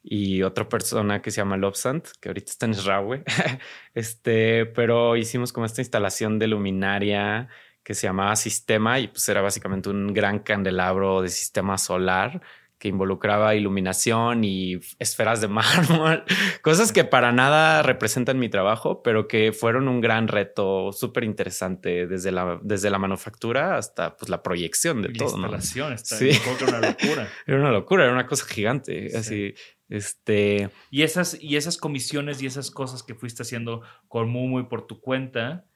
y 0.02 0.42
otra 0.42 0.68
persona 0.68 1.20
que 1.20 1.30
se 1.30 1.38
llama 1.38 1.56
Lobsant, 1.56 2.08
que 2.20 2.30
ahorita 2.30 2.50
está 2.50 2.66
en 2.66 2.72
Israel. 2.72 3.22
este, 3.94 4.66
pero 4.66 5.16
hicimos 5.16 5.52
como 5.52 5.66
esta 5.66 5.82
instalación 5.82 6.38
de 6.38 6.46
luminaria 6.46 7.48
que 7.82 7.94
se 7.94 8.06
llamaba 8.06 8.36
Sistema 8.36 8.98
y 9.00 9.08
pues 9.08 9.28
era 9.28 9.40
básicamente 9.40 9.88
un 9.90 10.12
gran 10.12 10.40
candelabro 10.40 11.22
de 11.22 11.28
sistema 11.28 11.78
solar 11.78 12.40
que 12.80 12.88
involucraba 12.88 13.54
iluminación 13.54 14.42
y 14.42 14.80
esferas 14.98 15.42
de 15.42 15.48
mármol, 15.48 16.24
cosas 16.62 16.92
que 16.92 17.04
para 17.04 17.30
nada 17.30 17.82
representan 17.82 18.38
mi 18.38 18.48
trabajo, 18.48 19.02
pero 19.02 19.28
que 19.28 19.52
fueron 19.52 19.86
un 19.86 20.00
gran 20.00 20.28
reto 20.28 20.90
súper 20.92 21.24
interesante 21.24 22.06
desde 22.06 22.32
la, 22.32 22.58
desde 22.62 22.88
la 22.88 22.98
manufactura 22.98 23.76
hasta 23.76 24.16
pues, 24.16 24.30
la 24.30 24.42
proyección 24.42 25.02
de 25.02 25.08
La 25.10 25.14
todo. 25.14 25.36
¿no? 25.36 25.42
instalación, 25.44 25.92
está 25.92 26.16
Sí. 26.16 26.30
era 26.30 26.78
una 26.78 26.88
locura. 26.88 27.28
Era 27.46 27.58
una 27.58 27.70
locura, 27.70 28.04
era 28.04 28.12
una 28.14 28.26
cosa 28.26 28.46
gigante. 28.46 29.10
Así, 29.14 29.54
este. 29.90 30.70
Y 30.90 31.02
esas, 31.02 31.36
y 31.38 31.56
esas 31.56 31.76
comisiones 31.76 32.40
y 32.40 32.46
esas 32.46 32.70
cosas 32.70 33.02
que 33.02 33.14
fuiste 33.14 33.42
haciendo 33.42 33.82
con 34.08 34.30
muy, 34.30 34.48
muy 34.48 34.62
por 34.64 34.86
tu 34.86 35.00
cuenta, 35.00 35.66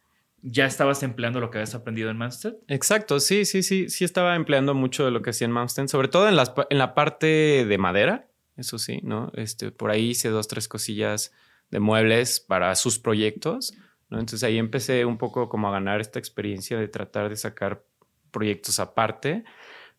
¿ya 0.47 0.67
estabas 0.67 1.03
empleando 1.03 1.41
lo 1.41 1.51
que 1.51 1.59
habías 1.59 1.75
aprendido 1.75 2.11
en 2.11 2.19
Manchester? 2.19 2.59
Exacto, 2.69 3.19
sí, 3.19 3.47
sí, 3.47 3.63
sí, 3.63 3.89
sí 3.89 4.05
estaba 4.05 4.37
empleando 4.37 4.75
mucho 4.75 5.05
de 5.05 5.11
lo 5.11 5.23
que 5.23 5.31
hacía 5.31 5.47
en 5.47 5.53
Mountain, 5.53 5.89
sobre 5.89 6.09
todo 6.09 6.29
en, 6.29 6.37
las, 6.37 6.53
en 6.69 6.79
la 6.79 6.95
parte 6.95 7.65
de 7.67 7.79
madera, 7.79 8.29
eso 8.57 8.79
sí, 8.79 9.01
¿no? 9.03 9.33
Este, 9.35 9.73
por 9.73 9.91
ahí 9.91 10.11
hice 10.11 10.29
dos, 10.29 10.47
tres 10.47 10.69
cosillas 10.69 11.33
de 11.71 11.81
muebles 11.81 12.41
para 12.41 12.75
sus 12.75 12.99
proyectos, 12.99 13.73
¿no? 14.11 14.21
Entonces 14.21 14.45
ahí 14.45 14.59
empecé 14.59 15.07
un 15.07 15.17
poco 15.17 15.49
como 15.49 15.69
a 15.69 15.73
ganar 15.73 16.03
esta 16.03 16.19
experiencia 16.19 16.79
de 16.79 16.89
tratar 16.89 17.31
de 17.31 17.37
sacar 17.37 17.83
proyectos 18.31 18.79
aparte, 18.81 19.45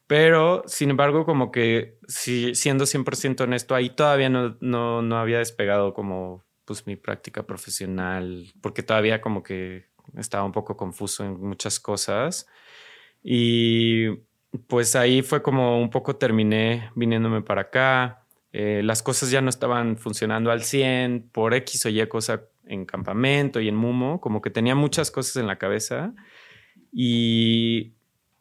pero 0.05 0.63
sin 0.67 0.91
embargo 0.91 1.25
como 1.25 1.51
que 1.51 1.97
si, 2.07 2.53
siendo 2.53 2.85
100% 2.85 3.41
honesto, 3.41 3.73
ahí 3.73 3.89
todavía 3.89 4.29
no, 4.29 4.57
no, 4.61 5.01
no 5.01 5.17
había 5.17 5.39
despegado 5.39 5.95
como 5.95 6.45
pues 6.65 6.85
mi 6.85 6.95
práctica 6.95 7.43
profesional, 7.43 8.53
porque 8.61 8.83
todavía 8.83 9.21
como 9.21 9.41
que 9.41 9.87
estaba 10.17 10.43
un 10.43 10.51
poco 10.51 10.75
confuso 10.77 11.23
en 11.23 11.39
muchas 11.41 11.79
cosas. 11.79 12.47
Y 13.23 14.07
pues 14.67 14.95
ahí 14.95 15.21
fue 15.21 15.41
como 15.41 15.79
un 15.81 15.89
poco 15.89 16.15
terminé 16.15 16.89
viniéndome 16.95 17.41
para 17.41 17.61
acá. 17.61 18.25
Eh, 18.53 18.81
las 18.83 19.03
cosas 19.03 19.31
ya 19.31 19.41
no 19.41 19.49
estaban 19.49 19.97
funcionando 19.97 20.51
al 20.51 20.63
100 20.63 21.29
por 21.31 21.53
X 21.53 21.85
o 21.85 21.89
Y 21.89 22.05
cosa 22.07 22.43
en 22.65 22.85
campamento 22.85 23.59
y 23.59 23.67
en 23.67 23.75
Mumo, 23.75 24.21
como 24.21 24.41
que 24.41 24.49
tenía 24.49 24.75
muchas 24.75 25.11
cosas 25.11 25.35
en 25.37 25.47
la 25.47 25.57
cabeza. 25.57 26.13
Y 26.91 27.91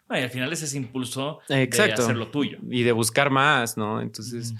Ah, 0.06 0.20
y 0.20 0.22
al 0.22 0.30
final 0.30 0.52
es 0.52 0.62
ese 0.62 0.76
impulso 0.76 1.40
Exacto. 1.48 1.96
de 1.96 2.02
hacer 2.04 2.16
lo 2.16 2.28
tuyo. 2.28 2.58
y 2.70 2.82
de 2.82 2.92
buscar 2.92 3.30
más, 3.30 3.78
¿no? 3.78 4.02
Entonces, 4.02 4.54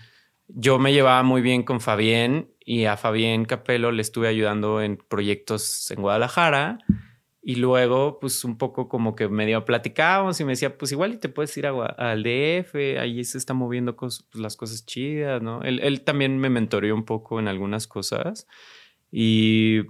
yo 0.49 0.79
me 0.79 0.93
llevaba 0.95 1.23
muy 1.23 1.43
bien 1.43 1.63
con 1.63 1.81
Fabián 1.81 2.49
y 2.65 2.87
a 2.87 2.97
Fabián 2.97 3.45
Capello 3.45 3.93
le 3.93 4.03
estuve 4.03 4.29
ayudando 4.29 4.81
en 4.81 4.97
proyectos 4.97 5.91
en 5.91 6.01
Guadalajara 6.01 6.79
y 7.43 7.57
luego 7.57 8.19
pues 8.21 8.43
un 8.43 8.57
poco 8.57 8.89
como 8.89 9.15
que 9.15 9.29
medio 9.29 9.67
platicábamos 9.67 10.41
y 10.41 10.45
me 10.45 10.53
decía 10.53 10.79
pues 10.79 10.91
igual 10.93 11.13
y 11.13 11.19
te 11.19 11.29
puedes 11.29 11.55
ir 11.59 11.67
a 11.67 11.71
al 11.71 12.23
DF, 12.23 12.75
ahí 12.99 13.23
se 13.25 13.37
están 13.37 13.59
moviendo 13.59 13.95
pues, 13.95 14.27
las 14.33 14.57
cosas 14.57 14.87
chidas, 14.87 15.43
¿no? 15.43 15.63
Él, 15.63 15.79
él 15.83 16.01
también 16.01 16.39
me 16.39 16.49
mentoreó 16.49 16.95
un 16.95 17.05
poco 17.05 17.39
en 17.39 17.49
algunas 17.49 17.87
cosas 17.87 18.47
y, 19.13 19.83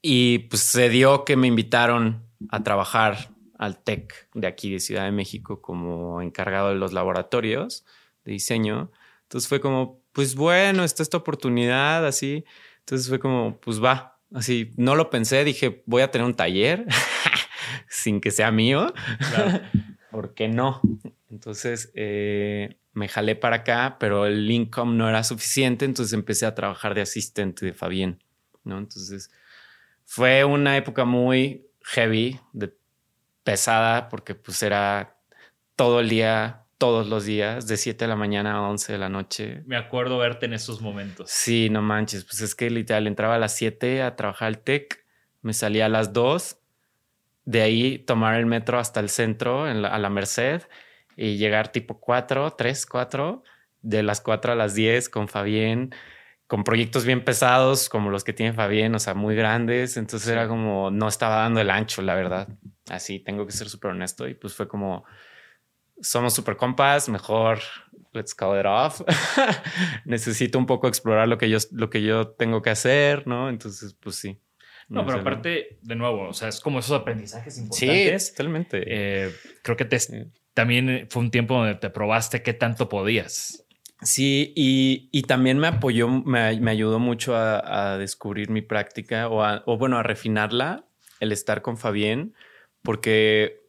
y 0.00 0.38
pues 0.50 0.62
se 0.62 0.88
dio 0.88 1.26
que 1.26 1.36
me 1.36 1.48
invitaron 1.48 2.24
a 2.48 2.62
trabajar 2.62 3.30
al 3.58 3.82
TEC 3.82 4.30
de 4.34 4.46
aquí 4.46 4.72
de 4.72 4.80
Ciudad 4.80 5.04
de 5.04 5.12
México 5.12 5.60
como 5.60 6.22
encargado 6.22 6.70
de 6.70 6.76
los 6.76 6.94
laboratorios 6.94 7.84
de 8.24 8.32
diseño. 8.32 8.90
Entonces 9.24 9.48
fue 9.48 9.60
como, 9.60 9.97
pues 10.18 10.34
bueno, 10.34 10.82
está 10.82 11.04
esta 11.04 11.16
oportunidad 11.16 12.04
así. 12.04 12.44
Entonces 12.80 13.08
fue 13.08 13.20
como, 13.20 13.60
pues 13.60 13.80
va, 13.80 14.18
así, 14.34 14.72
no 14.76 14.96
lo 14.96 15.10
pensé, 15.10 15.44
dije, 15.44 15.84
voy 15.86 16.02
a 16.02 16.10
tener 16.10 16.26
un 16.26 16.34
taller 16.34 16.86
sin 17.88 18.20
que 18.20 18.32
sea 18.32 18.50
mío. 18.50 18.92
Claro. 19.30 19.60
¿Por 20.10 20.34
qué 20.34 20.48
no? 20.48 20.80
Entonces 21.30 21.92
eh, 21.94 22.78
me 22.94 23.06
jalé 23.06 23.36
para 23.36 23.58
acá, 23.58 23.96
pero 24.00 24.26
el 24.26 24.50
income 24.50 24.96
no 24.96 25.08
era 25.08 25.22
suficiente, 25.22 25.84
entonces 25.84 26.12
empecé 26.12 26.46
a 26.46 26.54
trabajar 26.56 26.96
de 26.96 27.02
asistente 27.02 27.64
de 27.64 27.72
Fabián, 27.72 28.20
¿no? 28.64 28.76
Entonces 28.78 29.30
fue 30.04 30.44
una 30.44 30.76
época 30.76 31.04
muy 31.04 31.68
heavy, 31.84 32.40
de, 32.52 32.74
pesada, 33.44 34.08
porque 34.08 34.34
pues 34.34 34.64
era 34.64 35.16
todo 35.76 36.00
el 36.00 36.08
día, 36.08 36.64
todos 36.78 37.08
los 37.08 37.24
días, 37.24 37.66
de 37.66 37.76
7 37.76 38.04
de 38.04 38.08
la 38.08 38.16
mañana 38.16 38.54
a 38.54 38.62
11 38.62 38.92
de 38.92 38.98
la 38.98 39.08
noche. 39.08 39.62
Me 39.66 39.76
acuerdo 39.76 40.18
verte 40.18 40.46
en 40.46 40.54
esos 40.54 40.80
momentos. 40.80 41.28
Sí, 41.30 41.68
no 41.70 41.82
manches, 41.82 42.24
pues 42.24 42.40
es 42.40 42.54
que 42.54 42.70
literal 42.70 43.06
entraba 43.06 43.34
a 43.34 43.38
las 43.38 43.54
7 43.56 44.02
a 44.02 44.16
trabajar 44.16 44.48
al 44.48 44.58
TEC, 44.60 45.04
me 45.42 45.52
salía 45.52 45.86
a 45.86 45.88
las 45.88 46.12
2, 46.12 46.60
de 47.44 47.62
ahí 47.62 47.98
tomar 47.98 48.36
el 48.38 48.46
metro 48.46 48.78
hasta 48.78 49.00
el 49.00 49.08
centro, 49.08 49.68
en 49.68 49.82
la- 49.82 49.88
a 49.88 49.98
la 49.98 50.08
Merced, 50.10 50.62
y 51.16 51.36
llegar 51.36 51.72
tipo 51.72 51.98
4, 51.98 52.52
3, 52.52 52.86
4, 52.86 53.42
de 53.82 54.02
las 54.02 54.20
4 54.20 54.52
a 54.52 54.54
las 54.54 54.74
10 54.74 55.08
con 55.08 55.28
Fabián, 55.28 55.92
con 56.46 56.62
proyectos 56.64 57.04
bien 57.04 57.24
pesados 57.24 57.88
como 57.88 58.10
los 58.10 58.22
que 58.24 58.32
tiene 58.32 58.52
Fabián, 58.52 58.94
o 58.94 58.98
sea, 58.98 59.14
muy 59.14 59.34
grandes, 59.34 59.96
entonces 59.96 60.28
era 60.28 60.46
como, 60.46 60.90
no 60.90 61.08
estaba 61.08 61.36
dando 61.36 61.60
el 61.60 61.70
ancho, 61.70 62.02
la 62.02 62.14
verdad. 62.14 62.48
Así, 62.88 63.18
tengo 63.18 63.46
que 63.46 63.52
ser 63.52 63.68
súper 63.68 63.90
honesto, 63.90 64.28
y 64.28 64.34
pues 64.34 64.54
fue 64.54 64.68
como, 64.68 65.04
somos 66.00 66.34
súper 66.34 66.56
compas, 66.56 67.08
mejor 67.08 67.60
let's 68.12 68.34
call 68.34 68.58
it 68.58 68.66
off. 68.66 69.00
Necesito 70.04 70.58
un 70.58 70.66
poco 70.66 70.88
explorar 70.88 71.28
lo 71.28 71.38
que 71.38 71.48
yo, 71.50 71.58
lo 71.72 71.90
que 71.90 72.02
yo 72.02 72.28
tengo 72.28 72.62
que 72.62 72.70
hacer, 72.70 73.26
¿no? 73.26 73.48
Entonces, 73.48 73.94
pues 74.00 74.16
sí. 74.16 74.38
No, 74.88 75.04
pero 75.04 75.18
aparte, 75.20 75.78
de 75.82 75.94
nuevo, 75.96 76.28
o 76.28 76.32
sea, 76.32 76.48
es 76.48 76.60
como 76.60 76.78
esos 76.78 76.98
aprendizajes 76.98 77.56
Sí, 77.56 77.60
importantes. 77.62 78.30
totalmente. 78.32 78.82
Eh, 78.86 79.30
creo 79.62 79.76
que 79.76 79.84
te, 79.84 79.98
Sí. 79.98 80.24
también 80.54 81.06
fue 81.10 81.22
un 81.22 81.30
tiempo 81.30 81.54
donde 81.54 81.74
te 81.74 81.90
probaste 81.90 82.42
qué 82.42 82.54
tanto 82.54 82.88
podías. 82.88 83.66
Sí, 84.00 84.52
y, 84.56 85.10
y 85.12 85.22
también 85.22 85.58
me 85.58 85.66
apoyó, 85.66 86.08
me, 86.08 86.58
me 86.60 86.70
ayudó 86.70 86.98
mucho 87.00 87.36
a, 87.36 87.92
a 87.92 87.98
descubrir 87.98 88.48
mi 88.48 88.62
práctica 88.62 89.28
o, 89.28 89.42
a- 89.42 89.62
o 89.66 89.76
bueno, 89.76 89.98
a 89.98 90.02
refinarla, 90.02 90.86
el 91.20 91.32
estar 91.32 91.60
con 91.62 91.76
Fabián, 91.76 92.32
porque 92.82 93.60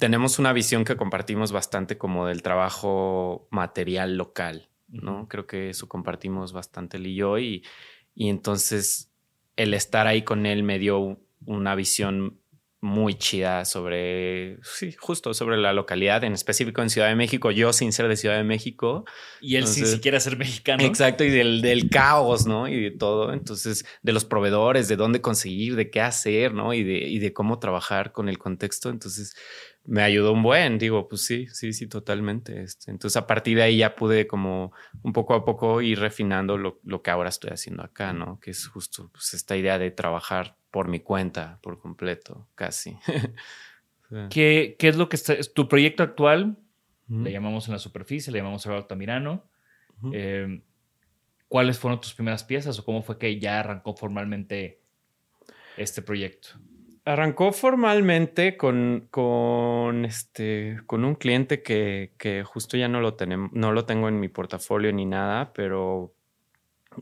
tenemos 0.00 0.38
una 0.38 0.52
visión 0.52 0.84
que 0.84 0.96
compartimos 0.96 1.52
bastante 1.52 1.98
como 1.98 2.26
del 2.26 2.42
trabajo 2.42 3.46
material 3.50 4.16
local, 4.16 4.70
¿no? 4.88 5.28
Creo 5.28 5.46
que 5.46 5.70
eso 5.70 5.88
compartimos 5.88 6.52
bastante 6.52 6.96
él 6.96 7.06
y 7.06 7.14
yo 7.14 7.38
y, 7.38 7.62
y 8.14 8.30
entonces 8.30 9.12
el 9.56 9.74
estar 9.74 10.06
ahí 10.06 10.22
con 10.22 10.46
él 10.46 10.62
me 10.62 10.78
dio 10.78 11.20
una 11.44 11.74
visión 11.74 12.40
muy 12.82 13.14
chida 13.14 13.66
sobre, 13.66 14.58
sí, 14.62 14.92
justo 14.98 15.34
sobre 15.34 15.58
la 15.58 15.74
localidad, 15.74 16.24
en 16.24 16.32
específico 16.32 16.80
en 16.80 16.88
Ciudad 16.88 17.08
de 17.08 17.14
México, 17.14 17.50
yo 17.50 17.74
sin 17.74 17.92
ser 17.92 18.08
de 18.08 18.16
Ciudad 18.16 18.36
de 18.36 18.44
México, 18.44 19.04
Y 19.42 19.56
él 19.56 19.66
sin 19.66 19.86
siquiera 19.86 20.18
ser 20.18 20.38
mexicano. 20.38 20.82
Exacto, 20.82 21.22
y 21.24 21.30
del, 21.30 21.60
del 21.60 21.90
caos, 21.90 22.46
¿no? 22.46 22.68
Y 22.68 22.80
de 22.80 22.90
todo. 22.90 23.34
Entonces, 23.34 23.84
de 24.02 24.12
los 24.12 24.24
proveedores, 24.24 24.88
de 24.88 24.96
dónde 24.96 25.20
conseguir, 25.20 25.76
de 25.76 25.90
qué 25.90 26.00
hacer, 26.00 26.54
¿no? 26.54 26.72
Y 26.72 26.82
de, 26.82 26.98
y 27.00 27.18
de 27.18 27.34
cómo 27.34 27.58
trabajar 27.58 28.12
con 28.12 28.30
el 28.30 28.38
contexto. 28.38 28.88
Entonces, 28.88 29.36
me 29.90 30.02
ayudó 30.04 30.32
un 30.32 30.44
buen, 30.44 30.78
digo, 30.78 31.08
pues 31.08 31.22
sí, 31.22 31.48
sí, 31.48 31.72
sí, 31.72 31.88
totalmente. 31.88 32.62
Este, 32.62 32.92
entonces, 32.92 33.16
a 33.16 33.26
partir 33.26 33.56
de 33.56 33.64
ahí 33.64 33.78
ya 33.78 33.96
pude 33.96 34.28
como 34.28 34.72
un 35.02 35.12
poco 35.12 35.34
a 35.34 35.44
poco 35.44 35.80
ir 35.82 35.98
refinando 35.98 36.56
lo, 36.56 36.78
lo 36.84 37.02
que 37.02 37.10
ahora 37.10 37.28
estoy 37.28 37.50
haciendo 37.50 37.82
acá, 37.82 38.12
¿no? 38.12 38.38
Que 38.38 38.52
es 38.52 38.68
justo 38.68 39.10
pues, 39.12 39.34
esta 39.34 39.56
idea 39.56 39.80
de 39.80 39.90
trabajar 39.90 40.56
por 40.70 40.86
mi 40.86 41.00
cuenta, 41.00 41.58
por 41.60 41.80
completo, 41.80 42.48
casi. 42.54 42.98
¿Qué, 44.30 44.76
qué 44.78 44.88
es 44.88 44.96
lo 44.96 45.08
que 45.08 45.16
está, 45.16 45.32
es 45.32 45.52
tu 45.52 45.66
proyecto 45.66 46.04
actual? 46.04 46.56
Le 47.08 47.32
llamamos 47.32 47.66
en 47.66 47.72
la 47.72 47.80
superficie, 47.80 48.32
le 48.32 48.38
llamamos 48.38 48.62
Salvador 48.62 48.84
Altamirano. 48.84 49.50
Ujú. 49.98 50.12
Eh, 50.14 50.62
¿Cuáles 51.48 51.80
fueron 51.80 52.00
tus 52.00 52.14
primeras 52.14 52.44
piezas 52.44 52.78
o 52.78 52.84
cómo 52.84 53.02
fue 53.02 53.18
que 53.18 53.40
ya 53.40 53.58
arrancó 53.58 53.96
formalmente 53.96 54.84
este 55.76 56.00
proyecto? 56.00 56.50
Arrancó 57.12 57.52
formalmente 57.52 58.56
con, 58.56 59.08
con, 59.10 60.04
este, 60.04 60.80
con 60.86 61.04
un 61.04 61.16
cliente 61.16 61.60
que, 61.60 62.12
que 62.18 62.44
justo 62.44 62.76
ya 62.76 62.86
no 62.86 63.00
lo, 63.00 63.14
tenemos, 63.14 63.50
no 63.52 63.72
lo 63.72 63.84
tengo 63.84 64.08
en 64.08 64.20
mi 64.20 64.28
portafolio 64.28 64.92
ni 64.92 65.06
nada, 65.06 65.52
pero 65.52 66.14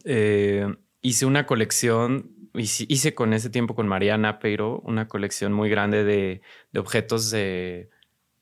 eh, 0.06 0.66
hice 1.02 1.26
una 1.26 1.44
colección, 1.44 2.30
hice, 2.54 3.14
con 3.14 3.34
ese 3.34 3.50
tiempo 3.50 3.74
con 3.74 3.86
Mariana 3.86 4.38
Peiro 4.38 4.80
una 4.80 5.08
colección 5.08 5.52
muy 5.52 5.68
grande 5.68 6.04
de, 6.04 6.40
de 6.72 6.80
objetos 6.80 7.30
de, 7.30 7.90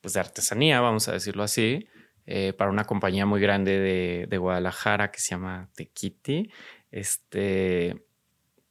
pues 0.01 0.15
de 0.15 0.21
artesanía, 0.21 0.81
vamos 0.81 1.09
a 1.09 1.13
decirlo 1.15 1.43
así, 1.43 1.89
eh, 2.27 2.53
para 2.53 2.71
una 2.71 2.85
compañía 2.85 3.27
muy 3.27 3.41
grande 3.41 3.81
de, 3.81 4.27
de 4.29 4.39
Guadalajara 4.39 5.11
que 5.11 5.19
se 5.19 5.31
llama 5.31 5.69
Tequiti. 5.75 6.49
Este, 6.93 8.07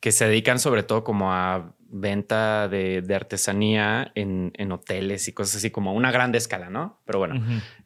que 0.05 0.11
se 0.11 0.27
dedican 0.27 0.59
sobre 0.59 0.83
todo 0.83 1.03
como 1.03 1.33
a 1.33 1.74
venta 1.87 2.67
de, 2.67 3.01
de 3.01 3.15
artesanía 3.15 4.11
en, 4.15 4.51
en 4.55 4.71
hoteles 4.71 5.27
y 5.27 5.33
cosas 5.33 5.57
así, 5.57 5.71
como 5.71 5.91
a 5.91 5.93
una 5.93 6.11
gran 6.11 6.33
escala, 6.35 6.69
¿no? 6.69 7.01
Pero 7.05 7.19
bueno, 7.19 7.35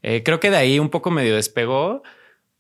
eh, 0.01 0.23
creo 0.23 0.39
que 0.39 0.49
de 0.49 0.57
ahí 0.57 0.79
un 0.79 0.89
poco 0.89 1.11
medio 1.11 1.35
despegó, 1.35 2.01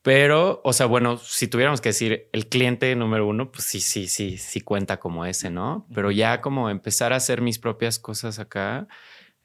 Pero, 0.01 0.61
o 0.63 0.71
sea, 0.71 0.85
bueno, 0.85 1.17
si 1.17 1.47
tuviéramos 1.47 1.81
que 1.81 1.89
decir 1.89 2.29
el 2.31 2.47
cliente 2.47 2.95
número 2.95 3.27
uno, 3.27 3.51
pues 3.51 3.65
sí, 3.65 3.81
sí, 3.81 4.07
sí, 4.07 4.37
sí 4.37 4.61
cuenta 4.61 4.97
como 4.97 5.25
ese, 5.25 5.49
¿no? 5.49 5.85
Pero 5.93 6.09
ya 6.09 6.39
como 6.39 6.69
empezar 6.69 7.11
a 7.11 7.17
hacer 7.17 7.41
mis 7.41 7.59
propias 7.59 7.99
cosas 7.99 8.39
acá, 8.39 8.87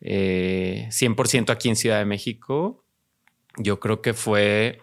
100% 0.00 1.48
eh, 1.48 1.52
aquí 1.52 1.68
en 1.68 1.76
Ciudad 1.76 1.98
de 1.98 2.04
México, 2.04 2.84
yo 3.56 3.80
creo 3.80 4.00
que 4.00 4.14
fue 4.14 4.80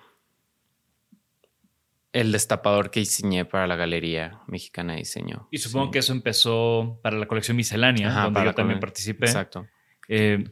el 2.14 2.32
destapador 2.32 2.92
que 2.92 3.00
diseñé 3.00 3.46
para 3.46 3.68
la 3.68 3.76
Galería 3.76 4.42
Mexicana 4.48 4.94
de 4.94 5.00
Diseño. 5.00 5.48
Y 5.52 5.60
supongo 5.60 5.92
que 5.92 6.00
eso 6.00 6.12
empezó 6.12 7.00
para 7.02 7.18
la 7.18 7.28
colección 7.28 7.56
miscelánea, 7.58 8.12
donde 8.24 8.44
yo 8.44 8.54
también 8.54 8.80
participé. 8.80 9.28
Exacto. 9.28 9.68
Eh, 10.10 10.44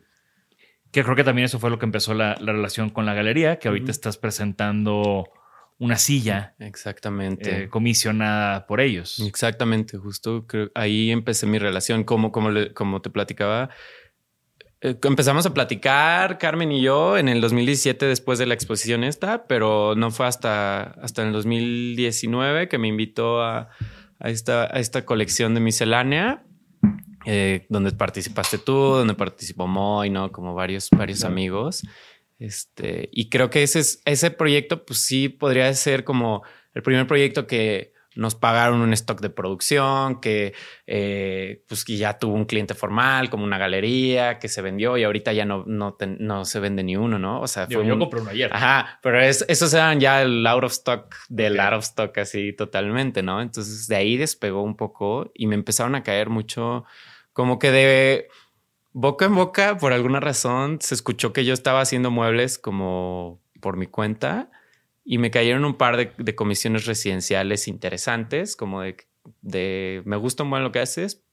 que 0.91 1.03
creo 1.03 1.15
que 1.15 1.23
también 1.23 1.45
eso 1.45 1.59
fue 1.59 1.69
lo 1.69 1.77
que 1.77 1.85
empezó 1.85 2.13
la, 2.13 2.35
relación 2.35 2.89
con 2.89 3.05
la 3.05 3.13
galería, 3.13 3.59
que 3.59 3.67
ahorita 3.67 3.91
estás 3.91 4.17
presentando 4.17 5.29
una 5.77 5.97
silla. 5.97 6.55
Exactamente. 6.59 7.63
Eh, 7.63 7.69
comisionada 7.69 8.65
por 8.65 8.81
ellos. 8.81 9.19
Exactamente, 9.19 9.97
justo 9.97 10.47
creo, 10.47 10.71
ahí 10.75 11.11
empecé 11.11 11.45
mi 11.45 11.59
relación. 11.59 12.03
Como, 12.05 12.31
como, 12.31 12.49
como 12.73 13.01
te 13.01 13.09
platicaba, 13.09 13.69
empezamos 14.81 15.45
a 15.45 15.53
platicar, 15.53 16.37
Carmen 16.37 16.71
y 16.71 16.81
yo, 16.81 17.17
en 17.17 17.27
el 17.27 17.41
2017 17.41 18.05
después 18.05 18.39
de 18.39 18.45
la 18.45 18.53
exposición 18.53 19.03
esta, 19.03 19.45
pero 19.45 19.95
no 19.95 20.11
fue 20.11 20.27
hasta, 20.27 20.91
hasta 21.01 21.23
el 21.23 21.33
2019 21.33 22.69
que 22.69 22.77
me 22.77 22.87
invitó 22.87 23.41
a, 23.41 23.69
esta, 24.19 24.63
a 24.63 24.79
esta 24.79 25.05
colección 25.05 25.53
de 25.53 25.59
miscelánea, 25.59 26.43
eh, 27.25 27.65
donde 27.69 27.91
participaste 27.91 28.57
tú, 28.57 28.73
donde 28.73 29.15
participó 29.15 29.67
Moy, 29.67 30.09
¿no? 30.09 30.31
Como 30.31 30.55
varios, 30.55 30.89
varios 30.91 31.23
amigos. 31.25 31.83
Este, 32.37 33.09
y 33.11 33.29
creo 33.29 33.49
que 33.49 33.63
ese, 33.63 33.81
ese 34.05 34.31
proyecto, 34.31 34.85
pues 34.85 34.99
sí, 34.99 35.27
podría 35.27 35.73
ser 35.73 36.05
como 36.05 36.43
el 36.73 36.83
primer 36.83 37.05
proyecto 37.05 37.47
que 37.47 37.91
nos 38.19 38.35
pagaron 38.35 38.81
un 38.81 38.91
stock 38.91 39.21
de 39.21 39.29
producción, 39.29 40.19
que 40.19 40.53
eh, 40.87 41.63
pues 41.69 41.85
que 41.85 41.95
ya 41.95 42.19
tuvo 42.19 42.33
un 42.33 42.43
cliente 42.43 42.73
formal, 42.73 43.29
como 43.29 43.45
una 43.45 43.57
galería, 43.57 44.39
que 44.39 44.49
se 44.49 44.61
vendió 44.61 44.97
y 44.97 45.05
ahorita 45.05 45.31
ya 45.31 45.45
no, 45.45 45.63
no, 45.65 45.95
no 46.19 46.45
se 46.45 46.59
vende 46.59 46.83
ni 46.83 46.97
uno, 46.97 47.17
¿no? 47.17 47.39
O 47.39 47.47
sea, 47.47 47.67
yo, 47.69 47.81
yo 47.81 47.97
compré 47.97 48.19
uno 48.19 48.31
ayer. 48.31 48.53
Ajá, 48.53 48.99
pero 49.01 49.21
es, 49.21 49.45
esos 49.47 49.73
eran 49.73 50.01
ya 50.01 50.21
el 50.21 50.45
out 50.45 50.65
of 50.65 50.71
stock 50.73 51.15
del 51.29 51.57
out 51.61 51.73
of 51.75 51.83
stock 51.85 52.17
así 52.17 52.51
totalmente, 52.51 53.23
¿no? 53.23 53.41
Entonces 53.41 53.87
de 53.87 53.95
ahí 53.95 54.17
despegó 54.17 54.63
un 54.63 54.75
poco 54.75 55.31
y 55.33 55.47
me 55.47 55.55
empezaron 55.55 55.95
a 55.95 56.03
caer 56.03 56.29
mucho 56.29 56.83
como 57.31 57.57
que 57.57 57.71
de 57.71 58.27
boca 58.91 59.25
en 59.25 59.35
boca, 59.35 59.77
por 59.77 59.93
alguna 59.93 60.19
razón, 60.19 60.79
se 60.81 60.93
escuchó 60.93 61.31
que 61.31 61.45
yo 61.45 61.53
estaba 61.53 61.79
haciendo 61.79 62.11
muebles 62.11 62.59
como 62.59 63.41
por 63.61 63.77
mi 63.77 63.87
cuenta 63.87 64.51
y 65.11 65.17
me 65.17 65.31
cayeron 65.31 65.65
un 65.65 65.73
par 65.73 65.97
de, 65.97 66.35
comisiones 66.35 66.85
residenciales 66.85 67.67
interesantes, 67.67 68.55
como 68.55 68.83
de, 69.41 70.03
me 70.05 70.15
gusta 70.17 70.43
un 70.43 70.51
buen 70.51 70.61
lo 70.61 70.71
que 70.71 70.77
haces, 70.77 71.23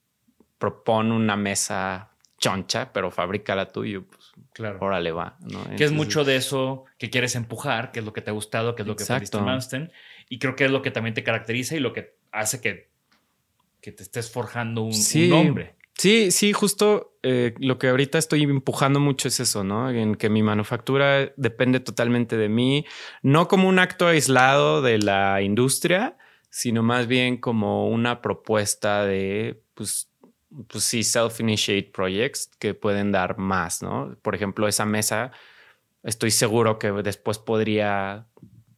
propone 0.56 1.12
una 1.12 1.36
mesa 1.36 2.12
choncha, 2.38 2.90
pero 2.94 3.10
fabrícala 3.10 3.68
tú 3.68 3.84
y 3.84 3.98
pues, 3.98 4.32
claro. 4.54 4.78
órale 4.80 5.12
va. 5.12 5.36
que 5.76 5.84
es 5.84 5.92
mucho 5.92 6.24
de 6.24 6.36
eso 6.36 6.86
que 6.96 7.10
quieres 7.10 7.34
empujar, 7.36 7.92
que 7.92 7.98
es 7.98 8.06
lo 8.06 8.14
que 8.14 8.22
te 8.22 8.30
ha 8.30 8.32
gustado, 8.32 8.74
que 8.74 8.80
es 8.80 8.88
lo 8.88 8.96
que 8.96 9.04
te 9.04 9.18
visto 9.18 9.46
en 9.72 9.92
y 10.30 10.38
creo 10.38 10.56
que 10.56 10.64
es 10.64 10.70
lo 10.70 10.80
que 10.80 10.90
también 10.90 11.12
te 11.12 11.22
caracteriza 11.22 11.76
y 11.76 11.80
lo 11.80 11.92
que 11.92 12.16
hace 12.32 12.62
que, 12.62 12.88
que 13.82 13.92
te 13.92 14.04
estés 14.04 14.30
forjando 14.30 14.84
un, 14.84 14.94
un 14.94 15.28
nombre. 15.28 15.76
Sí, 15.98 16.30
sí, 16.30 16.52
justo 16.52 17.16
eh, 17.22 17.54
lo 17.58 17.78
que 17.78 17.88
ahorita 17.88 18.18
estoy 18.18 18.42
empujando 18.42 19.00
mucho 19.00 19.28
es 19.28 19.40
eso, 19.40 19.64
¿no? 19.64 19.88
En 19.90 20.14
que 20.14 20.28
mi 20.28 20.42
manufactura 20.42 21.32
depende 21.36 21.80
totalmente 21.80 22.36
de 22.36 22.50
mí, 22.50 22.84
no 23.22 23.48
como 23.48 23.68
un 23.68 23.78
acto 23.78 24.06
aislado 24.06 24.82
de 24.82 24.98
la 24.98 25.40
industria, 25.40 26.18
sino 26.50 26.82
más 26.82 27.06
bien 27.06 27.38
como 27.38 27.88
una 27.88 28.20
propuesta 28.20 29.06
de, 29.06 29.62
pues, 29.72 30.10
pues 30.68 30.84
sí, 30.84 31.02
self-initiate 31.02 31.90
projects 31.92 32.50
que 32.58 32.74
pueden 32.74 33.10
dar 33.10 33.38
más, 33.38 33.82
¿no? 33.82 34.16
Por 34.20 34.34
ejemplo, 34.34 34.68
esa 34.68 34.84
mesa, 34.84 35.32
estoy 36.02 36.30
seguro 36.30 36.78
que 36.78 36.92
después 36.92 37.38
podría 37.38 38.26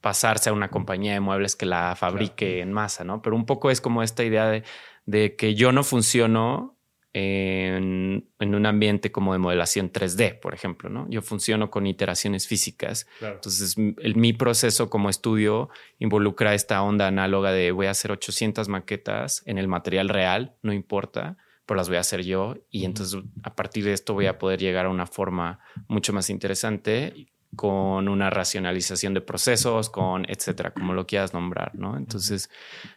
pasarse 0.00 0.50
a 0.50 0.52
una 0.52 0.70
compañía 0.70 1.14
de 1.14 1.20
muebles 1.20 1.56
que 1.56 1.66
la 1.66 1.96
fabrique 1.96 2.60
en 2.60 2.72
masa, 2.72 3.02
¿no? 3.02 3.22
Pero 3.22 3.34
un 3.34 3.44
poco 3.44 3.72
es 3.72 3.80
como 3.80 4.04
esta 4.04 4.22
idea 4.22 4.46
de, 4.48 4.62
de 5.04 5.34
que 5.34 5.56
yo 5.56 5.72
no 5.72 5.82
funciono 5.82 6.77
en, 7.12 8.28
un 8.40 8.66
ambiente 8.66 9.10
como 9.10 9.32
de 9.32 9.38
modelación 9.38 9.90
3D, 9.92 10.40
por 10.40 10.54
ejemplo, 10.54 10.88
¿no? 10.90 11.06
Yo 11.08 11.22
funciono 11.22 11.70
con 11.70 11.86
iteraciones 11.86 12.46
físicas. 12.46 13.06
Entonces, 13.20 13.76
el, 13.76 14.16
mi 14.16 14.32
proceso 14.32 14.90
como 14.90 15.08
estudio 15.08 15.70
involucra 15.98 16.54
esta 16.54 16.82
onda 16.82 17.06
análoga 17.06 17.52
de 17.52 17.72
voy 17.72 17.86
a 17.86 17.90
hacer 17.90 18.12
800 18.12 18.68
maquetas 18.68 19.42
en 19.46 19.58
el 19.58 19.68
material 19.68 20.08
real, 20.08 20.56
no 20.62 20.72
importa, 20.72 21.36
pero 21.66 21.76
las 21.76 21.88
voy 21.88 21.98
a 21.98 22.00
hacer 22.00 22.22
yo 22.24 22.56
y 22.70 22.86
entonces 22.86 23.20
a 23.42 23.54
partir 23.54 23.84
de 23.84 23.92
esto 23.92 24.14
voy 24.14 24.26
a 24.26 24.38
poder 24.38 24.58
llegar 24.58 24.86
a 24.86 24.88
una 24.88 25.06
forma 25.06 25.60
mucho 25.86 26.14
más 26.14 26.30
interesante 26.30 27.28
con 27.56 28.08
una 28.08 28.30
racionalización 28.30 29.14
de 29.14 29.20
procesos, 29.20 29.90
con 29.90 30.24
etcétera, 30.30 30.72
como 30.72 30.94
lo 30.94 31.06
quieras 31.06 31.34
nombrar, 31.34 31.74
¿no? 31.74 31.96
Entonces, 31.96 32.50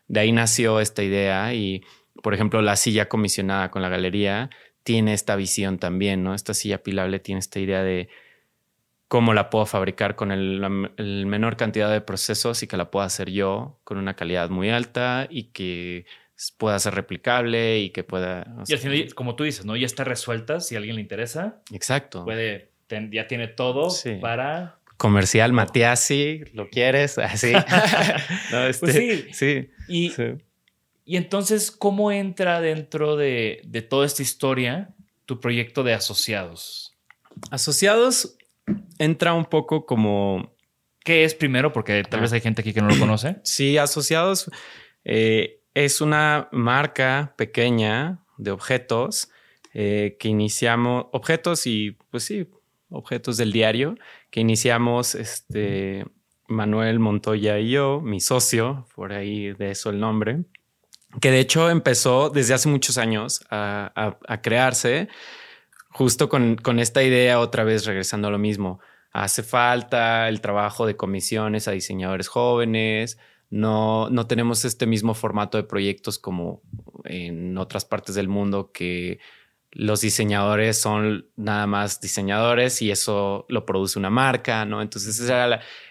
de 0.08 0.20
ahí 0.20 0.32
nació 0.32 0.80
esta 0.80 1.04
idea 1.04 1.54
y 1.54 1.84
por 2.22 2.34
ejemplo, 2.34 2.62
la 2.62 2.76
silla 2.76 3.10
comisionada 3.10 3.72
con 3.72 3.82
la 3.82 3.90
galería 3.90 4.50
tiene 4.84 5.14
esta 5.14 5.36
visión 5.36 5.78
también, 5.78 6.24
¿no? 6.24 6.34
Esta 6.34 6.54
silla 6.54 6.84
pilable 6.84 7.20
tiene 7.20 7.40
esta 7.40 7.60
idea 7.60 7.84
de 7.84 8.10
cómo 9.08 9.34
la 9.34 9.50
puedo 9.50 9.66
fabricar 9.66 10.16
con 10.16 10.32
el, 10.32 10.62
menor 11.26 11.58
cantidad 11.58 11.92
de 11.92 12.02
procesos 12.02 12.64
y 12.64 12.68
que 12.68 12.78
la 12.78 12.90
pueda 12.90 13.06
hacer 13.06 13.30
yo 13.30 13.80
con 13.84 13.98
una 13.98 14.16
calidad 14.16 14.50
muy 14.50 14.70
alta 14.70 15.28
y 15.30 15.52
que 15.52 16.06
pueda 16.58 16.80
ser 16.80 16.96
replicable 16.96 17.80
y 17.80 17.90
que 17.92 18.04
pueda... 18.04 18.48
y 18.66 18.74
al 18.74 18.80
final, 18.80 19.14
como 19.14 19.36
tú 19.36 19.44
dices, 19.44 19.66
¿no? 19.66 19.76
Ya 19.76 19.86
está 19.86 20.04
resuelta 20.04 20.60
si 20.60 20.76
a 20.76 20.78
alguien 20.78 20.96
le 20.96 21.02
interesa. 21.02 21.62
Exacto. 21.72 22.24
Puede, 22.24 22.72
ya 23.12 23.28
tiene 23.28 23.48
todo 23.48 23.90
para... 24.22 24.78
Comercial, 24.98 25.52
Matiasi, 25.52 26.44
¿lo 26.54 26.70
quieres? 26.70 27.18
Así. 27.18 27.54
Pues 28.50 28.82
este, 28.82 29.34
sí. 29.34 29.34
sí. 29.34 29.70
Y 29.88 30.14
y 31.12 31.18
entonces, 31.18 31.72
¿cómo 31.72 32.10
entra 32.10 32.62
dentro 32.62 33.18
de, 33.18 33.86
toda 33.90 34.06
esta 34.06 34.22
historia 34.22 34.96
tu 35.26 35.42
proyecto 35.42 35.84
de 35.84 35.94
asociados? 35.94 36.96
Asociados 37.50 38.38
entra 38.98 39.34
un 39.34 39.44
poco 39.44 39.86
como... 39.86 40.56
¿Qué 41.04 41.26
es 41.26 41.36
primero? 41.36 41.74
Porque 41.74 42.04
tal 42.10 42.22
vez 42.22 42.32
hay 42.32 42.40
gente 42.40 42.62
aquí 42.62 42.72
que 42.72 42.80
no 42.80 42.88
lo 42.88 42.98
conoce. 42.98 43.36
Sí, 43.44 43.78
Asociados 43.78 44.50
eh, 45.04 45.60
es 45.74 46.00
una 46.00 46.48
marca 46.54 47.34
pequeña 47.38 48.24
de 48.38 48.52
objetos 48.52 49.32
eh, 49.74 50.16
que 50.18 50.30
iniciamos, 50.30 51.08
objetos 51.12 51.68
y 51.68 51.98
pues 52.10 52.24
sí, 52.24 52.48
objetos 52.90 53.36
del 53.36 53.52
diario, 53.52 53.96
que 54.30 54.40
iniciamos 54.40 55.16
este, 55.16 56.06
Manuel 56.48 57.00
Montoya 57.00 57.60
y 57.60 57.72
yo, 57.72 58.00
mi 58.00 58.22
socio, 58.22 58.88
por 58.96 59.12
ahí 59.12 59.52
de 59.52 59.72
eso 59.72 59.90
el 59.90 60.00
nombre 60.00 60.46
que 61.20 61.32
de 61.32 61.40
hecho 61.40 61.70
empezó 61.70 62.30
desde 62.30 62.54
hace 62.54 62.70
muchos 62.70 62.98
años 62.98 63.42
a, 63.50 64.40
crearse, 64.42 65.10
justo 65.90 66.30
con, 66.30 66.56
con, 66.56 66.80
esta 66.80 67.04
idea, 67.04 67.40
otra 67.40 67.64
vez 67.64 67.86
regresando 67.86 68.28
a 68.28 68.32
lo 68.32 68.38
mismo. 68.38 68.80
Hace 69.12 69.44
falta 69.44 70.30
el 70.30 70.40
trabajo 70.40 70.86
de 70.86 70.96
comisiones 70.96 71.68
a 71.68 71.72
diseñadores 71.72 72.30
jóvenes. 72.30 73.18
No, 73.50 74.10
no 74.10 74.26
tenemos 74.28 74.64
este 74.64 74.86
mismo 74.86 75.14
formato 75.14 75.58
de 75.58 75.66
proyectos 75.66 76.18
como 76.18 76.62
en 77.04 77.58
otras 77.58 77.84
partes 77.84 78.16
del 78.16 78.30
mundo 78.30 78.72
que 78.72 79.20
los 79.74 80.02
diseñadores 80.02 80.80
son 80.80 81.28
nada 81.38 81.66
más 81.66 82.02
diseñadores 82.02 82.82
y 82.82 82.92
eso 82.92 83.46
lo 83.48 83.66
produce 83.66 83.98
una 83.98 84.10
marca, 84.10 84.66
¿no? 84.66 84.82
Entonces, 84.82 85.22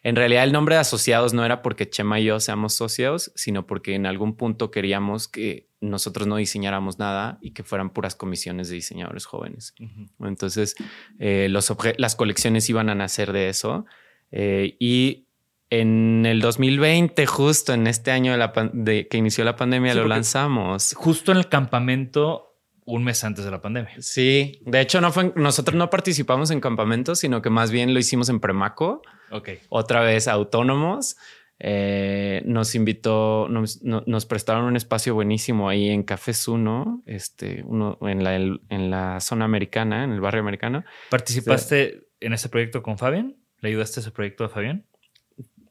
en 0.02 0.16
realidad 0.16 0.44
el 0.44 0.52
nombre 0.52 0.74
de 0.74 0.82
asociados 0.82 1.32
no 1.32 1.44
era 1.44 1.62
porque 1.62 1.88
Chema 1.88 2.20
y 2.20 2.24
yo 2.24 2.40
seamos 2.40 2.74
socios, 2.74 3.32
sino 3.34 3.66
porque 3.66 3.94
en 3.94 4.04
algún 4.04 4.36
punto 4.36 4.70
queríamos 4.70 5.28
que 5.28 5.68
nosotros 5.80 6.26
no 6.26 6.36
diseñáramos 6.36 6.98
nada 6.98 7.38
y 7.40 7.52
que 7.52 7.62
fueran 7.62 7.88
puras 7.88 8.14
comisiones 8.14 8.68
de 8.68 8.74
diseñadores 8.74 9.24
jóvenes. 9.24 9.74
Entonces, 10.20 10.74
eh, 11.18 11.48
los 11.48 11.74
las 11.96 12.16
colecciones 12.16 12.68
iban 12.68 12.90
a 12.90 12.94
nacer 12.94 13.32
de 13.32 13.48
eso 13.48 13.86
eh, 14.30 14.76
y 14.78 15.26
en 15.70 16.26
el 16.26 16.40
2020, 16.40 17.24
justo 17.26 17.72
en 17.72 17.86
este 17.86 18.10
año 18.10 18.32
de, 18.32 18.38
la 18.38 18.52
de 18.72 19.06
que 19.08 19.16
inició 19.16 19.44
la 19.44 19.56
pandemia, 19.56 19.94
lo 19.94 20.06
lanzamos. 20.06 20.94
Justo 20.94 21.30
en 21.30 21.38
el 21.38 21.48
campamento 21.48 22.49
un 22.96 23.04
mes 23.04 23.22
antes 23.24 23.44
de 23.44 23.50
la 23.50 23.60
pandemia. 23.60 23.92
Sí, 24.00 24.60
de 24.64 24.80
hecho 24.80 25.00
no 25.00 25.12
fue, 25.12 25.32
nosotros 25.36 25.76
no 25.76 25.90
participamos 25.90 26.50
en 26.50 26.60
campamentos, 26.60 27.18
sino 27.18 27.42
que 27.42 27.50
más 27.50 27.70
bien 27.70 27.94
lo 27.94 28.00
hicimos 28.00 28.28
en 28.28 28.40
Premaco. 28.40 29.02
Ok. 29.30 29.50
Otra 29.68 30.00
vez 30.00 30.28
autónomos. 30.28 31.16
Eh, 31.62 32.40
nos 32.46 32.74
invitó, 32.74 33.46
nos, 33.50 34.24
prestaron 34.24 34.64
un 34.64 34.76
espacio 34.76 35.12
buenísimo 35.14 35.68
ahí 35.68 35.90
en 35.90 36.04
Café 36.04 36.32
Uno, 36.48 37.02
este, 37.04 37.62
uno 37.66 37.98
en 38.00 38.24
la, 38.24 38.34
en 38.34 38.90
la 38.90 39.20
zona 39.20 39.44
americana, 39.44 40.04
en 40.04 40.12
el 40.12 40.22
barrio 40.22 40.40
americano. 40.40 40.84
¿Participaste 41.10 42.08
en 42.20 42.32
ese 42.32 42.48
proyecto 42.48 42.82
con 42.82 42.96
Fabián? 42.96 43.36
¿Le 43.58 43.68
ayudaste 43.68 44.00
a 44.00 44.02
ese 44.02 44.10
proyecto 44.10 44.44
a 44.44 44.48
Fabián? 44.48 44.86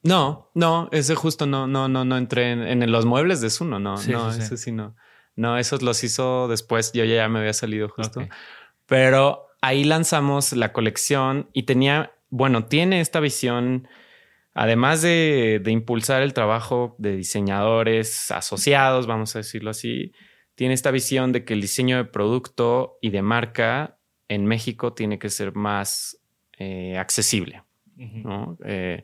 No, 0.04 0.52
no, 0.54 0.90
ese 0.92 1.16
justo 1.16 1.48
no, 1.48 1.68
no, 1.68 1.90
no, 1.90 2.06
no 2.06 2.18
entré 2.18 2.52
en, 2.52 2.92
los 2.92 3.06
muebles 3.06 3.42
de 3.42 3.50
Zuno, 3.50 3.80
no, 3.80 3.96
no, 4.04 4.32
eso 4.32 4.58
sí 4.58 4.72
no. 4.72 4.96
No, 5.40 5.58
esos 5.58 5.82
los 5.82 6.04
hizo 6.04 6.48
después, 6.50 6.92
yo 6.92 7.06
ya 7.06 7.30
me 7.30 7.40
había 7.40 7.54
salido 7.54 7.88
justo. 7.88 8.28
Pero 8.86 9.48
ahí 9.62 9.86
lanzamos 9.86 10.52
la 10.54 10.74
colección 10.74 11.50
y 11.54 11.64
tenía, 11.64 12.12
bueno, 12.30 12.66
tiene 12.66 13.00
esta 13.00 13.22
visión, 13.22 13.88
además 14.54 15.02
de, 15.02 15.62
de 15.64 15.72
impulsar 15.72 16.24
el 16.24 16.34
trabajo 16.34 16.96
de 16.98 17.16
diseñadores 17.16 18.32
asociados, 18.32 19.08
vamos 19.08 19.34
a 19.36 19.40
decirlo 19.40 19.70
así, 19.70 20.12
tiene 20.56 20.74
esta 20.74 20.92
visión 20.92 21.32
de 21.32 21.46
que 21.46 21.54
el 21.54 21.62
diseño 21.62 21.96
de 21.96 22.04
producto 22.04 22.98
y 23.02 23.12
de 23.12 23.22
marca 23.22 23.98
en 24.28 24.46
México 24.46 24.92
tiene 24.92 25.20
que 25.20 25.30
ser 25.30 25.56
más 25.56 26.22
eh, 26.58 26.98
accesible. 26.98 27.64
Eh, 28.66 29.04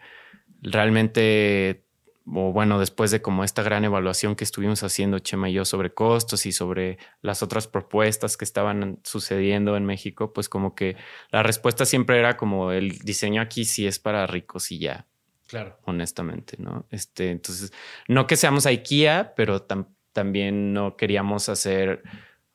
realmente, 0.62 1.85
o 2.28 2.52
bueno, 2.52 2.80
después 2.80 3.12
de 3.12 3.22
como 3.22 3.44
esta 3.44 3.62
gran 3.62 3.86
evaluación 3.86 4.36
que 4.36 4.44
estuvimos 4.44 4.84
haciendo 4.84 5.20
Chema 5.20 5.50
y 5.50 5.54
yo 5.54 5.66
sobre 5.66 5.94
costos 5.94 6.46
y 6.46 6.52
sobre 6.52 6.98
las 7.22 7.44
otras 7.44 7.68
propuestas 7.68 8.36
que 8.38 8.46
estaban 8.46 9.00
sucediendo 9.04 9.78
en 9.78 9.86
México, 9.86 10.34
pues 10.34 10.50
como 10.50 10.74
que 10.74 10.98
la 11.30 11.44
respuesta 11.44 11.86
siempre 11.86 12.18
era 12.18 12.36
como 12.36 12.72
el 12.72 12.98
diseño 13.00 13.42
aquí 13.42 13.66
sí 13.66 13.86
es 13.86 14.00
para 14.00 14.26
ricos 14.26 14.72
y 14.72 14.80
ya. 14.80 15.06
Claro. 15.48 15.78
Honestamente, 15.84 16.58
¿no? 16.58 16.88
Este, 16.90 17.30
entonces, 17.30 17.72
no 18.08 18.26
que 18.26 18.36
seamos 18.36 18.66
IKEA, 18.66 19.36
pero 19.36 19.68
también 20.12 20.74
no 20.74 20.98
queríamos 20.98 21.50
hacer 21.50 22.02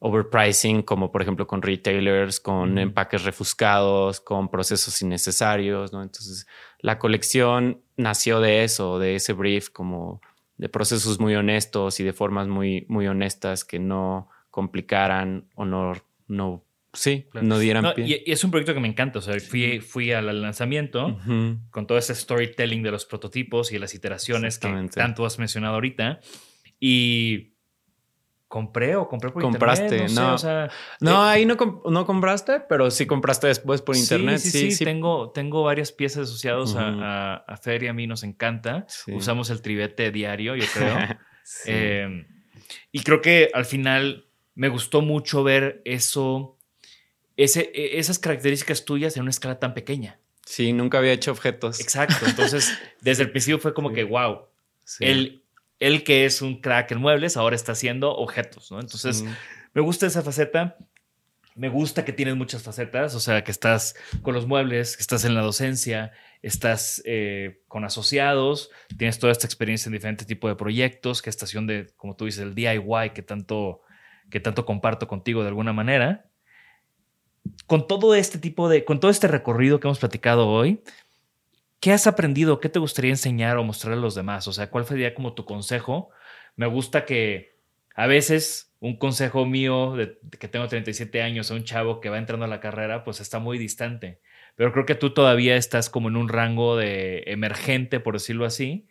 overpricing, 0.01 0.83
como 0.83 1.13
por 1.13 1.23
ejemplo 1.23 1.47
con 1.47 1.63
retailers, 1.63 2.41
con 2.41 2.79
empaques 2.79 3.23
refuscados, 3.23 4.21
con 4.21 4.51
procesos 4.51 5.01
innecesarios, 5.03 5.93
¿no? 5.93 6.03
Entonces, 6.03 6.47
la 6.81 6.99
colección 6.99 7.81
nació 7.97 8.41
de 8.41 8.65
eso, 8.65 8.99
de 8.99 9.15
ese 9.17 9.33
brief, 9.33 9.69
como 9.71 10.21
de 10.57 10.69
procesos 10.69 11.21
muy 11.21 11.35
honestos 11.35 12.01
y 12.01 12.05
de 12.05 12.13
formas 12.13 12.49
muy, 12.49 12.85
muy 12.89 13.07
honestas 13.07 13.65
que 13.65 13.79
no 13.79 14.29
complicaran 14.51 15.47
o 15.55 15.65
no, 15.65 15.95
no 16.29 16.65
sí, 16.93 17.27
no 17.33 17.59
dieran 17.59 17.95
pie. 17.95 18.23
Y, 18.27 18.31
es 18.31 18.45
un 18.45 18.51
proyecto 18.51 18.75
que 18.75 18.81
me 18.81 18.89
encanta. 18.89 19.21
O 19.21 19.23
sea, 19.23 19.39
fui, 19.41 19.81
fui 19.81 20.13
al 20.13 20.43
lanzamiento 20.43 21.19
con 21.71 21.87
todo 21.87 21.99
ese 21.99 22.15
storytelling 22.15 22.83
de 22.83 22.91
los 22.91 23.07
prototipos 23.07 23.73
y 23.73 23.79
las 23.79 23.95
iteraciones 23.95 24.59
que 24.59 24.89
tanto 24.95 25.25
has 25.25 25.39
mencionado 25.39 25.75
ahorita. 25.75 26.21
Y 26.79 27.50
compré 28.51 28.97
o 28.97 29.07
compré 29.07 29.31
por 29.31 29.43
compraste, 29.43 29.85
internet. 29.85 30.11
No, 30.11 30.37
no, 31.01 31.25
eh, 31.25 31.31
ahí 31.31 31.47
no, 31.47 31.57
no 31.89 32.05
compraste, 32.05 32.59
pero 32.69 32.91
sí 32.91 33.07
compraste 33.07 33.47
después 33.47 33.81
por 33.81 33.97
internet. 33.97 34.39
Sí, 34.39 34.51
sí, 34.51 34.71
sí. 34.73 34.85
Tengo, 34.85 35.31
tengo 35.31 35.63
varias 35.63 35.93
piezas 35.93 36.25
asociadas 36.25 36.75
a, 36.75 37.37
a, 37.37 37.57
Fer 37.59 37.85
y 37.85 37.87
a 37.87 37.93
mí 37.93 38.09
nos 38.09 38.25
encanta. 38.25 38.89
Usamos 39.07 39.51
el 39.51 39.63
tribete 39.63 40.11
diario, 40.11 40.57
yo 40.57 40.65
creo. 40.75 40.97
Em, 41.65 42.27
y 42.93 43.01
creo 43.01 43.21
que 43.21 43.51
al 43.55 43.65
final 43.65 44.27
me 44.55 44.69
gustó 44.69 45.01
mucho 45.01 45.43
ver 45.43 45.83
eso, 45.85 46.59
ese, 47.37 47.73
e, 47.75 47.99
esas 47.99 48.21
características 48.21 48.85
tuyas 48.85 49.17
en 49.17 49.23
una 49.23 49.31
escala 49.31 49.59
tan 49.59 49.75
pequeña. 49.75 50.21
Sí, 50.45 50.73
nunca 50.73 50.99
había 50.99 51.13
hecho 51.13 51.31
objetos. 51.33 51.81
Exacto. 51.81 52.27
Entonces, 52.27 52.77
desde 53.01 53.23
el 53.25 53.31
principio 53.31 53.59
fue 53.59 53.75
como 53.75 53.93
que, 53.93 54.05
wow, 54.05 54.47
el 55.01 55.40
él 55.81 56.05
que 56.05 56.27
es 56.27 56.43
un 56.43 56.61
crack 56.61 56.93
en 56.93 57.01
muebles, 57.01 57.37
ahora 57.37 57.57
está 57.57 57.73
haciendo 57.73 58.15
objetos, 58.15 58.71
¿no? 58.71 58.81
Entonces, 58.81 59.25
me 59.73 59.81
gusta 59.81 60.07
esa 60.07 60.23
faceta. 60.23 60.77
Me 61.57 61.69
gusta 61.69 62.05
que 62.05 62.13
tienes 62.13 62.37
muchas 62.37 62.63
facetas, 62.63 63.15
o 63.15 63.21
sea, 63.21 63.43
que 63.43 63.51
estás 63.51 63.97
con 64.23 64.35
los 64.35 64.47
muebles, 64.47 64.97
que 64.97 65.03
estás 65.03 65.25
en 65.25 65.35
la 65.35 65.43
docencia, 65.43 66.13
estás 66.43 67.03
eh, 67.05 67.63
con 67.67 67.85
asociados, 67.85 68.71
tienes 68.97 69.19
toda 69.19 69.33
esta 69.33 69.47
experiencia 69.47 69.89
en 69.89 69.93
diferentes 69.93 70.27
tipos 70.27 70.49
de 70.51 70.55
proyectos, 70.55 71.23
que 71.23 71.29
estación 71.29 71.67
de, 71.67 71.89
como 71.97 72.15
tú 72.15 72.27
dices, 72.27 72.43
el 72.43 72.55
DIY 72.55 73.11
que 73.15 73.23
tanto, 73.23 73.83
que 74.31 74.39
tanto 74.39 74.65
comparto 74.65 75.09
contigo 75.09 75.43
de 75.43 75.49
alguna 75.49 75.73
manera. 75.73 76.31
Con 77.67 77.87
todo 77.87 78.15
este 78.15 78.39
tipo 78.39 78.69
de, 78.69 78.85
con 78.85 79.01
todo 79.01 79.11
este 79.11 79.27
recorrido 79.27 79.81
que 79.81 79.89
hemos 79.89 79.99
platicado 79.99 80.47
hoy, 80.47 80.83
¿Qué 81.81 81.93
has 81.93 82.07
aprendido? 82.07 82.61
¿Qué 82.61 82.69
te 82.69 82.79
gustaría 82.79 83.11
enseñar 83.11 83.57
o 83.57 83.65
mostrar 83.65 83.95
a 83.95 83.97
los 83.97 84.15
demás? 84.15 84.47
O 84.47 84.53
sea, 84.53 84.71
¿cuál 84.71 84.85
sería 84.85 85.15
como 85.15 85.35
tu 85.35 85.47
consejo? 85.47 86.11
Me 86.55 86.67
gusta 86.67 87.07
que 87.07 87.59
a 87.95 88.07
veces 88.07 88.75
un 88.81 88.99
consejo 88.99 89.47
mío 89.47 89.97
de, 89.97 90.19
que 90.39 90.49
tengo 90.49 90.69
37 90.69 91.23
años 91.23 91.51
a 91.51 91.55
un 91.55 91.65
chavo 91.65 92.01
que 92.01 92.11
va 92.11 92.19
entrando 92.19 92.45
a 92.45 92.49
la 92.49 92.61
carrera, 92.61 93.03
pues 93.03 93.21
está 93.21 93.39
muy 93.39 93.59
distante. 93.59 94.21
Pero 94.57 94.73
creo 94.73 94.85
que 94.85 94.95
tú 94.95 95.15
todavía 95.15 95.57
estás 95.57 95.89
como 95.89 96.09
en 96.09 96.17
un 96.17 96.29
rango 96.29 96.77
de 96.77 97.25
emergente, 97.27 97.99
por 97.99 98.15
decirlo 98.15 98.45
así, 98.45 98.87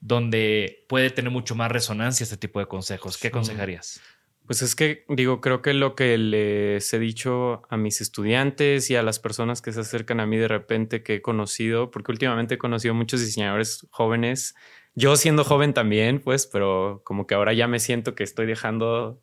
donde 0.00 0.84
puede 0.88 1.10
tener 1.10 1.30
mucho 1.30 1.54
más 1.54 1.70
resonancia 1.70 2.24
este 2.24 2.36
tipo 2.36 2.58
de 2.58 2.66
consejos. 2.66 3.18
¿Qué 3.18 3.28
aconsejarías? 3.28 4.00
Pues 4.46 4.60
es 4.62 4.74
que 4.74 5.04
digo, 5.08 5.40
creo 5.40 5.62
que 5.62 5.72
lo 5.72 5.94
que 5.94 6.18
les 6.18 6.92
he 6.92 6.98
dicho 6.98 7.62
a 7.70 7.76
mis 7.76 8.00
estudiantes 8.00 8.90
y 8.90 8.96
a 8.96 9.02
las 9.02 9.18
personas 9.18 9.62
que 9.62 9.72
se 9.72 9.80
acercan 9.80 10.20
a 10.20 10.26
mí 10.26 10.36
de 10.36 10.48
repente 10.48 11.02
que 11.02 11.16
he 11.16 11.22
conocido, 11.22 11.90
porque 11.90 12.12
últimamente 12.12 12.54
he 12.54 12.58
conocido 12.58 12.94
muchos 12.94 13.20
diseñadores 13.20 13.86
jóvenes, 13.90 14.54
yo 14.94 15.16
siendo 15.16 15.44
joven 15.44 15.72
también, 15.72 16.20
pues, 16.20 16.46
pero 16.46 17.02
como 17.04 17.26
que 17.26 17.34
ahora 17.34 17.54
ya 17.54 17.66
me 17.66 17.78
siento 17.78 18.14
que 18.14 18.24
estoy 18.24 18.46
dejando 18.46 19.22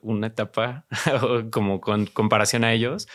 una 0.00 0.28
etapa 0.28 0.86
como 1.50 1.80
con 1.80 2.06
comparación 2.06 2.64
a 2.64 2.72
ellos, 2.72 3.06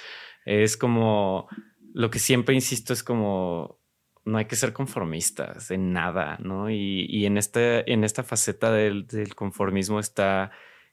es 0.46 0.78
como 0.78 1.48
lo 1.94 2.12
que 2.12 2.20
siempre 2.20 2.54
insisto 2.54 2.94
es 2.94 3.04
como 3.04 3.80
no 4.26 4.38
hay 4.40 4.46
que 4.46 4.56
ser 4.56 4.74
conformistas 4.74 5.72
en 5.72 5.94
nada, 5.94 6.38
¿no? 6.42 6.70
Y, 6.70 7.26
en, 7.26 7.38
este, 7.38 7.92
en 7.92 8.04
esta 8.04 8.24
faceta 8.24 8.72
del, 8.72 9.06
del 9.08 9.36
conformismo 9.36 10.00
está 10.00 10.52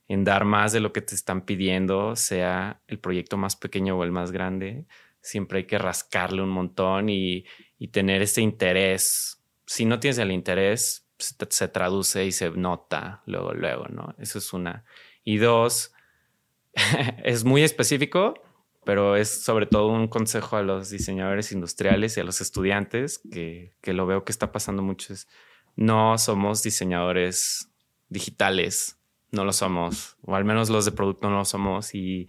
en 0.09 0.25
dar 0.25 0.45
más 0.45 0.73
de 0.73 0.81
lo 0.81 0.93
que 0.93 1.01
te 1.01 1.15
están 1.15 1.45
pidiendo, 1.45 2.17
sea 2.17 2.81
el 2.87 2.99
proyecto 2.99 3.37
más 3.37 3.57
pequeño 3.57 3.97
o 3.97 4.05
el 4.05 4.13
más 4.13 4.33
grande. 4.33 4.87
Siempre 5.21 5.59
hay 5.59 5.65
que 5.65 5.79
rascarle 5.79 6.43
un 6.43 6.51
montón 6.51 7.09
y, 7.09 7.45
tener 7.91 8.23
ese 8.23 8.41
interés. 8.43 9.43
Si 9.67 9.85
no 9.85 9.99
tienes 9.99 10.19
el 10.19 10.31
interés, 10.31 11.09
se, 11.19 11.35
se, 11.51 11.69
traduce 11.69 12.25
y 12.25 12.33
se 12.33 12.51
nota 12.51 13.23
luego, 13.27 13.53
luego, 13.55 13.87
¿no? 13.89 14.15
Eso 14.19 14.39
es 14.39 14.53
una. 14.53 14.85
Y 15.25 15.39
dos, 15.39 15.93
es 17.25 17.45
muy 17.45 17.63
específico, 17.63 18.35
pero 18.85 19.17
es 19.17 19.43
sobre 19.43 19.67
todo 19.67 19.89
un 19.89 20.09
consejo 20.09 20.57
a 20.57 20.63
los 20.63 20.91
diseñadores 20.91 21.53
industriales 21.53 22.17
y 22.17 22.21
a 22.21 22.25
los 22.25 22.41
estudiantes, 22.41 23.21
que, 23.31 23.75
que 23.81 23.93
lo 23.93 24.07
veo 24.07 24.25
que 24.25 24.33
está 24.33 24.53
pasando 24.53 24.83
mucho, 24.83 25.13
es 25.13 25.29
no 25.77 26.19
somos 26.19 26.63
diseñadores 26.63 27.71
digitales, 28.09 28.99
no 29.33 29.45
lo 29.45 29.53
somos, 29.53 30.17
o 30.23 30.37
al 30.37 30.45
menos 30.45 30.71
los 30.71 30.85
de 30.85 30.93
producto 30.93 31.29
no 31.29 31.39
lo 31.39 31.45
somos 31.45 31.95
y 31.95 32.29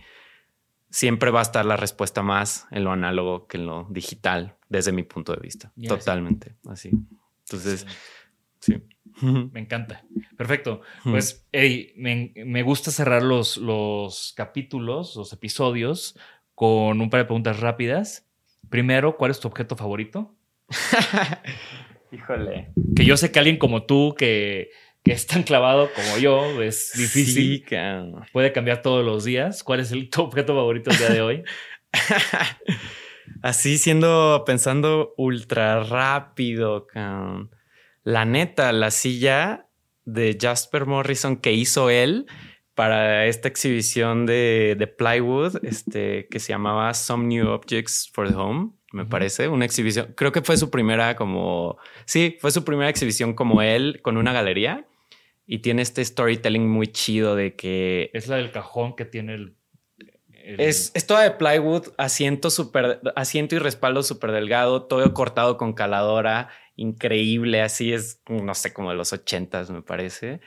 siempre 0.89 1.31
va 1.31 1.39
a 1.39 1.43
estar 1.43 1.65
la 1.65 1.75
respuesta 1.75 2.21
más 2.21 2.67
en 2.71 2.83
lo 2.83 2.91
análogo 2.91 3.47
que 3.47 3.57
en 3.57 3.65
lo 3.65 3.87
digital, 3.89 4.57
desde 4.69 4.91
mi 4.91 5.03
punto 5.03 5.33
de 5.33 5.41
vista. 5.41 5.71
Totalmente, 5.87 6.55
así. 6.67 6.91
Entonces, 7.45 7.85
sí. 8.59 8.81
Me 9.21 9.59
encanta. 9.59 10.03
Perfecto. 10.37 10.81
Pues, 11.03 11.47
me, 11.95 12.63
gusta 12.63 12.89
cerrar 12.89 13.21
los, 13.21 13.57
los 13.57 14.33
capítulos, 14.35 15.15
los 15.15 15.33
episodios, 15.33 16.17
con 16.55 17.01
un 17.01 17.09
par 17.09 17.21
de 17.21 17.25
preguntas 17.25 17.59
rápidas. 17.59 18.27
Primero, 18.69 19.17
¿cuál 19.17 19.31
es 19.31 19.39
tu 19.39 19.47
objeto 19.47 19.75
favorito? 19.75 20.35
Híjole. 22.11 22.71
Que 22.95 23.05
yo 23.05 23.17
sé 23.17 23.31
que 23.31 23.39
alguien 23.39 23.57
como 23.57 23.83
tú 23.83 24.15
que 24.17 24.69
que 25.03 25.11
es 25.11 25.27
tan 25.27 25.43
clavado 25.43 25.89
como 25.93 26.17
yo, 26.17 26.61
es 26.61 26.93
difícil. 26.95 27.65
Puede 28.31 28.53
cambiar 28.53 28.81
todos 28.81 29.05
los 29.05 29.25
días. 29.25 29.63
¿Cuál 29.63 29.81
es 29.81 29.91
el, 29.91 30.09
tu 30.11 30.21
objeto 30.21 30.55
favorito 30.55 30.91
el 30.91 30.97
día 30.97 31.09
de 31.09 31.21
hoy? 31.21 31.43
Así 33.41 33.77
siendo, 33.77 34.43
pensando 34.45 35.13
ultra 35.17 35.83
rápido, 35.83 36.87
La 38.03 38.25
neta, 38.25 38.71
la 38.71 38.91
silla 38.91 39.67
de 40.05 40.37
Jasper 40.39 40.85
Morrison 40.85 41.37
que 41.37 41.51
hizo 41.53 41.89
él 41.89 42.25
para 42.73 43.27
esta 43.27 43.47
exhibición 43.47 44.25
de, 44.25 44.75
de 44.77 44.87
plywood, 44.87 45.63
este, 45.63 46.27
que 46.29 46.39
se 46.39 46.53
llamaba 46.53 46.93
Some 46.93 47.27
New 47.27 47.47
Objects 47.47 48.09
for 48.11 48.27
the 48.27 48.35
Home 48.35 48.71
me 48.93 49.05
parece, 49.05 49.47
una 49.47 49.65
exhibición. 49.65 50.13
Creo 50.15 50.31
que 50.31 50.43
fue 50.43 50.55
su 50.55 50.69
primera 50.69 51.15
como, 51.15 51.77
sí, 52.05 52.37
fue 52.39 52.51
su 52.51 52.63
primera 52.63 52.89
exhibición 52.89 53.33
como 53.33 53.63
él 53.63 53.99
con 54.03 54.17
una 54.17 54.31
galería 54.31 54.85
y 55.45 55.59
tiene 55.59 55.81
este 55.81 56.03
storytelling 56.03 56.67
muy 56.67 56.87
chido 56.87 57.35
de 57.35 57.55
que... 57.55 58.09
Es 58.13 58.27
la 58.27 58.37
del 58.37 58.51
cajón 58.51 58.95
que 58.95 59.05
tiene 59.05 59.35
el... 59.35 59.57
Es, 60.45 60.91
es, 60.93 61.07
toda 61.07 61.23
de 61.23 61.31
plywood, 61.31 61.93
asiento, 61.97 62.49
super, 62.49 62.99
asiento 63.15 63.55
y 63.55 63.59
respaldo 63.59 64.03
súper 64.03 64.31
delgado, 64.31 64.83
todo 64.83 65.13
cortado 65.13 65.55
con 65.55 65.71
caladora, 65.71 66.49
increíble, 66.75 67.61
así 67.61 67.93
es, 67.93 68.21
no 68.27 68.53
sé, 68.53 68.73
como 68.73 68.89
de 68.89 68.97
los 68.97 69.13
ochentas 69.13 69.69
me 69.69 69.81
parece. 69.81 70.41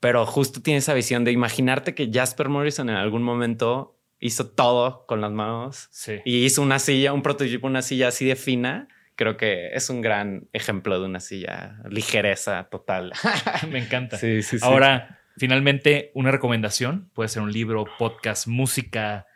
Pero 0.00 0.26
justo 0.26 0.60
tiene 0.60 0.78
esa 0.78 0.92
visión 0.92 1.24
de 1.24 1.32
imaginarte 1.32 1.94
que 1.94 2.10
Jasper 2.12 2.50
Morrison 2.50 2.90
en 2.90 2.96
algún 2.96 3.22
momento 3.22 3.98
hizo 4.20 4.50
todo 4.50 5.06
con 5.06 5.22
las 5.22 5.32
manos 5.32 5.88
sí. 5.92 6.20
y 6.26 6.44
hizo 6.44 6.60
una 6.60 6.78
silla, 6.78 7.14
un 7.14 7.22
prototipo, 7.22 7.66
una 7.66 7.82
silla 7.82 8.08
así 8.08 8.26
de 8.26 8.36
fina 8.36 8.88
creo 9.18 9.36
que 9.36 9.70
es 9.72 9.90
un 9.90 10.00
gran 10.00 10.48
ejemplo 10.52 11.00
de 11.00 11.04
una 11.04 11.18
silla 11.18 11.82
ligereza 11.90 12.68
total. 12.70 13.12
Me 13.68 13.80
encanta. 13.80 14.16
Sí, 14.16 14.42
sí, 14.42 14.60
sí. 14.60 14.64
Ahora, 14.64 15.18
finalmente, 15.36 16.12
una 16.14 16.30
recomendación. 16.30 17.10
Puede 17.14 17.28
ser 17.28 17.42
un 17.42 17.52
libro, 17.52 17.84
podcast, 17.98 18.46
música, 18.46 19.26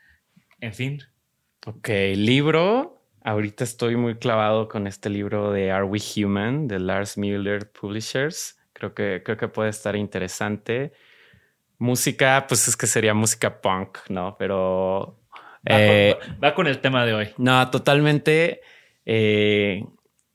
en 0.60 0.72
fin. 0.72 1.02
Ok, 1.66 1.88
libro. 2.14 3.02
Ahorita 3.24 3.64
estoy 3.64 3.96
muy 3.96 4.14
clavado 4.14 4.68
con 4.68 4.86
este 4.86 5.10
libro 5.10 5.50
de 5.50 5.72
Are 5.72 5.84
We 5.84 5.98
Human 6.16 6.68
de 6.68 6.78
Lars 6.78 7.18
Müller 7.18 7.72
Publishers. 7.72 8.60
Creo 8.72 8.94
que, 8.94 9.22
creo 9.24 9.36
que 9.36 9.48
puede 9.48 9.70
estar 9.70 9.96
interesante. 9.96 10.92
Música, 11.78 12.46
pues 12.48 12.68
es 12.68 12.76
que 12.76 12.86
sería 12.86 13.14
música 13.14 13.60
punk, 13.60 13.98
¿no? 14.08 14.36
Pero... 14.38 15.18
Va, 15.68 15.80
eh, 15.80 16.16
con, 16.20 16.38
va 16.44 16.54
con 16.54 16.66
el 16.68 16.80
tema 16.80 17.04
de 17.04 17.14
hoy. 17.14 17.28
no, 17.36 17.68
totalmente. 17.70 18.60
Eh, 19.06 19.84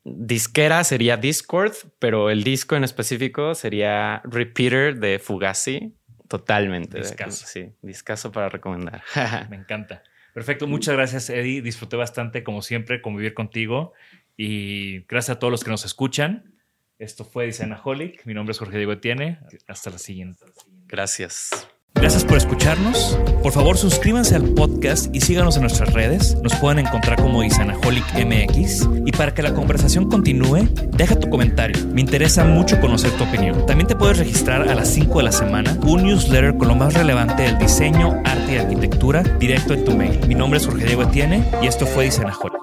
disquera 0.03 0.83
sería 0.83 1.17
Discord, 1.17 1.73
pero 1.99 2.29
el 2.29 2.43
disco 2.43 2.75
en 2.75 2.83
específico 2.83 3.55
sería 3.55 4.21
Repeater 4.23 4.97
de 4.99 5.19
Fugazi. 5.19 5.93
Totalmente. 6.27 6.99
Discazo. 6.99 7.45
Sí, 7.47 7.71
discaso 7.81 8.31
para 8.31 8.49
recomendar. 8.49 9.03
Me 9.49 9.55
encanta. 9.57 10.03
Perfecto, 10.33 10.67
muchas 10.67 10.95
gracias 10.95 11.29
Eddie. 11.29 11.61
Disfruté 11.61 11.95
bastante, 11.95 12.43
como 12.43 12.61
siempre, 12.61 13.01
convivir 13.01 13.33
contigo. 13.33 13.93
Y 14.35 14.99
gracias 15.07 15.37
a 15.37 15.39
todos 15.39 15.51
los 15.51 15.63
que 15.63 15.71
nos 15.71 15.83
escuchan. 15.85 16.53
Esto 16.99 17.25
fue 17.25 17.45
Designaholic. 17.45 18.25
Mi 18.25 18.33
nombre 18.33 18.51
es 18.51 18.59
Jorge 18.59 18.77
Diego 18.77 18.91
Etienne. 18.91 19.39
Hasta 19.67 19.89
la 19.89 19.97
siguiente. 19.97 20.45
Gracias. 20.87 21.67
Gracias 21.93 22.23
por 22.23 22.37
escucharnos. 22.37 23.17
Por 23.41 23.51
favor, 23.51 23.75
suscríbanse 23.75 24.35
al 24.35 24.53
podcast 24.53 25.13
y 25.15 25.21
síganos 25.21 25.55
en 25.55 25.63
nuestras 25.63 25.91
redes. 25.93 26.35
Nos 26.43 26.53
pueden 26.55 26.85
encontrar 26.85 27.19
como 27.19 27.43
Isanaholic 27.43 28.05
MX. 28.13 28.87
Y 29.05 29.11
para 29.11 29.33
que 29.33 29.41
la 29.41 29.53
conversación 29.55 30.07
continúe, 30.07 30.67
deja 30.91 31.19
tu 31.19 31.27
comentario. 31.29 31.83
Me 31.87 32.01
interesa 32.01 32.45
mucho 32.45 32.79
conocer 32.79 33.11
tu 33.17 33.23
opinión. 33.23 33.65
También 33.65 33.87
te 33.87 33.95
puedes 33.95 34.19
registrar 34.19 34.69
a 34.69 34.75
las 34.75 34.89
5 34.89 35.17
de 35.17 35.23
la 35.23 35.31
semana 35.31 35.75
un 35.87 36.03
newsletter 36.03 36.55
con 36.57 36.67
lo 36.67 36.75
más 36.75 36.93
relevante 36.93 37.41
del 37.43 37.57
diseño, 37.57 38.21
arte 38.25 38.53
y 38.53 38.57
arquitectura 38.57 39.23
directo 39.23 39.73
en 39.73 39.83
tu 39.83 39.95
mail. 39.95 40.19
Mi 40.27 40.35
nombre 40.35 40.59
es 40.59 40.67
Jorge 40.67 40.85
Diego 40.85 41.01
Etienne 41.01 41.43
y 41.63 41.67
esto 41.67 41.87
fue 41.87 42.05
Isanaholic. 42.07 42.61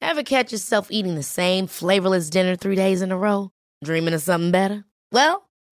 Ever 0.00 0.22
catch 0.24 0.52
yourself 0.52 0.88
eating 0.90 1.16
the 1.16 1.22
same 1.22 1.66
flavorless 1.66 2.30
dinner 2.30 2.54
three 2.56 2.76
days 2.76 3.02
in 3.02 3.10
a 3.10 3.16
row? 3.16 3.50
Dreaming 3.82 4.14
of 4.14 4.20
something 4.22 4.52
better? 4.52 4.84
Well, 5.10 5.48